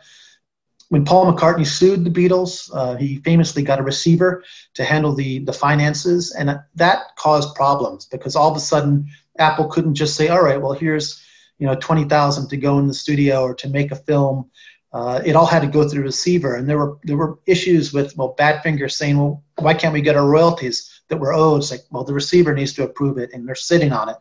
When 0.88 1.04
Paul 1.04 1.30
McCartney 1.30 1.66
sued 1.66 2.04
the 2.04 2.10
Beatles, 2.10 2.70
uh, 2.74 2.96
he 2.96 3.18
famously 3.18 3.62
got 3.62 3.78
a 3.78 3.82
receiver 3.82 4.42
to 4.74 4.82
handle 4.82 5.14
the, 5.14 5.38
the 5.40 5.52
finances, 5.52 6.34
and 6.34 6.58
that 6.74 6.98
caused 7.16 7.54
problems 7.54 8.06
because 8.06 8.34
all 8.34 8.50
of 8.50 8.56
a 8.56 8.60
sudden 8.60 9.06
Apple 9.38 9.68
couldn't 9.68 9.94
just 9.94 10.16
say, 10.16 10.28
"All 10.28 10.42
right, 10.42 10.60
well 10.60 10.72
here's 10.72 11.22
you 11.60 11.66
know, 11.66 11.76
20,000 11.76 12.48
to 12.48 12.56
go 12.56 12.78
in 12.78 12.88
the 12.88 12.94
studio 12.94 13.42
or 13.42 13.54
to 13.54 13.68
make 13.68 13.92
a 13.92 13.96
film. 13.96 14.50
Uh, 14.92 15.20
it 15.24 15.36
all 15.36 15.46
had 15.46 15.62
to 15.62 15.68
go 15.68 15.88
through 15.88 16.00
the 16.00 16.06
receiver. 16.06 16.56
And 16.56 16.68
there 16.68 16.78
were, 16.78 16.98
there 17.04 17.16
were 17.16 17.38
issues 17.46 17.92
with, 17.92 18.16
well, 18.16 18.34
Badfinger 18.38 18.90
saying, 18.90 19.18
well, 19.18 19.44
why 19.58 19.72
can't 19.72 19.92
we 19.92 20.00
get 20.00 20.16
our 20.16 20.26
royalties? 20.26 21.00
that 21.10 21.18
were 21.18 21.34
owed. 21.34 21.60
It's 21.60 21.70
like, 21.70 21.84
well, 21.90 22.04
the 22.04 22.14
receiver 22.14 22.54
needs 22.54 22.72
to 22.74 22.84
approve 22.84 23.18
it, 23.18 23.30
and 23.34 23.46
they're 23.46 23.54
sitting 23.54 23.92
on 23.92 24.08
it. 24.08 24.16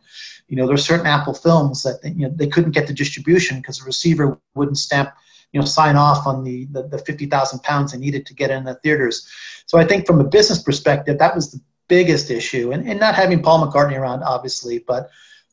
You 0.48 0.56
know, 0.56 0.66
there's 0.66 0.84
certain 0.84 1.06
Apple 1.06 1.32
films 1.32 1.82
that 1.84 2.00
you 2.04 2.28
know, 2.28 2.34
they 2.36 2.48
couldn't 2.48 2.72
get 2.72 2.86
the 2.86 2.92
distribution 2.92 3.58
because 3.58 3.78
the 3.78 3.86
receiver 3.86 4.38
wouldn't 4.54 4.76
stamp, 4.76 5.10
you 5.52 5.60
know, 5.60 5.66
sign 5.66 5.96
off 5.96 6.26
on 6.26 6.44
the 6.44 6.66
the, 6.72 6.82
the 6.88 6.98
50,000 6.98 7.62
pounds 7.62 7.92
they 7.92 7.98
needed 7.98 8.26
to 8.26 8.34
get 8.34 8.50
in 8.50 8.64
the 8.64 8.74
theaters. 8.74 9.26
So 9.66 9.78
I 9.78 9.86
think 9.86 10.06
from 10.06 10.20
a 10.20 10.24
business 10.24 10.62
perspective, 10.62 11.18
that 11.18 11.34
was 11.34 11.52
the 11.52 11.60
biggest 11.88 12.30
issue, 12.30 12.72
and, 12.72 12.86
and 12.86 13.00
not 13.00 13.14
having 13.14 13.42
Paul 13.42 13.64
McCartney 13.64 13.96
around, 13.96 14.22
obviously, 14.24 14.80
but 14.80 15.10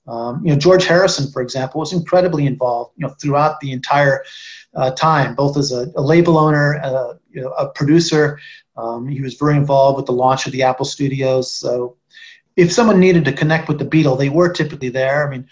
um, 0.07 0.43
you 0.43 0.51
know, 0.51 0.57
George 0.57 0.85
Harrison, 0.85 1.31
for 1.31 1.41
example, 1.41 1.79
was 1.79 1.93
incredibly 1.93 2.45
involved, 2.45 2.93
you 2.95 3.05
know, 3.05 3.13
throughout 3.21 3.59
the 3.59 3.73
entire 3.73 4.23
uh, 4.77 4.91
time, 4.91 5.33
both 5.35 5.57
as 5.57 5.71
a, 5.71 5.91
a 5.95 6.01
label 6.01 6.37
owner, 6.37 6.79
uh, 6.83 7.15
you 7.31 7.41
know, 7.41 7.49
a 7.51 7.67
producer. 7.69 8.39
Um, 8.77 9.07
he 9.07 9.21
was 9.21 9.33
very 9.33 9.55
involved 9.57 9.97
with 9.97 10.05
the 10.05 10.13
launch 10.13 10.45
of 10.45 10.51
the 10.51 10.63
Apple 10.63 10.85
Studios. 10.85 11.51
So, 11.51 11.97
if 12.55 12.71
someone 12.71 12.99
needed 12.99 13.25
to 13.25 13.33
connect 13.33 13.67
with 13.67 13.79
the 13.79 13.85
Beatle, 13.85 14.17
they 14.17 14.29
were 14.29 14.51
typically 14.51 14.89
there. 14.89 15.27
I 15.27 15.29
mean, 15.29 15.47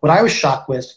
what 0.00 0.10
I 0.10 0.22
was 0.22 0.32
shocked 0.32 0.68
with 0.68 0.90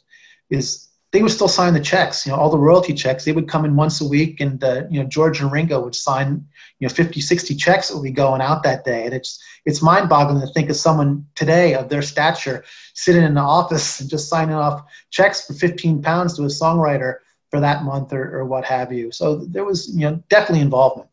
is 0.50 0.90
they 1.12 1.22
would 1.22 1.32
still 1.32 1.48
sign 1.48 1.74
the 1.74 1.80
checks. 1.80 2.26
You 2.26 2.32
know, 2.32 2.38
all 2.38 2.50
the 2.50 2.58
royalty 2.58 2.94
checks. 2.94 3.26
They 3.26 3.32
would 3.32 3.50
come 3.50 3.66
in 3.66 3.76
once 3.76 4.02
a 4.02 4.08
week, 4.08 4.42
and 4.42 4.62
uh, 4.64 4.84
you 4.90 5.02
know, 5.02 5.08
George 5.08 5.42
and 5.42 5.52
Ringo 5.52 5.82
would 5.82 5.96
sign, 5.96 6.46
you 6.80 6.88
know, 6.88 6.94
50, 6.94 7.22
60 7.22 7.56
checks 7.56 7.88
that 7.88 7.96
would 7.96 8.04
be 8.04 8.12
going 8.12 8.42
out 8.42 8.64
that 8.64 8.84
day. 8.84 9.06
And 9.06 9.14
it's 9.14 9.42
it's 9.66 9.82
mind-boggling 9.82 10.42
to 10.42 10.54
think 10.54 10.70
of 10.70 10.76
someone 10.76 11.26
today 11.36 11.76
of 11.76 11.90
their 11.90 12.02
stature 12.02 12.64
sitting 12.94 13.24
in 13.24 13.36
the 13.36 13.42
office 13.42 14.00
and 14.02 14.10
just 14.10 14.30
signing 14.30 14.56
off 14.56 14.84
checks 15.12 15.48
for 15.48 15.54
15 15.54 16.02
pounds 16.02 16.36
to 16.36 16.44
a 16.44 16.48
songwriter 16.48 17.20
for 17.50 17.60
that 17.60 17.84
month 17.84 18.14
or, 18.14 18.40
or 18.40 18.46
what 18.46 18.66
have 18.66 18.92
you. 18.92 19.12
So 19.12 19.38
there 19.38 19.66
was, 19.66 19.90
you 19.96 20.10
know, 20.10 20.24
definitely 20.30 20.62
involvement. 20.62 21.10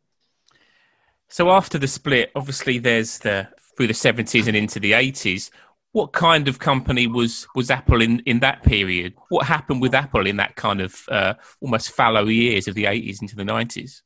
So 1.29 1.51
after 1.51 1.79
the 1.79 1.89
split, 1.89 2.31
obviously 2.35 2.79
there's 2.79 3.19
the 3.19 3.49
through 3.77 3.89
the 3.89 3.93
70s 3.93 4.47
and 4.47 4.57
into 4.57 4.81
the 4.81 4.93
80s 4.93 5.51
what 5.97 6.13
kind 6.13 6.47
of 6.47 6.59
company 6.59 7.07
was 7.07 7.49
was 7.55 7.71
Apple 7.71 8.03
in 8.03 8.21
in 8.27 8.41
that 8.41 8.63
period? 8.63 9.15
What 9.31 9.47
happened 9.47 9.81
with 9.81 9.95
Apple 9.95 10.27
in 10.27 10.37
that 10.37 10.55
kind 10.55 10.83
of 10.83 10.95
uh, 11.09 11.33
almost 11.63 11.91
fallow 11.91 12.27
years 12.27 12.69
of 12.69 12.75
the 12.75 12.85
80s 12.85 13.23
into 13.23 13.35
the 13.35 13.45
90s? 13.45 14.03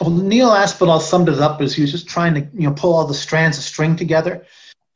Well, 0.00 0.08
Neil 0.08 0.52
Aspinall 0.52 1.00
summed 1.00 1.28
it 1.28 1.38
up 1.38 1.60
as 1.60 1.74
he 1.74 1.82
was 1.82 1.90
just 1.90 2.08
trying 2.08 2.32
to 2.32 2.40
you 2.54 2.66
know 2.66 2.72
pull 2.72 2.94
all 2.94 3.06
the 3.06 3.12
strands 3.12 3.58
of 3.58 3.64
string 3.64 3.94
together. 3.94 4.46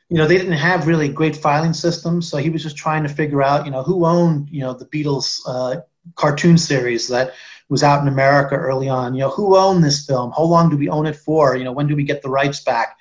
You 0.09 0.17
know, 0.17 0.27
they 0.27 0.39
didn't 0.39 0.55
have 0.55 0.87
really 0.87 1.11
great 1.11 1.37
filing 1.37 1.75
systems, 1.75 2.31
so 2.31 2.39
he 2.39 2.49
was 2.49 2.63
just 2.63 2.79
trying 2.79 3.03
to 3.03 3.11
figure 3.11 3.43
out 3.43 3.67
you 3.67 3.71
know 3.71 3.83
who 3.83 4.07
owned 4.07 4.49
you 4.49 4.63
know 4.63 4.73
the 4.73 4.87
Beatles 4.87 5.41
uh, 5.47 5.83
cartoon 6.15 6.59
series 6.59 7.09
that 7.09 7.35
was 7.69 7.83
out 7.83 8.01
in 8.03 8.09
America 8.09 8.55
early 8.55 8.89
on. 8.89 9.15
You 9.15 9.21
know, 9.21 9.31
who 9.31 9.57
owned 9.57 9.85
this 9.85 10.07
film? 10.07 10.33
How 10.37 10.45
long 10.45 10.71
do 10.71 10.77
we 10.77 10.89
own 10.89 11.07
it 11.07 11.17
for? 11.17 11.57
You 11.57 11.65
know, 11.65 11.73
when 11.73 11.87
do 11.87 11.97
we 11.97 12.03
get 12.03 12.23
the 12.23 12.31
rights 12.31 12.61
back? 12.61 12.99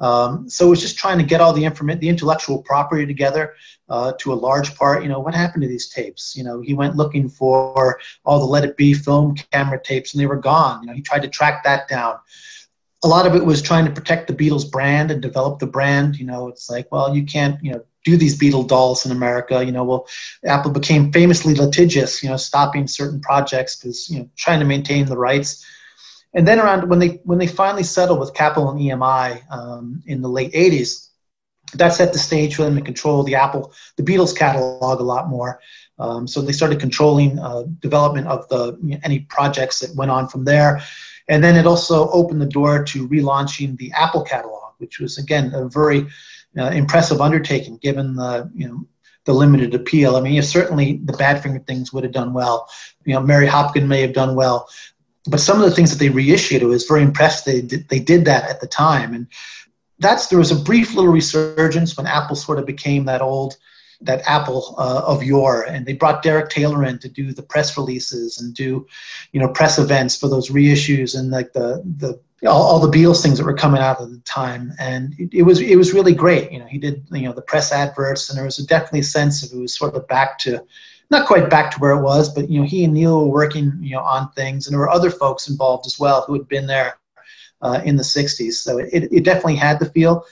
Um, 0.00 0.48
so 0.48 0.66
it 0.66 0.70
was 0.70 0.80
just 0.80 0.96
trying 0.96 1.18
to 1.18 1.24
get 1.24 1.40
all 1.40 1.52
the 1.52 1.64
information, 1.64 2.00
the 2.00 2.08
intellectual 2.08 2.62
property 2.62 3.04
together 3.04 3.54
uh, 3.88 4.12
to 4.20 4.32
a 4.32 4.34
large 4.34 4.76
part. 4.76 5.02
You 5.02 5.08
know, 5.08 5.18
what 5.18 5.34
happened 5.34 5.62
to 5.62 5.68
these 5.68 5.88
tapes? 5.88 6.36
You 6.36 6.44
know, 6.44 6.60
he 6.60 6.74
went 6.74 6.96
looking 6.96 7.28
for 7.28 7.98
all 8.24 8.38
the 8.38 8.46
Let 8.46 8.64
It 8.64 8.76
Be 8.76 8.94
film 8.94 9.34
camera 9.34 9.80
tapes, 9.82 10.14
and 10.14 10.20
they 10.20 10.26
were 10.26 10.36
gone. 10.36 10.82
You 10.82 10.88
know, 10.88 10.94
he 10.94 11.02
tried 11.02 11.22
to 11.22 11.28
track 11.28 11.64
that 11.64 11.88
down. 11.88 12.16
A 13.04 13.08
lot 13.08 13.26
of 13.26 13.34
it 13.34 13.44
was 13.44 13.62
trying 13.62 13.84
to 13.84 13.92
protect 13.92 14.26
the 14.26 14.34
Beatles 14.34 14.70
brand 14.70 15.10
and 15.10 15.22
develop 15.22 15.58
the 15.58 15.66
brand. 15.66 16.16
You 16.16 16.26
know, 16.26 16.48
it's 16.48 16.70
like, 16.70 16.90
well, 16.92 17.14
you 17.14 17.24
can't, 17.24 17.62
you 17.62 17.72
know, 17.72 17.84
do 18.04 18.16
these 18.16 18.38
Beatle 18.38 18.66
dolls 18.66 19.04
in 19.04 19.12
America. 19.12 19.64
You 19.64 19.72
know, 19.72 19.84
well, 19.84 20.06
Apple 20.44 20.70
became 20.70 21.12
famously 21.12 21.54
litigious. 21.54 22.22
You 22.22 22.30
know, 22.30 22.36
stopping 22.36 22.86
certain 22.86 23.20
projects 23.20 23.76
because 23.76 24.08
you 24.08 24.20
know 24.20 24.30
trying 24.36 24.60
to 24.60 24.66
maintain 24.66 25.06
the 25.06 25.16
rights 25.16 25.64
and 26.34 26.46
then 26.46 26.60
around 26.60 26.88
when 26.88 26.98
they 26.98 27.20
when 27.24 27.38
they 27.38 27.46
finally 27.46 27.82
settled 27.82 28.20
with 28.20 28.34
Capitol 28.34 28.70
and 28.70 28.80
EMI 28.80 29.42
um, 29.50 30.02
in 30.06 30.20
the 30.20 30.28
late 30.28 30.52
80s, 30.52 31.08
that 31.74 31.94
set 31.94 32.12
the 32.12 32.18
stage 32.18 32.54
for 32.54 32.62
them 32.62 32.76
to 32.76 32.82
control 32.82 33.22
the 33.22 33.34
Apple, 33.34 33.72
the 33.96 34.02
Beatles 34.02 34.36
catalog 34.36 35.00
a 35.00 35.02
lot 35.02 35.28
more. 35.28 35.60
Um, 35.98 36.26
so 36.26 36.40
they 36.40 36.52
started 36.52 36.80
controlling 36.80 37.38
uh, 37.38 37.64
development 37.80 38.28
of 38.28 38.48
the 38.48 38.78
you 38.82 38.90
know, 38.90 38.98
any 39.04 39.20
projects 39.20 39.80
that 39.80 39.96
went 39.96 40.10
on 40.10 40.28
from 40.28 40.44
there, 40.44 40.80
and 41.28 41.42
then 41.42 41.56
it 41.56 41.66
also 41.66 42.10
opened 42.10 42.40
the 42.40 42.46
door 42.46 42.84
to 42.84 43.08
relaunching 43.08 43.76
the 43.78 43.90
Apple 43.92 44.22
catalog, 44.22 44.74
which 44.78 45.00
was 45.00 45.18
again 45.18 45.52
a 45.54 45.68
very 45.68 46.06
uh, 46.58 46.70
impressive 46.70 47.20
undertaking 47.20 47.78
given 47.78 48.14
the 48.16 48.50
you 48.54 48.68
know 48.68 48.86
the 49.24 49.34
limited 49.34 49.74
appeal. 49.74 50.16
I 50.16 50.20
mean, 50.20 50.40
certainly 50.42 51.00
the 51.04 51.12
Badfinger 51.12 51.66
things 51.66 51.92
would 51.92 52.04
have 52.04 52.12
done 52.12 52.32
well. 52.32 52.68
You 53.04 53.14
know, 53.14 53.20
Mary 53.20 53.46
Hopkin 53.46 53.86
may 53.86 54.00
have 54.00 54.14
done 54.14 54.34
well, 54.34 54.68
but 55.26 55.40
some 55.40 55.60
of 55.60 55.68
the 55.68 55.74
things 55.74 55.90
that 55.90 55.98
they 55.98 56.08
reissued, 56.08 56.62
I 56.62 56.66
was 56.66 56.86
very 56.86 57.02
impressed 57.02 57.44
they 57.44 57.60
did, 57.60 57.88
they 57.88 58.00
did 58.00 58.24
that 58.24 58.48
at 58.48 58.60
the 58.60 58.66
time. 58.66 59.12
And 59.14 59.26
that's 59.98 60.28
there 60.28 60.38
was 60.38 60.50
a 60.50 60.56
brief 60.56 60.94
little 60.94 61.12
resurgence 61.12 61.96
when 61.96 62.06
Apple 62.06 62.36
sort 62.36 62.58
of 62.58 62.66
became 62.66 63.04
that 63.04 63.20
old 63.20 63.56
that 64.00 64.22
Apple 64.26 64.76
uh, 64.78 65.02
of 65.04 65.24
yore, 65.24 65.64
and 65.64 65.84
they 65.84 65.92
brought 65.92 66.22
Derek 66.22 66.50
Taylor 66.50 66.84
in 66.84 67.00
to 67.00 67.08
do 67.08 67.32
the 67.32 67.42
press 67.42 67.76
releases 67.76 68.40
and 68.40 68.54
do, 68.54 68.86
you 69.32 69.40
know, 69.40 69.48
press 69.48 69.76
events 69.76 70.16
for 70.16 70.28
those 70.28 70.50
reissues 70.50 71.18
and 71.18 71.30
like 71.30 71.52
the 71.52 71.82
the 71.98 72.20
all, 72.46 72.62
all 72.62 72.78
the 72.78 72.96
Beatles 72.96 73.22
things 73.22 73.38
that 73.38 73.44
were 73.44 73.54
coming 73.54 73.80
out 73.80 74.00
at 74.00 74.10
the 74.10 74.20
time, 74.24 74.72
and 74.78 75.14
it, 75.18 75.30
it, 75.32 75.42
was 75.42 75.60
it 75.60 75.76
was 75.76 75.92
really 75.92 76.14
great. 76.14 76.52
You 76.52 76.60
know, 76.60 76.66
he 76.66 76.78
did 76.78 77.04
you 77.10 77.22
know 77.22 77.32
the 77.32 77.42
press 77.42 77.72
adverts, 77.72 78.28
and 78.28 78.38
there 78.38 78.44
was 78.44 78.58
a 78.58 78.66
definitely 78.66 79.02
sense 79.02 79.42
of 79.42 79.56
it 79.56 79.60
was 79.60 79.76
sort 79.76 79.94
of 79.94 80.06
back 80.06 80.38
to 80.40 80.64
not 81.10 81.26
quite 81.26 81.50
back 81.50 81.70
to 81.72 81.78
where 81.78 81.92
it 81.92 82.02
was, 82.02 82.32
but 82.32 82.50
you 82.50 82.60
know, 82.60 82.66
he 82.66 82.84
and 82.84 82.92
Neil 82.92 83.20
were 83.20 83.32
working, 83.32 83.76
you 83.80 83.96
know, 83.96 84.02
on 84.02 84.30
things, 84.32 84.66
and 84.66 84.74
there 84.74 84.80
were 84.80 84.90
other 84.90 85.10
folks 85.10 85.48
involved 85.48 85.86
as 85.86 85.98
well 85.98 86.24
who 86.26 86.34
had 86.34 86.48
been 86.48 86.66
there 86.66 86.98
uh, 87.62 87.80
in 87.84 87.96
the 87.96 88.02
'60s. 88.02 88.52
So 88.52 88.78
it, 88.78 89.08
it 89.10 89.24
definitely 89.24 89.56
had 89.56 89.80
the 89.80 89.86
feel. 89.86 90.24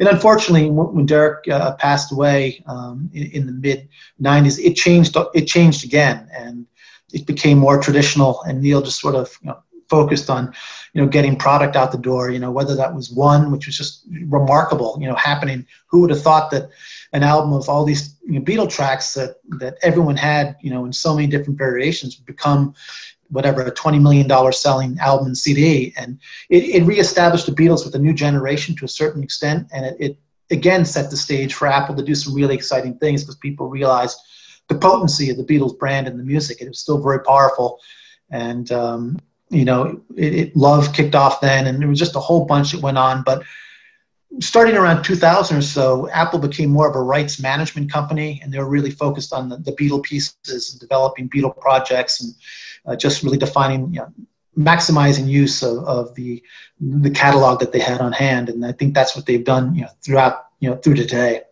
And 0.00 0.08
unfortunately, 0.08 0.70
when 0.70 1.06
Derek 1.06 1.46
uh, 1.48 1.76
passed 1.76 2.10
away 2.10 2.64
um, 2.66 3.08
in, 3.14 3.30
in, 3.30 3.46
the 3.46 3.52
mid 3.52 3.88
'90s, 4.20 4.58
it 4.58 4.74
changed. 4.74 5.16
It 5.34 5.46
changed 5.46 5.84
again, 5.84 6.28
and 6.36 6.66
it 7.12 7.26
became 7.26 7.58
more 7.58 7.80
traditional. 7.80 8.42
And 8.42 8.60
Neil 8.60 8.82
just 8.82 9.00
sort 9.00 9.14
of 9.14 9.38
you 9.40 9.50
know, 9.50 9.62
focused 9.88 10.30
on, 10.30 10.52
you 10.92 11.02
know, 11.02 11.08
getting 11.08 11.36
product 11.36 11.76
out 11.76 11.92
the 11.92 11.98
door. 11.98 12.30
You 12.30 12.38
know, 12.38 12.50
whether 12.50 12.74
that 12.74 12.94
was 12.94 13.10
one, 13.10 13.50
which 13.50 13.66
was 13.66 13.76
just 13.76 14.04
remarkable, 14.22 14.98
you 15.00 15.08
know, 15.08 15.14
happening. 15.14 15.66
Who 15.86 16.00
would 16.00 16.10
have 16.10 16.22
thought 16.22 16.50
that 16.50 16.70
an 17.12 17.22
album 17.22 17.52
of 17.52 17.68
all 17.68 17.84
these 17.84 18.16
you 18.24 18.34
know, 18.34 18.40
Beatle 18.40 18.70
tracks 18.70 19.14
that 19.14 19.36
that 19.60 19.78
everyone 19.82 20.16
had, 20.16 20.56
you 20.60 20.70
know, 20.70 20.84
in 20.84 20.92
so 20.92 21.14
many 21.14 21.26
different 21.28 21.58
variations, 21.58 22.16
would 22.18 22.26
become 22.26 22.74
whatever 23.28 23.62
a 23.62 23.70
twenty 23.70 23.98
million 23.98 24.26
dollar 24.26 24.52
selling 24.52 24.98
album 24.98 25.26
and 25.26 25.38
CD, 25.38 25.92
and 25.96 26.18
it, 26.50 26.64
it 26.64 26.84
reestablished 26.84 27.46
the 27.46 27.52
Beatles 27.52 27.84
with 27.84 27.94
a 27.94 27.98
new 27.98 28.14
generation 28.14 28.76
to 28.76 28.84
a 28.84 28.88
certain 28.88 29.22
extent, 29.22 29.68
and 29.72 29.86
it, 29.86 29.96
it 29.98 30.18
again 30.50 30.84
set 30.84 31.10
the 31.10 31.16
stage 31.16 31.54
for 31.54 31.66
Apple 31.66 31.94
to 31.96 32.02
do 32.02 32.14
some 32.14 32.34
really 32.34 32.54
exciting 32.54 32.98
things 32.98 33.22
because 33.22 33.36
people 33.36 33.68
realized 33.68 34.18
the 34.68 34.74
potency 34.74 35.30
of 35.30 35.36
the 35.36 35.44
Beatles 35.44 35.78
brand 35.78 36.06
and 36.06 36.18
the 36.18 36.24
music. 36.24 36.60
It 36.60 36.68
was 36.68 36.78
still 36.78 37.00
very 37.02 37.20
powerful, 37.20 37.80
and 38.30 38.70
um, 38.72 39.18
you 39.50 39.64
know, 39.64 40.00
it, 40.16 40.34
it, 40.34 40.56
love 40.56 40.92
kicked 40.92 41.14
off 41.14 41.40
then, 41.40 41.66
and 41.66 41.80
there 41.80 41.88
was 41.88 41.98
just 41.98 42.16
a 42.16 42.20
whole 42.20 42.44
bunch 42.46 42.72
that 42.72 42.82
went 42.82 42.98
on. 42.98 43.22
But 43.22 43.42
starting 44.40 44.76
around 44.76 45.02
2000 45.02 45.56
or 45.56 45.62
so, 45.62 46.08
Apple 46.10 46.38
became 46.38 46.70
more 46.70 46.88
of 46.88 46.96
a 46.96 47.02
rights 47.02 47.40
management 47.40 47.92
company, 47.92 48.40
and 48.42 48.52
they 48.52 48.58
were 48.58 48.68
really 48.68 48.90
focused 48.90 49.32
on 49.32 49.48
the, 49.48 49.56
the 49.58 49.72
Beatle 49.72 50.02
pieces 50.02 50.70
and 50.72 50.80
developing 50.80 51.28
Beatle 51.28 51.56
projects, 51.56 52.22
and 52.22 52.34
uh, 52.86 52.96
just 52.96 53.22
really 53.22 53.38
defining, 53.38 53.92
you 53.92 54.00
know, 54.00 54.12
maximizing 54.58 55.28
use 55.28 55.62
of, 55.62 55.78
of 55.84 56.14
the 56.14 56.42
the 56.80 57.10
catalog 57.10 57.60
that 57.60 57.72
they 57.72 57.80
had 57.80 58.00
on 58.00 58.12
hand. 58.12 58.48
And 58.48 58.64
I 58.64 58.72
think 58.72 58.94
that's 58.94 59.16
what 59.16 59.26
they've 59.26 59.44
done, 59.44 59.74
you 59.74 59.82
know, 59.82 59.88
throughout, 60.02 60.46
you 60.60 60.70
know, 60.70 60.76
through 60.76 60.94
today. 60.94 61.42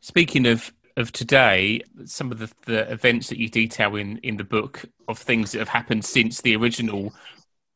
Speaking 0.00 0.46
of 0.46 0.72
of 0.98 1.12
today, 1.12 1.80
some 2.04 2.32
of 2.32 2.38
the, 2.38 2.50
the 2.66 2.90
events 2.92 3.28
that 3.28 3.38
you 3.38 3.48
detail 3.48 3.94
in, 3.96 4.18
in 4.18 4.36
the 4.36 4.44
book 4.44 4.84
of 5.06 5.18
things 5.18 5.52
that 5.52 5.60
have 5.60 5.68
happened 5.68 6.04
since 6.04 6.40
the 6.40 6.56
original 6.56 7.14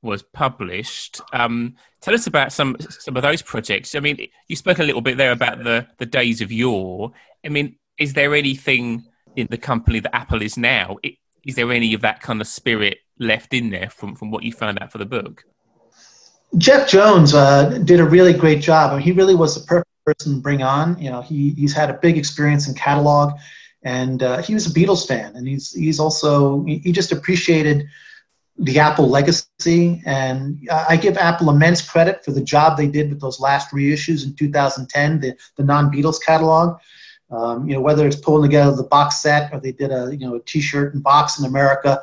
was 0.03 0.23
published. 0.23 1.21
Um, 1.33 1.77
tell 2.01 2.15
us 2.15 2.27
about 2.27 2.53
some 2.53 2.77
some 2.81 3.17
of 3.17 3.23
those 3.23 3.41
projects. 3.41 3.95
I 3.95 4.01
mean, 4.01 4.27
you 4.49 4.57
spoke 4.57 4.81
a 4.81 4.83
little 4.83 5.01
bit 5.01 5.17
there 5.17 5.31
about 5.31 5.63
the 5.63 5.87
the 5.99 6.07
days 6.07 6.41
of 6.41 6.51
yore. 6.51 7.13
I 7.47 7.49
mean, 7.49 7.77
is 7.99 8.13
there 8.13 8.35
anything 8.35 9.05
in 9.37 9.47
the 9.49 9.59
company 9.59 10.01
that 10.01 10.15
Apple 10.15 10.43
is 10.43 10.57
now? 10.57 10.97
Is 11.47 11.55
there 11.55 11.71
any 11.71 11.95
of 11.95 12.01
that 12.01 12.21
kind 12.21 12.41
of 12.41 12.49
spirit 12.49 12.99
left 13.21 13.55
in 13.55 13.71
there 13.71 13.91
from 13.91 14.17
from 14.17 14.33
what 14.33 14.43
you 14.43 14.53
found 14.53 14.81
out 14.83 14.91
for 14.91 14.99
the 14.99 15.07
book? 15.07 15.45
Jeff 16.59 16.89
Jones 16.89 17.33
uh, 17.33 17.79
did 17.85 18.01
a 18.01 18.05
really 18.05 18.33
great 18.33 18.61
job. 18.61 18.91
I 18.91 18.97
mean, 18.97 19.05
he 19.05 19.13
really 19.13 19.37
was 19.37 19.55
the 19.55 19.67
perfect 19.67 19.92
person 20.19 20.41
bring 20.41 20.63
on. 20.63 20.99
You 21.01 21.11
know, 21.11 21.23
he 21.23 21.51
he's 21.51 21.73
had 21.73 21.91
a 21.91 21.95
big 21.95 22.17
experience 22.17 22.69
in 22.69 22.75
catalog, 22.75 23.33
and 23.83 24.23
uh, 24.23 24.43
he 24.43 24.55
was 24.55 24.67
a 24.67 24.71
Beatles 24.71 25.07
fan, 25.07 25.37
and 25.37 25.47
he's 25.47 25.73
he's 25.73 26.01
also 26.01 26.65
he 26.65 26.93
just 26.93 27.13
appreciated 27.13 27.87
the 28.59 28.79
Apple 28.79 29.09
legacy, 29.09 30.03
and 30.05 30.59
I 30.71 30.97
give 30.97 31.17
Apple 31.17 31.51
immense 31.51 31.89
credit 31.89 32.25
for 32.25 32.33
the 32.33 32.43
job 32.43 32.77
they 32.77 32.87
did 32.87 33.11
with 33.11 33.21
those 33.21 33.41
last 33.41 33.73
reissues 33.73 34.25
in 34.25 34.35
2010, 34.35 35.21
the 35.21 35.37
the 35.57 35.65
non-Beatles 35.65 36.23
catalog. 36.25 36.79
Um, 37.31 37.67
you 37.67 37.75
know, 37.75 37.81
whether 37.81 38.07
it's 38.07 38.17
pulling 38.17 38.43
together 38.43 38.77
the 38.77 38.83
box 38.83 39.17
set 39.17 39.53
or 39.55 39.61
they 39.61 39.73
did 39.73 39.91
a 39.91 40.15
you 40.15 40.27
know 40.27 40.37
a 40.37 40.41
T-shirt 40.41 40.95
and 40.95 41.03
box 41.03 41.39
in 41.39 41.47
America, 41.47 42.03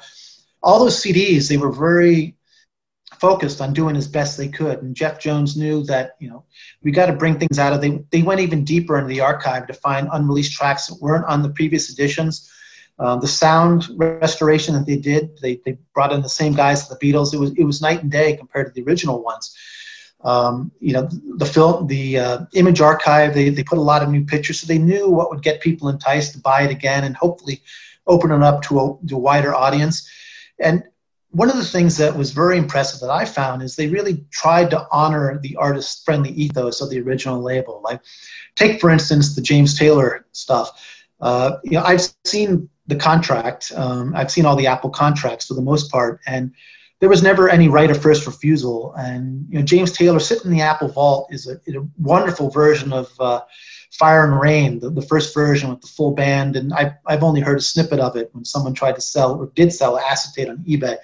all 0.64 0.80
those 0.80 1.02
CDs 1.02 1.48
they 1.48 1.58
were 1.58 1.72
very 1.72 2.36
focused 3.20 3.62
on 3.62 3.74
doing 3.74 3.96
as 3.96 4.08
best 4.08 4.38
they 4.38 4.48
could. 4.48 4.82
And 4.82 4.96
Jeff 4.96 5.20
Jones 5.20 5.58
knew 5.58 5.84
that, 5.84 6.16
you 6.20 6.30
know, 6.30 6.44
we 6.84 6.92
got 6.92 7.08
to 7.08 7.14
bring 7.14 7.38
things 7.38 7.60
out 7.60 7.74
of 7.74 7.82
they 7.82 8.04
they 8.12 8.22
went 8.22 8.40
even 8.40 8.64
deeper 8.64 8.98
into 8.98 9.10
the 9.10 9.22
archive 9.22 9.68
to 9.68 9.74
find 9.74 10.08
unreleased 10.12 10.54
tracks 10.54 10.88
that 10.88 11.02
weren't 11.02 11.26
on 11.26 11.42
the 11.42 11.50
previous 11.50 11.92
editions. 11.92 12.52
Um, 13.00 13.22
the 13.22 13.28
sound 13.28 13.88
restoration 13.96 14.74
that 14.74 14.86
they 14.86 14.98
did, 14.98 15.38
they, 15.42 15.62
they 15.66 15.78
brought 15.94 16.12
in 16.12 16.22
the 16.22 16.30
same 16.30 16.54
guys 16.54 16.82
as 16.82 16.90
the 16.90 16.98
Beatles. 16.98 17.34
It 17.34 17.40
was 17.40 17.52
it 17.58 17.64
was 17.64 17.82
night 17.82 18.04
and 18.04 18.12
day 18.12 18.36
compared 18.36 18.68
to 18.68 18.74
the 18.74 18.88
original 18.88 19.24
ones. 19.24 19.56
Um, 20.22 20.72
you 20.82 20.92
know, 20.92 21.08
the 21.38 21.46
film, 21.46 21.88
the 21.88 22.20
uh, 22.20 22.40
image 22.54 22.82
archive, 22.82 23.34
they, 23.34 23.50
they 23.50 23.64
put 23.64 23.78
a 23.78 23.82
lot 23.82 24.04
of 24.04 24.10
new 24.10 24.26
pictures, 24.26 24.60
so 24.60 24.68
they 24.68 24.78
knew 24.78 25.10
what 25.10 25.30
would 25.30 25.42
get 25.42 25.62
people 25.62 25.88
enticed 25.88 26.34
to 26.34 26.40
buy 26.40 26.64
it 26.64 26.72
again 26.72 27.06
and 27.06 27.16
hopefully 27.16 27.62
open 28.06 28.32
it 28.32 28.42
up 28.42 28.62
to 28.64 28.80
a, 28.80 29.08
to 29.08 29.16
a 29.16 29.20
wider 29.20 29.56
audience. 29.56 30.10
And 30.60 30.84
one 31.32 31.50
of 31.50 31.58
the 31.58 31.66
things 31.66 31.98
that 31.98 32.16
was 32.16 32.32
very 32.32 32.58
impressive 32.58 33.00
that 33.02 33.12
I 33.12 33.24
found 33.26 33.62
is 33.62 33.76
they 33.76 33.88
really 33.88 34.26
tried 34.32 34.72
to 34.72 34.88
honor 34.92 35.40
the 35.42 35.56
artist 35.58 36.04
friendly 36.04 36.32
ethos 36.32 36.82
of 36.82 36.90
the 36.90 37.00
original 37.00 37.42
label. 37.42 37.82
Like, 37.84 38.02
take 38.56 38.82
for 38.82 38.90
instance 38.90 39.36
the 39.36 39.42
James 39.42 39.78
Taylor 39.78 40.26
stuff. 40.32 40.72
Uh, 41.22 41.58
you 41.64 41.72
know, 41.72 41.84
I've 41.84 42.02
seen 42.26 42.70
the 42.88 42.96
contract. 42.96 43.72
Um, 43.76 44.16
I've 44.16 44.32
seen 44.32 44.46
all 44.46 44.56
the 44.56 44.68
Apple 44.68 44.90
contracts 44.90 45.46
for 45.46 45.54
the 45.54 45.62
most 45.62 45.92
part, 45.92 46.20
and 46.26 46.52
there 47.00 47.10
was 47.10 47.22
never 47.22 47.48
any 47.48 47.68
right 47.68 47.92
of 47.92 48.02
first 48.02 48.26
refusal. 48.26 48.94
And 48.98 49.46
you 49.50 49.60
know, 49.60 49.66
James 49.66 49.92
Taylor 49.92 50.20
sitting 50.20 50.52
in 50.52 50.58
the 50.58 50.64
Apple 50.64 50.88
Vault 50.88 51.28
is 51.32 51.48
a, 51.48 51.56
a 51.78 51.86
wonderful 51.98 52.50
version 52.50 52.92
of 52.92 53.12
uh, 53.20 53.42
Fire 53.92 54.24
and 54.24 54.40
Rain, 54.40 54.80
the, 54.80 54.90
the, 54.90 55.02
first 55.02 55.34
version 55.34 55.70
with 55.70 55.82
the 55.82 55.88
full 55.88 56.12
band. 56.12 56.56
And 56.56 56.74
I, 56.74 56.94
I've 57.08 57.24
only 57.24 57.42
heard 57.42 57.58
a 57.58 57.62
snippet 57.62 58.00
of 58.00 58.16
it 58.16 58.30
when 58.34 58.46
someone 58.46 58.74
tried 58.74 58.96
to 58.96 59.02
sell 59.02 59.36
or 59.36 59.52
did 59.56 59.74
sell 59.74 59.98
acetate 59.98 60.50
on 60.50 60.58
eBay, 60.60 60.98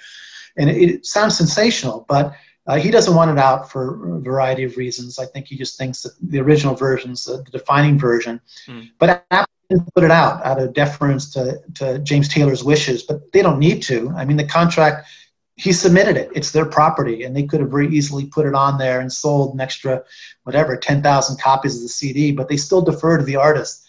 and 0.57 0.69
it, 0.69 0.77
it 0.77 1.05
sounds 1.05 1.37
sensational, 1.37 2.05
but. 2.07 2.33
Uh, 2.67 2.77
he 2.77 2.89
doesn't 2.89 3.13
want 3.13 3.29
it 3.29 3.37
out 3.37 3.71
for 3.71 4.17
a 4.17 4.19
variety 4.21 4.63
of 4.63 4.75
reasons. 4.75 5.19
I 5.19 5.27
think 5.27 5.45
he 5.45 5.55
just 5.55 5.77
thinks 5.77 6.01
that 6.01 6.13
the 6.19 6.39
original 6.39 6.73
version's 6.73 7.23
the, 7.23 7.37
the 7.43 7.59
defining 7.59 7.99
version. 7.99 8.41
Mm. 8.67 8.89
But 8.97 9.23
Apple 9.29 9.53
didn't 9.69 9.93
put 9.93 10.03
it 10.03 10.09
out 10.09 10.43
out 10.43 10.59
of 10.59 10.73
deference 10.73 11.31
to, 11.33 11.59
to 11.75 11.99
James 11.99 12.27
Taylor's 12.27 12.63
wishes, 12.63 13.03
but 13.03 13.31
they 13.33 13.41
don't 13.41 13.59
need 13.59 13.81
to. 13.83 14.11
I 14.15 14.25
mean, 14.25 14.37
the 14.37 14.47
contract 14.47 15.07
he 15.55 15.71
submitted 15.71 16.17
it. 16.17 16.29
It's 16.35 16.51
their 16.51 16.65
property, 16.65 17.23
and 17.23 17.35
they 17.35 17.43
could 17.43 17.61
have 17.61 17.71
very 17.71 17.87
easily 17.87 18.25
put 18.25 18.45
it 18.45 18.53
on 18.53 18.77
there 18.77 18.99
and 18.99 19.11
sold 19.11 19.53
an 19.53 19.61
extra, 19.61 20.03
whatever, 20.43 20.75
10,000 20.75 21.39
copies 21.39 21.77
of 21.77 21.81
the 21.81 21.89
CD, 21.89 22.31
but 22.31 22.49
they 22.49 22.57
still 22.57 22.81
defer 22.81 23.17
to 23.17 23.23
the 23.23 23.37
artist. 23.37 23.85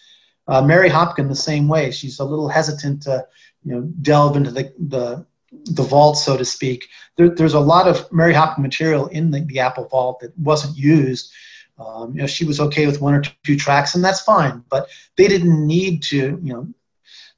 Uh, 0.46 0.62
Mary 0.62 0.88
Hopkin, 0.88 1.28
the 1.28 1.34
same 1.34 1.66
way. 1.66 1.90
She's 1.90 2.20
a 2.20 2.24
little 2.24 2.48
hesitant 2.48 3.02
to, 3.02 3.26
you 3.64 3.72
know, 3.72 3.80
delve 4.00 4.36
into 4.36 4.52
the, 4.52 4.72
the, 4.78 5.26
the 5.72 5.82
vault, 5.82 6.18
so 6.18 6.36
to 6.36 6.44
speak. 6.44 6.86
There, 7.16 7.30
there's 7.30 7.54
a 7.54 7.60
lot 7.60 7.88
of 7.88 8.10
Mary 8.12 8.32
Hopkin 8.32 8.60
material 8.60 9.08
in 9.08 9.32
the, 9.32 9.40
the 9.40 9.58
Apple 9.58 9.88
Vault 9.88 10.20
that 10.20 10.38
wasn't 10.38 10.76
used. 10.76 11.32
Um, 11.78 12.14
you 12.14 12.20
know, 12.20 12.28
she 12.28 12.44
was 12.44 12.60
okay 12.60 12.86
with 12.86 13.00
one 13.00 13.14
or 13.14 13.22
two 13.42 13.56
tracks, 13.56 13.96
and 13.96 14.04
that's 14.04 14.20
fine. 14.20 14.62
But 14.70 14.88
they 15.16 15.26
didn't 15.26 15.66
need 15.66 16.04
to, 16.04 16.38
you 16.40 16.52
know, 16.52 16.68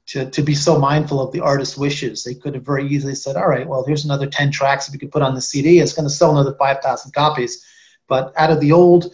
to, 0.09 0.27
to 0.31 0.41
be 0.41 0.55
so 0.55 0.79
mindful 0.79 1.21
of 1.21 1.31
the 1.31 1.39
artist's 1.39 1.77
wishes. 1.77 2.23
They 2.23 2.33
could 2.33 2.55
have 2.55 2.65
very 2.65 2.87
easily 2.87 3.13
said, 3.13 3.35
all 3.35 3.47
right, 3.47 3.67
well, 3.67 3.85
here's 3.85 4.05
another 4.05 4.25
10 4.25 4.51
tracks 4.51 4.91
we 4.91 4.97
could 4.97 5.11
put 5.11 5.21
on 5.21 5.35
the 5.35 5.41
CD. 5.41 5.79
It's 5.79 5.93
going 5.93 6.07
to 6.07 6.13
sell 6.13 6.31
another 6.31 6.55
5,000 6.55 7.11
copies. 7.13 7.63
But 8.07 8.33
out 8.35 8.49
of 8.49 8.59
the 8.59 8.71
old, 8.71 9.13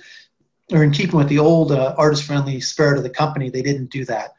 or 0.72 0.86
in 0.86 0.92
keeping 0.92 1.18
with 1.18 1.28
the 1.28 1.40
old 1.40 1.74
uh, 1.74 1.96
artist 1.98 2.24
friendly 2.24 2.62
spirit 2.62 2.98
of 2.98 3.04
the 3.04 3.10
company, 3.10 3.50
they 3.50 3.62
didn't 3.62 3.92
do 3.92 4.06
that. 4.06 4.36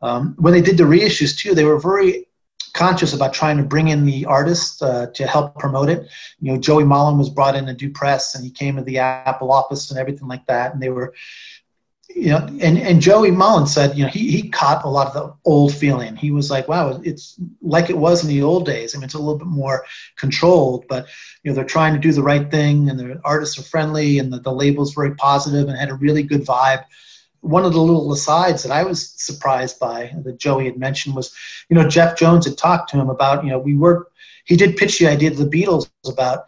Um, 0.00 0.34
when 0.38 0.54
they 0.54 0.62
did 0.62 0.78
the 0.78 0.84
reissues 0.84 1.36
too, 1.36 1.54
they 1.54 1.64
were 1.64 1.78
very 1.78 2.26
conscious 2.72 3.12
about 3.12 3.34
trying 3.34 3.58
to 3.58 3.62
bring 3.62 3.88
in 3.88 4.06
the 4.06 4.24
artist 4.24 4.82
uh, 4.82 5.08
to 5.08 5.26
help 5.26 5.58
promote 5.58 5.90
it. 5.90 6.08
You 6.40 6.52
know, 6.52 6.58
Joey 6.58 6.84
Molland 6.84 7.18
was 7.18 7.28
brought 7.28 7.54
in 7.54 7.66
to 7.66 7.74
do 7.74 7.90
press, 7.90 8.34
and 8.34 8.42
he 8.42 8.50
came 8.50 8.76
to 8.76 8.82
the 8.82 8.98
Apple 8.98 9.52
office 9.52 9.90
and 9.90 10.00
everything 10.00 10.28
like 10.28 10.46
that. 10.46 10.72
And 10.72 10.82
they 10.82 10.88
were 10.88 11.12
you 12.08 12.30
know, 12.30 12.38
and, 12.60 12.78
and 12.78 13.00
Joey 13.02 13.30
Molland 13.30 13.68
said, 13.68 13.96
you 13.96 14.04
know, 14.04 14.10
he, 14.10 14.30
he 14.30 14.48
caught 14.48 14.84
a 14.84 14.88
lot 14.88 15.08
of 15.08 15.12
the 15.12 15.34
old 15.44 15.74
feeling. 15.74 16.16
He 16.16 16.30
was 16.30 16.50
like, 16.50 16.66
wow, 16.66 17.00
it's 17.04 17.38
like 17.60 17.90
it 17.90 17.98
was 17.98 18.22
in 18.22 18.28
the 18.28 18.42
old 18.42 18.64
days. 18.64 18.94
I 18.94 18.98
mean, 18.98 19.04
it's 19.04 19.14
a 19.14 19.18
little 19.18 19.38
bit 19.38 19.46
more 19.46 19.84
controlled, 20.16 20.86
but, 20.88 21.06
you 21.42 21.50
know, 21.50 21.54
they're 21.54 21.64
trying 21.64 21.92
to 21.92 22.00
do 22.00 22.12
the 22.12 22.22
right 22.22 22.50
thing 22.50 22.88
and 22.88 22.98
the 22.98 23.20
artists 23.24 23.58
are 23.58 23.62
friendly 23.62 24.18
and 24.18 24.32
the, 24.32 24.40
the 24.40 24.52
label's 24.52 24.94
very 24.94 25.14
positive 25.16 25.68
and 25.68 25.78
had 25.78 25.90
a 25.90 25.94
really 25.94 26.22
good 26.22 26.46
vibe. 26.46 26.84
One 27.40 27.64
of 27.64 27.72
the 27.74 27.80
little 27.80 28.10
asides 28.12 28.62
that 28.62 28.72
I 28.72 28.84
was 28.84 29.10
surprised 29.10 29.78
by 29.78 30.12
that 30.24 30.38
Joey 30.38 30.64
had 30.64 30.78
mentioned 30.78 31.14
was, 31.14 31.36
you 31.68 31.76
know, 31.76 31.86
Jeff 31.88 32.18
Jones 32.18 32.46
had 32.46 32.56
talked 32.56 32.90
to 32.90 32.98
him 32.98 33.10
about, 33.10 33.44
you 33.44 33.50
know, 33.50 33.58
we 33.58 33.76
were, 33.76 34.08
he 34.44 34.56
did 34.56 34.78
pitch 34.78 34.98
the 34.98 35.06
idea 35.06 35.30
to 35.30 35.44
the 35.44 35.50
Beatles 35.50 35.90
about, 36.06 36.46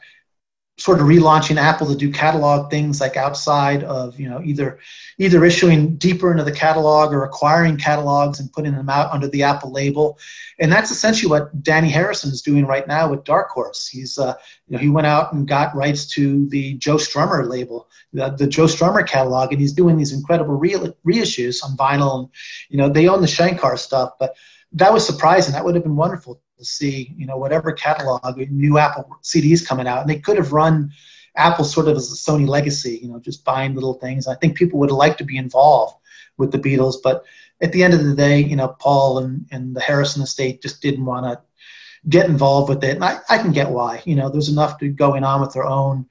sort 0.81 0.99
of 0.99 1.07
relaunching 1.07 1.59
Apple 1.59 1.87
to 1.87 1.95
do 1.95 2.11
catalog 2.11 2.71
things 2.71 3.03
like 3.03 3.17
outside 3.17 3.85
of 3.85 4.19
you 4.19 4.29
know 4.29 4.41
either 4.43 4.79
either 5.19 5.45
issuing 5.45 5.97
deeper 5.97 6.31
into 6.31 6.43
the 6.43 6.53
catalog 6.53 7.13
or 7.13 7.25
acquiring 7.25 7.77
catalogs 7.77 8.41
and 8.41 8.51
putting 8.53 8.73
them 8.75 8.89
out 8.89 9.13
under 9.13 9.29
the 9.29 9.43
Apple 9.43 9.71
label, 9.71 10.19
and 10.59 10.73
that's 10.73 10.91
essentially 10.91 11.29
what 11.29 11.63
Dhani 11.63 11.91
Harrison 11.91 12.31
is 12.31 12.41
doing 12.41 12.65
right 12.65 12.89
now 12.89 13.11
with 13.11 13.25
Dark 13.25 13.51
Horse. 13.51 13.87
He's 13.87 14.17
uh, 14.17 14.35
you 14.69 14.77
know 14.77 14.79
he 14.79 14.89
went 14.89 15.07
out 15.07 15.33
and 15.33 15.47
got 15.47 15.75
rights 15.77 16.07
to 16.15 16.49
the 16.49 16.75
Joe 16.75 16.97
Strummer 16.97 17.47
label, 17.47 17.89
the, 18.15 18.31
the 18.31 18.47
Joe 18.47 18.65
Strummer 18.65 19.07
catalog, 19.07 19.53
and 19.53 19.61
he's 19.61 19.75
doing 19.75 19.99
these 19.99 20.13
incredible 20.13 20.55
re- 20.55 20.95
reissues 21.07 21.63
on 21.63 21.77
vinyl. 21.77 22.21
And 22.21 22.29
you 22.71 22.79
know 22.79 22.89
they 22.89 23.07
own 23.07 23.21
the 23.21 23.27
Shankar 23.29 23.77
stuff, 23.77 24.13
but 24.19 24.35
that 24.73 24.93
was 24.93 25.07
surprising. 25.07 25.53
That 25.53 25.65
would 25.65 25.75
have 25.75 25.85
been 25.85 25.97
wonderful 25.97 26.41
to 26.61 26.65
see, 26.65 27.13
you 27.17 27.27
know, 27.27 27.37
whatever 27.37 27.73
catalog, 27.73 28.37
new 28.51 28.79
Apple 28.79 29.09
CDs 29.23 29.67
coming 29.67 29.89
out, 29.89 30.03
and 30.03 30.09
they 30.09 30.19
could 30.19 30.37
have 30.37 30.53
run 30.53 30.91
Apple 31.37 31.65
sort 31.65 31.89
of 31.89 31.97
as 31.97 32.13
a 32.13 32.15
Sony 32.15 32.47
legacy, 32.47 33.01
you 33.03 33.09
know, 33.09 33.19
just 33.19 33.45
buying 33.45 33.75
little 33.75 33.95
things. 33.95 34.29
I 34.29 34.37
think 34.37 34.57
people 34.57 34.79
would 34.79 34.91
like 34.91 35.17
to 35.19 35.25
be 35.25 35.37
involved 35.37 35.97
with 36.37 36.53
the 36.53 36.59
Beatles, 36.59 36.97
but 37.03 37.25
at 37.61 37.73
the 37.73 37.83
end 37.83 37.95
of 37.95 38.05
the 38.05 38.15
day, 38.15 38.41
you 38.41 38.57
know, 38.57 38.69
Paul 38.79 39.19
and, 39.19 39.47
and 39.51 39.75
the 39.75 39.81
Harrison 39.81 40.23
estate 40.23 40.63
just 40.63 40.81
didn't 40.81 41.05
want 41.05 41.27
to 41.27 41.41
get 42.09 42.29
involved 42.29 42.69
with 42.69 42.83
it. 42.85 42.95
And 42.95 43.05
I, 43.05 43.19
I 43.29 43.39
can 43.39 43.53
get 43.53 43.71
why. 43.71 44.03
You 44.05 44.17
know, 44.17 44.29
there's 44.29 44.49
enough 44.49 44.79
to 44.79 44.89
going 44.89 45.25
on 45.25 45.41
with 45.41 45.53
their 45.53 45.67
own. 45.67 46.07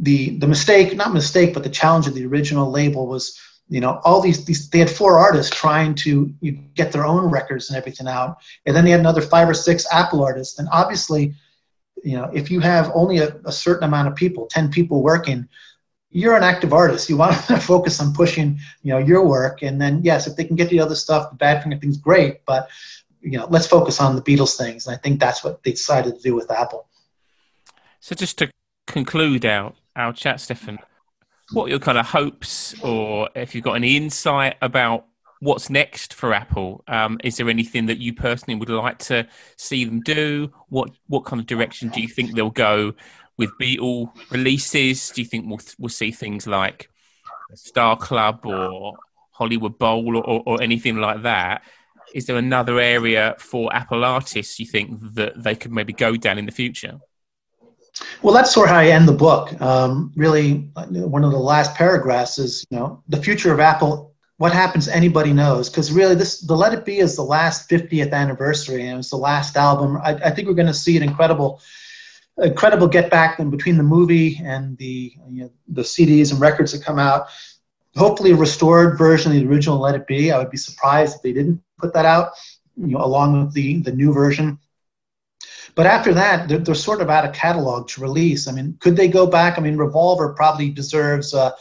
The 0.00 0.38
the 0.38 0.46
mistake, 0.46 0.94
not 0.94 1.12
mistake, 1.12 1.54
but 1.54 1.64
the 1.64 1.70
challenge 1.70 2.06
of 2.06 2.14
the 2.14 2.26
original 2.26 2.70
label 2.70 3.06
was 3.06 3.38
you 3.68 3.80
know 3.80 4.00
all 4.04 4.20
these, 4.20 4.44
these 4.44 4.68
they 4.70 4.78
had 4.78 4.90
four 4.90 5.18
artists 5.18 5.54
trying 5.54 5.94
to 5.94 6.32
you 6.40 6.52
get 6.74 6.92
their 6.92 7.06
own 7.06 7.30
records 7.30 7.68
and 7.68 7.76
everything 7.76 8.08
out. 8.08 8.38
And 8.66 8.74
then 8.74 8.84
they 8.84 8.90
had 8.90 9.00
another 9.00 9.20
five 9.20 9.48
or 9.48 9.54
six 9.54 9.86
apple 9.92 10.24
artists. 10.24 10.58
And 10.58 10.68
obviously 10.72 11.34
you 12.02 12.16
know 12.16 12.30
if 12.32 12.50
you 12.50 12.60
have 12.60 12.90
only 12.94 13.18
a, 13.18 13.36
a 13.44 13.52
certain 13.52 13.84
amount 13.84 14.08
of 14.08 14.14
people 14.14 14.46
10 14.46 14.70
people 14.70 15.02
working 15.02 15.48
you're 16.10 16.36
an 16.36 16.42
active 16.42 16.72
artist. 16.72 17.10
You 17.10 17.18
want 17.18 17.34
to 17.46 17.56
focus 17.60 18.00
on 18.00 18.14
pushing 18.14 18.58
you 18.82 18.92
know 18.92 18.98
your 18.98 19.26
work. 19.26 19.62
And 19.62 19.80
then 19.80 20.00
yes 20.02 20.26
if 20.26 20.36
they 20.36 20.44
can 20.44 20.56
get 20.56 20.70
the 20.70 20.80
other 20.80 20.94
stuff 20.94 21.30
the 21.30 21.36
bad 21.36 21.62
badfinger 21.62 21.80
thing's 21.80 21.98
great. 21.98 22.44
But 22.46 22.68
you 23.20 23.38
know 23.38 23.46
let's 23.50 23.66
focus 23.66 24.00
on 24.00 24.16
the 24.16 24.22
beatles 24.22 24.56
things. 24.56 24.86
And 24.86 24.96
i 24.96 24.98
think 24.98 25.20
that's 25.20 25.44
what 25.44 25.62
they 25.62 25.72
decided 25.72 26.16
to 26.16 26.22
do 26.22 26.34
with 26.34 26.50
apple. 26.50 26.88
So 28.00 28.14
just 28.14 28.38
to 28.38 28.50
conclude 28.86 29.44
our 29.44 29.74
our 29.94 30.14
chat 30.14 30.40
stefan 30.40 30.78
what 31.52 31.66
are 31.66 31.68
your 31.70 31.78
kind 31.78 31.98
of 31.98 32.06
hopes, 32.06 32.74
or 32.82 33.30
if 33.34 33.54
you've 33.54 33.64
got 33.64 33.74
any 33.74 33.96
insight 33.96 34.56
about 34.60 35.06
what's 35.40 35.70
next 35.70 36.14
for 36.14 36.34
Apple? 36.34 36.84
Um, 36.88 37.18
is 37.24 37.36
there 37.36 37.48
anything 37.48 37.86
that 37.86 37.98
you 37.98 38.12
personally 38.12 38.58
would 38.58 38.68
like 38.68 38.98
to 39.00 39.26
see 39.56 39.84
them 39.84 40.00
do? 40.00 40.50
What 40.68 40.90
what 41.06 41.24
kind 41.24 41.40
of 41.40 41.46
direction 41.46 41.88
do 41.88 42.00
you 42.00 42.08
think 42.08 42.34
they'll 42.34 42.50
go 42.50 42.94
with 43.36 43.50
Beatle 43.60 44.10
releases? 44.30 45.10
Do 45.10 45.22
you 45.22 45.26
think 45.26 45.46
we'll 45.48 45.60
we'll 45.78 45.88
see 45.88 46.10
things 46.10 46.46
like 46.46 46.90
Star 47.54 47.96
Club 47.96 48.44
or 48.44 48.96
Hollywood 49.32 49.78
Bowl 49.78 50.16
or, 50.16 50.24
or, 50.24 50.42
or 50.44 50.62
anything 50.62 50.96
like 50.96 51.22
that? 51.22 51.62
Is 52.14 52.26
there 52.26 52.36
another 52.36 52.78
area 52.78 53.36
for 53.38 53.74
Apple 53.74 54.04
artists 54.04 54.58
you 54.58 54.66
think 54.66 54.98
that 55.14 55.42
they 55.42 55.54
could 55.54 55.72
maybe 55.72 55.92
go 55.92 56.16
down 56.16 56.38
in 56.38 56.46
the 56.46 56.52
future? 56.52 56.98
Well, 58.22 58.34
that's 58.34 58.52
sort 58.52 58.68
of 58.68 58.74
how 58.74 58.80
I 58.80 58.88
end 58.88 59.08
the 59.08 59.12
book. 59.12 59.60
Um, 59.60 60.12
really, 60.16 60.70
one 60.76 61.24
of 61.24 61.32
the 61.32 61.38
last 61.38 61.74
paragraphs 61.74 62.38
is, 62.38 62.64
you 62.70 62.78
know, 62.78 63.02
the 63.08 63.22
future 63.22 63.52
of 63.52 63.60
Apple. 63.60 64.14
What 64.38 64.52
happens? 64.52 64.86
Anybody 64.86 65.32
knows, 65.32 65.68
because 65.68 65.90
really, 65.90 66.14
this 66.14 66.40
the 66.40 66.54
Let 66.54 66.72
It 66.72 66.84
Be 66.84 66.98
is 66.98 67.16
the 67.16 67.22
last 67.22 67.68
50th 67.68 68.12
anniversary, 68.12 68.86
and 68.86 68.98
it's 68.98 69.10
the 69.10 69.16
last 69.16 69.56
album. 69.56 69.98
I, 69.98 70.14
I 70.14 70.30
think 70.30 70.46
we're 70.46 70.54
going 70.54 70.66
to 70.68 70.74
see 70.74 70.96
an 70.96 71.02
incredible, 71.02 71.60
incredible 72.38 72.86
get 72.86 73.10
back 73.10 73.40
in 73.40 73.50
between 73.50 73.76
the 73.76 73.82
movie 73.82 74.40
and 74.44 74.78
the 74.78 75.12
you 75.28 75.42
know, 75.42 75.50
the 75.68 75.82
CDs 75.82 76.30
and 76.30 76.40
records 76.40 76.72
that 76.72 76.84
come 76.84 77.00
out. 77.00 77.26
Hopefully, 77.96 78.30
a 78.30 78.36
restored 78.36 78.96
version 78.96 79.32
of 79.32 79.38
the 79.38 79.48
original 79.48 79.78
Let 79.78 79.96
It 79.96 80.06
Be. 80.06 80.30
I 80.30 80.38
would 80.38 80.50
be 80.50 80.56
surprised 80.56 81.16
if 81.16 81.22
they 81.22 81.32
didn't 81.32 81.60
put 81.78 81.92
that 81.94 82.04
out, 82.04 82.30
you 82.76 82.88
know, 82.88 83.04
along 83.04 83.44
with 83.44 83.54
the 83.54 83.80
the 83.82 83.92
new 83.92 84.12
version. 84.12 84.58
But 85.78 85.86
after 85.86 86.12
that, 86.12 86.48
they're, 86.48 86.58
they're, 86.58 86.74
sort 86.74 87.00
of 87.00 87.08
out 87.08 87.24
of 87.24 87.32
catalog 87.32 87.86
to 87.90 88.00
release. 88.00 88.48
I 88.48 88.52
mean, 88.52 88.76
could 88.80 88.96
they 88.96 89.06
go 89.06 89.28
back? 89.28 89.56
I 89.56 89.60
mean, 89.60 89.76
Revolver 89.76 90.34
probably 90.34 90.70
deserves 90.70 91.32
a, 91.32 91.54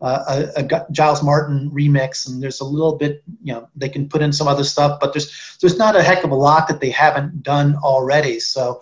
a, 0.00 0.46
a, 0.56 0.86
Giles 0.92 1.24
Martin 1.24 1.72
remix, 1.74 2.28
and 2.28 2.40
there's 2.40 2.60
a 2.60 2.64
little 2.64 2.96
bit, 2.96 3.24
you 3.42 3.52
know, 3.52 3.68
they 3.74 3.88
can 3.88 4.08
put 4.08 4.22
in 4.22 4.32
some 4.32 4.46
other 4.46 4.62
stuff, 4.62 5.00
but 5.00 5.12
there's 5.12 5.58
there's 5.60 5.76
not 5.76 5.96
a 5.96 6.04
heck 6.04 6.22
of 6.22 6.30
a 6.30 6.36
lot 6.36 6.68
that 6.68 6.80
they 6.80 6.90
haven't 6.90 7.42
done 7.42 7.74
already. 7.82 8.38
So 8.38 8.80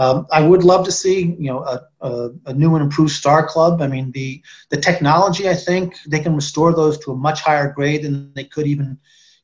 Um, 0.00 0.26
I 0.32 0.40
would 0.40 0.64
love 0.64 0.86
to 0.86 0.92
see, 0.92 1.36
you 1.38 1.50
know, 1.50 1.60
a, 1.64 1.76
a, 2.00 2.30
a, 2.46 2.54
new 2.54 2.74
and 2.74 2.82
improved 2.82 3.12
Star 3.12 3.46
Club. 3.46 3.82
I 3.82 3.88
mean, 3.88 4.12
the 4.12 4.42
the 4.70 4.80
technology. 4.80 5.44
I 5.48 5.54
think 5.54 5.94
they 6.08 6.20
can 6.20 6.34
restore 6.34 6.72
those 6.72 6.96
to 7.00 7.12
a 7.12 7.16
much 7.16 7.42
higher 7.42 7.70
grade 7.70 8.02
than 8.04 8.32
they 8.34 8.44
could 8.44 8.66
even, 8.66 8.98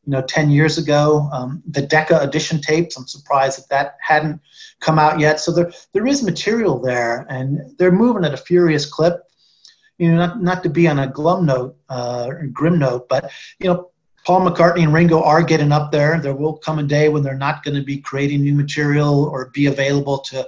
you 0.06 0.12
know, 0.12 0.22
10 0.22 0.50
years 0.50 0.78
ago. 0.78 1.28
Um, 1.32 1.62
the 1.68 1.82
Decca 1.82 2.22
audition 2.22 2.60
tapes. 2.60 2.96
I'm 2.96 3.08
surprised 3.08 3.58
that 3.58 3.68
that 3.70 3.96
hadn't 4.00 4.40
come 4.80 4.98
out 4.98 5.18
yet. 5.18 5.40
So 5.40 5.52
there 5.52 5.72
there 5.92 6.06
is 6.06 6.22
material 6.22 6.78
there, 6.80 7.26
and 7.28 7.76
they're 7.78 7.92
moving 7.92 8.24
at 8.24 8.34
a 8.34 8.38
furious 8.38 8.86
clip. 8.86 9.22
You 9.98 10.12
know, 10.12 10.18
not 10.18 10.42
not 10.42 10.62
to 10.62 10.68
be 10.68 10.86
on 10.86 10.98
a 10.98 11.08
glum 11.08 11.46
note, 11.46 11.76
uh, 11.88 12.30
grim 12.52 12.78
note, 12.78 13.08
but 13.08 13.30
you 13.58 13.66
know, 13.66 13.90
Paul 14.24 14.48
McCartney 14.48 14.82
and 14.82 14.92
Ringo 14.92 15.22
are 15.22 15.42
getting 15.42 15.72
up 15.72 15.90
there. 15.90 16.20
There 16.20 16.34
will 16.34 16.58
come 16.58 16.78
a 16.78 16.82
day 16.82 17.08
when 17.08 17.22
they're 17.22 17.38
not 17.38 17.64
going 17.64 17.76
to 17.76 17.82
be 17.82 17.98
creating 17.98 18.42
new 18.42 18.54
material 18.54 19.24
or 19.24 19.50
be 19.50 19.66
available 19.66 20.18
to 20.18 20.46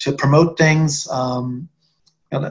to 0.00 0.12
promote 0.12 0.58
things. 0.58 1.08
Um, 1.08 1.68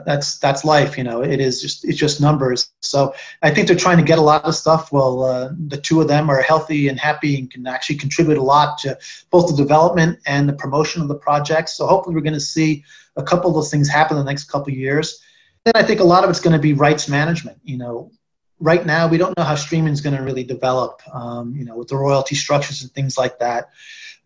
that's 0.05 0.37
that's 0.39 0.65
life. 0.65 0.97
You 0.97 1.03
know, 1.03 1.21
it 1.21 1.39
is 1.39 1.61
just 1.61 1.85
it's 1.85 1.97
just 1.97 2.21
numbers. 2.21 2.71
So 2.81 3.13
I 3.41 3.51
think 3.51 3.67
they're 3.67 3.75
trying 3.75 3.97
to 3.97 4.03
get 4.03 4.19
a 4.19 4.21
lot 4.21 4.43
of 4.45 4.55
stuff. 4.55 4.91
Well, 4.91 5.23
uh, 5.23 5.49
the 5.67 5.77
two 5.77 6.01
of 6.01 6.07
them 6.07 6.29
are 6.29 6.41
healthy 6.41 6.87
and 6.87 6.99
happy 6.99 7.37
and 7.39 7.49
can 7.49 7.67
actually 7.67 7.97
contribute 7.97 8.37
a 8.37 8.43
lot 8.43 8.77
to 8.79 8.97
both 9.31 9.49
the 9.49 9.55
development 9.55 10.19
and 10.25 10.47
the 10.47 10.53
promotion 10.53 11.01
of 11.01 11.07
the 11.07 11.15
project. 11.15 11.69
So 11.69 11.87
hopefully, 11.87 12.15
we're 12.15 12.21
going 12.21 12.33
to 12.33 12.39
see 12.39 12.83
a 13.15 13.23
couple 13.23 13.49
of 13.49 13.55
those 13.55 13.71
things 13.71 13.89
happen 13.89 14.17
in 14.17 14.25
the 14.25 14.29
next 14.29 14.45
couple 14.45 14.71
of 14.71 14.77
years. 14.77 15.21
Then 15.63 15.73
I 15.75 15.83
think 15.83 15.99
a 15.99 16.03
lot 16.03 16.23
of 16.23 16.29
it's 16.29 16.39
going 16.39 16.55
to 16.55 16.61
be 16.61 16.73
rights 16.73 17.09
management. 17.09 17.59
You 17.63 17.77
know, 17.77 18.11
right 18.59 18.85
now 18.85 19.07
we 19.07 19.17
don't 19.17 19.37
know 19.37 19.43
how 19.43 19.55
streaming 19.55 19.93
is 19.93 20.01
going 20.01 20.15
to 20.15 20.23
really 20.23 20.43
develop 20.43 21.01
um, 21.13 21.55
you 21.55 21.65
know 21.65 21.77
with 21.77 21.87
the 21.87 21.97
royalty 21.97 22.35
structures 22.35 22.81
and 22.81 22.91
things 22.91 23.17
like 23.17 23.39
that 23.39 23.69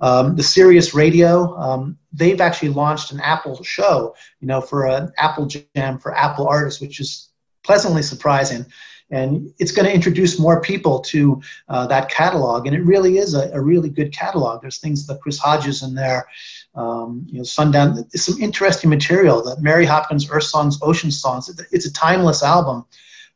um, 0.01 0.35
the 0.35 0.43
sirius 0.43 0.93
radio 0.93 1.55
um, 1.57 1.97
they've 2.13 2.41
actually 2.41 2.69
launched 2.69 3.11
an 3.11 3.19
apple 3.19 3.61
show 3.63 4.15
you 4.39 4.47
know 4.47 4.61
for 4.61 4.87
an 4.87 5.11
apple 5.17 5.45
jam 5.45 5.97
for 5.97 6.15
apple 6.15 6.47
artists 6.47 6.81
which 6.81 6.99
is 6.99 7.29
pleasantly 7.63 8.01
surprising. 8.01 8.65
And 9.11 9.51
it's 9.57 9.71
going 9.71 9.87
to 9.87 9.93
introduce 9.93 10.39
more 10.39 10.61
people 10.61 10.99
to 11.01 11.41
uh, 11.67 11.87
that 11.87 12.09
catalog. 12.09 12.67
And 12.67 12.75
it 12.75 12.81
really 12.81 13.17
is 13.17 13.33
a, 13.33 13.49
a, 13.51 13.61
really 13.61 13.89
good 13.89 14.11
catalog. 14.11 14.61
There's 14.61 14.79
things 14.79 15.09
like 15.09 15.19
chris 15.19 15.39
hodges 15.39 15.81
in 15.83 15.95
there 15.95 16.27
um, 16.75 17.25
you 17.27 17.39
know 17.39 17.43
sundown 17.43 18.05
it's 18.13 18.25
some 18.25 18.39
interesting 18.39 18.89
material 18.89 19.43
that 19.43 19.61
Mary 19.61 19.85
Hopkin's 19.85 20.29
earth 20.29 20.43
songs 20.43 20.77
ocean 20.81 21.11
songs. 21.11 21.49
It's 21.71 21.87
a 21.87 21.93
timeless 21.93 22.43
album. 22.43 22.85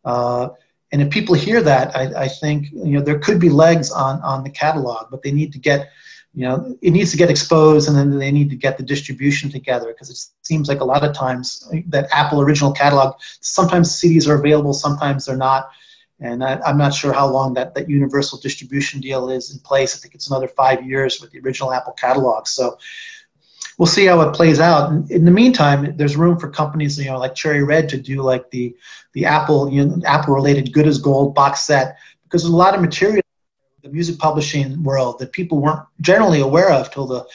Uh, 0.05 0.49
and 0.91 1.01
if 1.01 1.09
people 1.09 1.33
hear 1.33 1.61
that, 1.61 1.95
I, 1.95 2.25
I 2.25 2.27
think 2.27 2.71
you 2.71 2.93
know 2.93 3.01
there 3.01 3.17
could 3.17 3.39
be 3.39 3.49
legs 3.49 3.89
on 3.91 4.21
on 4.21 4.43
the 4.43 4.51
catalog, 4.51 5.09
but 5.09 5.23
they 5.23 5.31
need 5.31 5.51
to 5.53 5.59
get 5.59 5.89
you 6.33 6.47
know 6.47 6.75
it 6.81 6.91
needs 6.91 7.11
to 7.11 7.17
get 7.17 7.29
exposed 7.29 7.87
and 7.87 7.97
then 7.97 8.17
they 8.17 8.31
need 8.31 8.49
to 8.49 8.55
get 8.55 8.77
the 8.77 8.83
distribution 8.83 9.51
together 9.51 9.87
because 9.87 10.09
it 10.09 10.17
seems 10.45 10.67
like 10.67 10.79
a 10.79 10.85
lot 10.85 11.03
of 11.03 11.13
times 11.15 11.69
that 11.87 12.07
apple 12.11 12.41
original 12.41 12.71
catalog 12.71 13.15
sometimes 13.41 13.91
cds 13.91 14.27
are 14.27 14.35
available 14.35 14.73
sometimes 14.73 15.25
they're 15.25 15.37
not. 15.37 15.69
And 16.19 16.41
I, 16.43 16.59
am 16.65 16.77
not 16.77 16.93
sure 16.93 17.11
how 17.11 17.27
long 17.27 17.53
that, 17.55 17.75
that 17.75 17.89
universal 17.89 18.39
distribution 18.39 19.01
deal 19.01 19.29
is 19.29 19.51
in 19.51 19.59
place. 19.59 19.93
I 19.93 19.99
think 19.99 20.15
it's 20.15 20.29
another 20.29 20.47
five 20.47 20.85
years 20.85 21.19
with 21.19 21.31
the 21.31 21.39
original 21.39 21.73
apple 21.73 21.93
catalog. 21.93 22.47
So 22.47 22.77
we'll 23.77 23.87
see 23.87 24.05
how 24.05 24.21
it 24.21 24.33
plays 24.33 24.59
out. 24.59 24.91
In 25.09 25.25
the 25.25 25.31
meantime, 25.31 25.97
there's 25.97 26.15
room 26.15 26.39
for 26.39 26.49
companies, 26.49 26.97
you 26.97 27.05
know, 27.05 27.17
like 27.17 27.35
Cherry 27.35 27.63
Red 27.63 27.89
to 27.89 27.97
do 27.97 28.21
like 28.21 28.49
the 28.51 28.75
the 29.13 29.25
Apple, 29.25 29.69
you 29.69 29.85
know, 29.85 30.01
Apple 30.05 30.33
related 30.33 30.73
good 30.73 30.87
as 30.87 30.97
gold 30.97 31.35
box 31.35 31.61
set 31.61 31.97
because 32.23 32.43
there's 32.43 32.53
a 32.53 32.55
lot 32.55 32.73
of 32.73 32.81
material 32.81 33.17
in 33.17 33.22
the 33.83 33.89
music 33.89 34.17
publishing 34.17 34.81
world 34.83 35.19
that 35.19 35.31
people 35.31 35.59
weren't 35.59 35.85
generally 36.01 36.39
aware 36.39 36.71
of 36.71 36.91
till 36.91 37.07
the 37.07 37.25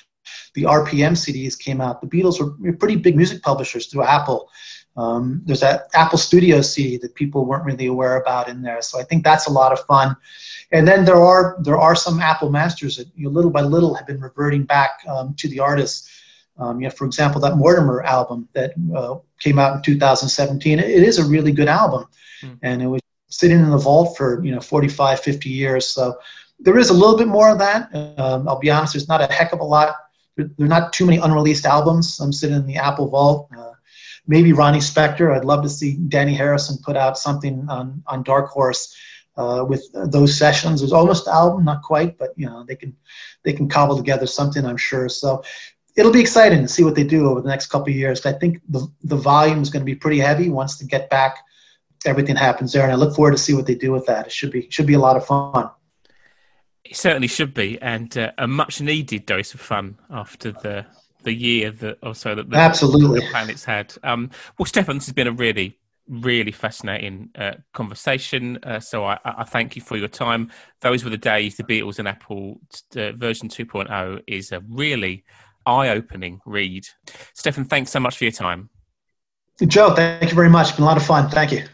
the 0.55 0.65
RPM 0.65 1.13
CDs 1.13 1.59
came 1.59 1.81
out. 1.81 2.01
The 2.01 2.07
Beatles 2.07 2.41
were 2.41 2.73
pretty 2.73 2.97
big 2.97 3.17
music 3.17 3.43
publishers 3.43 3.87
through 3.87 4.05
Apple. 4.05 4.51
Um, 4.97 5.43
there's 5.45 5.61
that 5.61 5.89
Apple 5.95 6.19
Studio 6.19 6.61
CD 6.61 6.97
that 6.99 7.15
people 7.15 7.47
weren't 7.47 7.65
really 7.65 7.87
aware 7.87 8.21
about 8.21 8.49
in 8.49 8.63
there. 8.63 8.83
So 8.83 8.99
I 8.99 9.05
think 9.05 9.23
that's 9.23 9.47
a 9.47 9.53
lot 9.53 9.73
of 9.73 9.81
fun. 9.87 10.17
And 10.73 10.87
then 10.89 11.05
there 11.05 11.23
are 11.23 11.57
there 11.63 11.79
are 11.79 11.95
some 11.95 12.21
Apple 12.21 12.51
masters 12.51 12.97
that 12.97 13.07
you 13.15 13.25
know, 13.25 13.31
little 13.31 13.51
by 13.51 13.61
little 13.61 13.95
have 13.95 14.07
been 14.07 14.21
reverting 14.21 14.65
back 14.65 15.01
um, 15.09 15.35
to 15.39 15.49
the 15.49 15.61
artists 15.61 16.11
um, 16.59 16.81
you 16.81 16.89
know, 16.89 16.91
for 16.91 17.05
example, 17.05 17.41
that 17.41 17.57
Mortimer 17.57 18.03
album 18.03 18.49
that 18.53 18.73
uh, 18.95 19.17
came 19.41 19.59
out 19.59 19.77
in 19.77 19.83
2017, 19.83 20.79
it 20.79 20.89
is 20.89 21.19
a 21.19 21.25
really 21.25 21.53
good 21.53 21.69
album. 21.69 22.07
Mm. 22.43 22.59
And 22.63 22.83
it 22.83 22.87
was 22.87 23.01
sitting 23.29 23.61
in 23.61 23.71
the 23.71 23.79
vault 23.79 24.17
for, 24.17 24.43
you 24.45 24.53
know, 24.53 24.61
45, 24.61 25.21
50 25.21 25.49
years. 25.49 25.87
So 25.87 26.19
there 26.59 26.79
is 26.79 26.91
a 26.91 26.95
little 26.95 27.17
bit 27.17 27.29
more 27.29 27.51
of 27.51 27.59
that. 27.59 27.95
Um, 28.19 28.49
I'll 28.49 28.59
be 28.59 28.71
honest, 28.71 28.95
there's 28.95 29.09
not 29.09 29.21
a 29.21 29.33
heck 29.33 29.53
of 29.53 29.61
a 29.61 29.65
lot. 29.65 29.95
There, 30.37 30.49
are 30.61 30.67
not 30.67 30.93
too 30.93 31.07
many 31.07 31.19
unreleased 31.19 31.67
albums. 31.67 32.19
I'm 32.21 32.33
sitting 32.33 32.57
in 32.57 32.67
the 32.67 32.77
Apple 32.77 33.09
vault. 33.09 33.49
Uh, 33.57 33.73
maybe 34.27 34.53
Ronnie 34.53 34.79
Spector. 34.79 35.37
I'd 35.37 35.45
love 35.45 35.63
to 35.63 35.69
see 35.69 35.97
Dhani 36.09 36.37
Harrison 36.37 36.79
put 36.83 36.97
out 36.97 37.19
something 37.19 37.67
on, 37.69 38.03
on 38.07 38.23
Dark 38.23 38.49
Horse. 38.49 38.97
Uh, 39.37 39.63
with 39.63 39.89
those 40.11 40.37
sessions. 40.37 40.81
There's 40.81 40.93
almost 40.93 41.29
an 41.29 41.33
album, 41.33 41.65
not 41.65 41.83
quite, 41.83 42.19
but 42.19 42.31
you 42.35 42.47
know 42.47 42.65
they 42.65 42.75
can 42.75 42.93
they 43.45 43.53
can 43.53 43.69
cobble 43.69 43.97
together 43.97 44.27
something, 44.27 44.67
I'm 44.67 44.77
sure. 44.77 45.09
So 45.09 45.45
it'll 45.97 46.11
be 46.11 46.21
exciting 46.21 46.61
to 46.63 46.67
see 46.67 46.83
what 46.83 46.97
they 46.97 47.05
do 47.05 47.29
over 47.29 47.41
the 47.41 47.49
next 47.49 47.67
couple 47.67 47.89
of 47.89 47.95
years. 47.95 48.27
I 48.27 48.33
think 48.33 48.61
the 48.69 48.89
the 49.05 49.15
volume 49.15 49.63
is 49.63 49.71
going 49.71 49.83
to 49.83 49.87
be 49.87 49.95
pretty 49.95 50.19
heavy 50.19 50.49
once 50.49 50.79
they 50.79 50.87
get 50.87 51.09
back. 51.09 51.39
Everything 52.05 52.37
happens 52.37 52.73
there, 52.73 52.83
and 52.83 52.93
I 52.93 52.95
look 52.95 53.15
forward 53.15 53.33
to 53.33 53.39
see 53.39 53.55
what 53.55 53.67
they 53.67 53.75
do 53.75 53.93
with 53.93 54.07
that. 54.07 54.27
It 54.27 54.33
should 54.33 54.51
be 54.51 54.69
should 54.71 54.87
be 54.87 54.95
a 54.95 54.99
lot 54.99 55.17
of 55.17 55.27
fun. 55.27 55.71
It 56.85 56.97
certainly 56.97 57.29
should 57.29 57.55
be, 57.55 57.81
and 57.81 58.17
uh, 58.17 58.33
a 58.39 58.47
much 58.47 58.81
needed 58.81 59.27
dose 59.27 59.55
of 59.55 59.61
fun 59.61 59.99
after 60.11 60.53
the 60.53 60.87
the 61.25 61.33
year 61.33 61.71
that 61.73 61.99
or 62.03 62.15
so 62.15 62.35
that 62.35 62.49
the, 62.49 62.57
absolutely 62.57 63.21
the 63.21 63.27
planet's 63.31 63.65
had. 63.65 63.95
Um, 64.03 64.31
well, 64.59 64.67
Stefan, 64.67 64.97
this 64.97 65.07
has 65.07 65.13
been 65.13 65.27
a 65.27 65.33
really 65.33 65.79
really 66.09 66.53
fascinating 66.53 67.31
uh, 67.37 67.53
conversation. 67.73 68.59
Uh, 68.63 68.81
so 68.81 69.05
I, 69.05 69.19
I, 69.25 69.45
thank 69.45 69.77
you 69.77 69.83
for 69.83 69.97
your 69.97 70.09
time. 70.09 70.51
Those 70.81 71.05
were 71.05 71.11
the 71.11 71.19
days. 71.19 71.57
The 71.57 71.65
Beatles 71.65 71.99
and 71.99 72.09
Apple 72.09 72.61
uh, 72.97 73.13
version 73.13 73.49
2.0 73.49 74.23
is 74.27 74.53
a 74.53 74.63
really 74.69 75.25
eye 75.67 75.91
opening 75.91 76.41
read. 76.47 76.87
Stefan, 77.35 77.65
thanks 77.65 77.91
so 77.91 78.01
much 78.01 78.17
for 78.17 78.25
your 78.25 78.33
time. 78.33 78.71
Joe, 79.67 79.95
thank 79.95 80.31
you 80.31 80.37
very 80.37 80.51
much. 80.51 80.69
It's 80.69 80.77
been 80.77 80.85
a 80.85 80.87
lot 80.87 80.97
of 80.97 81.05
fun. 81.05 81.29
Thank 81.31 81.53
you. 81.53 81.65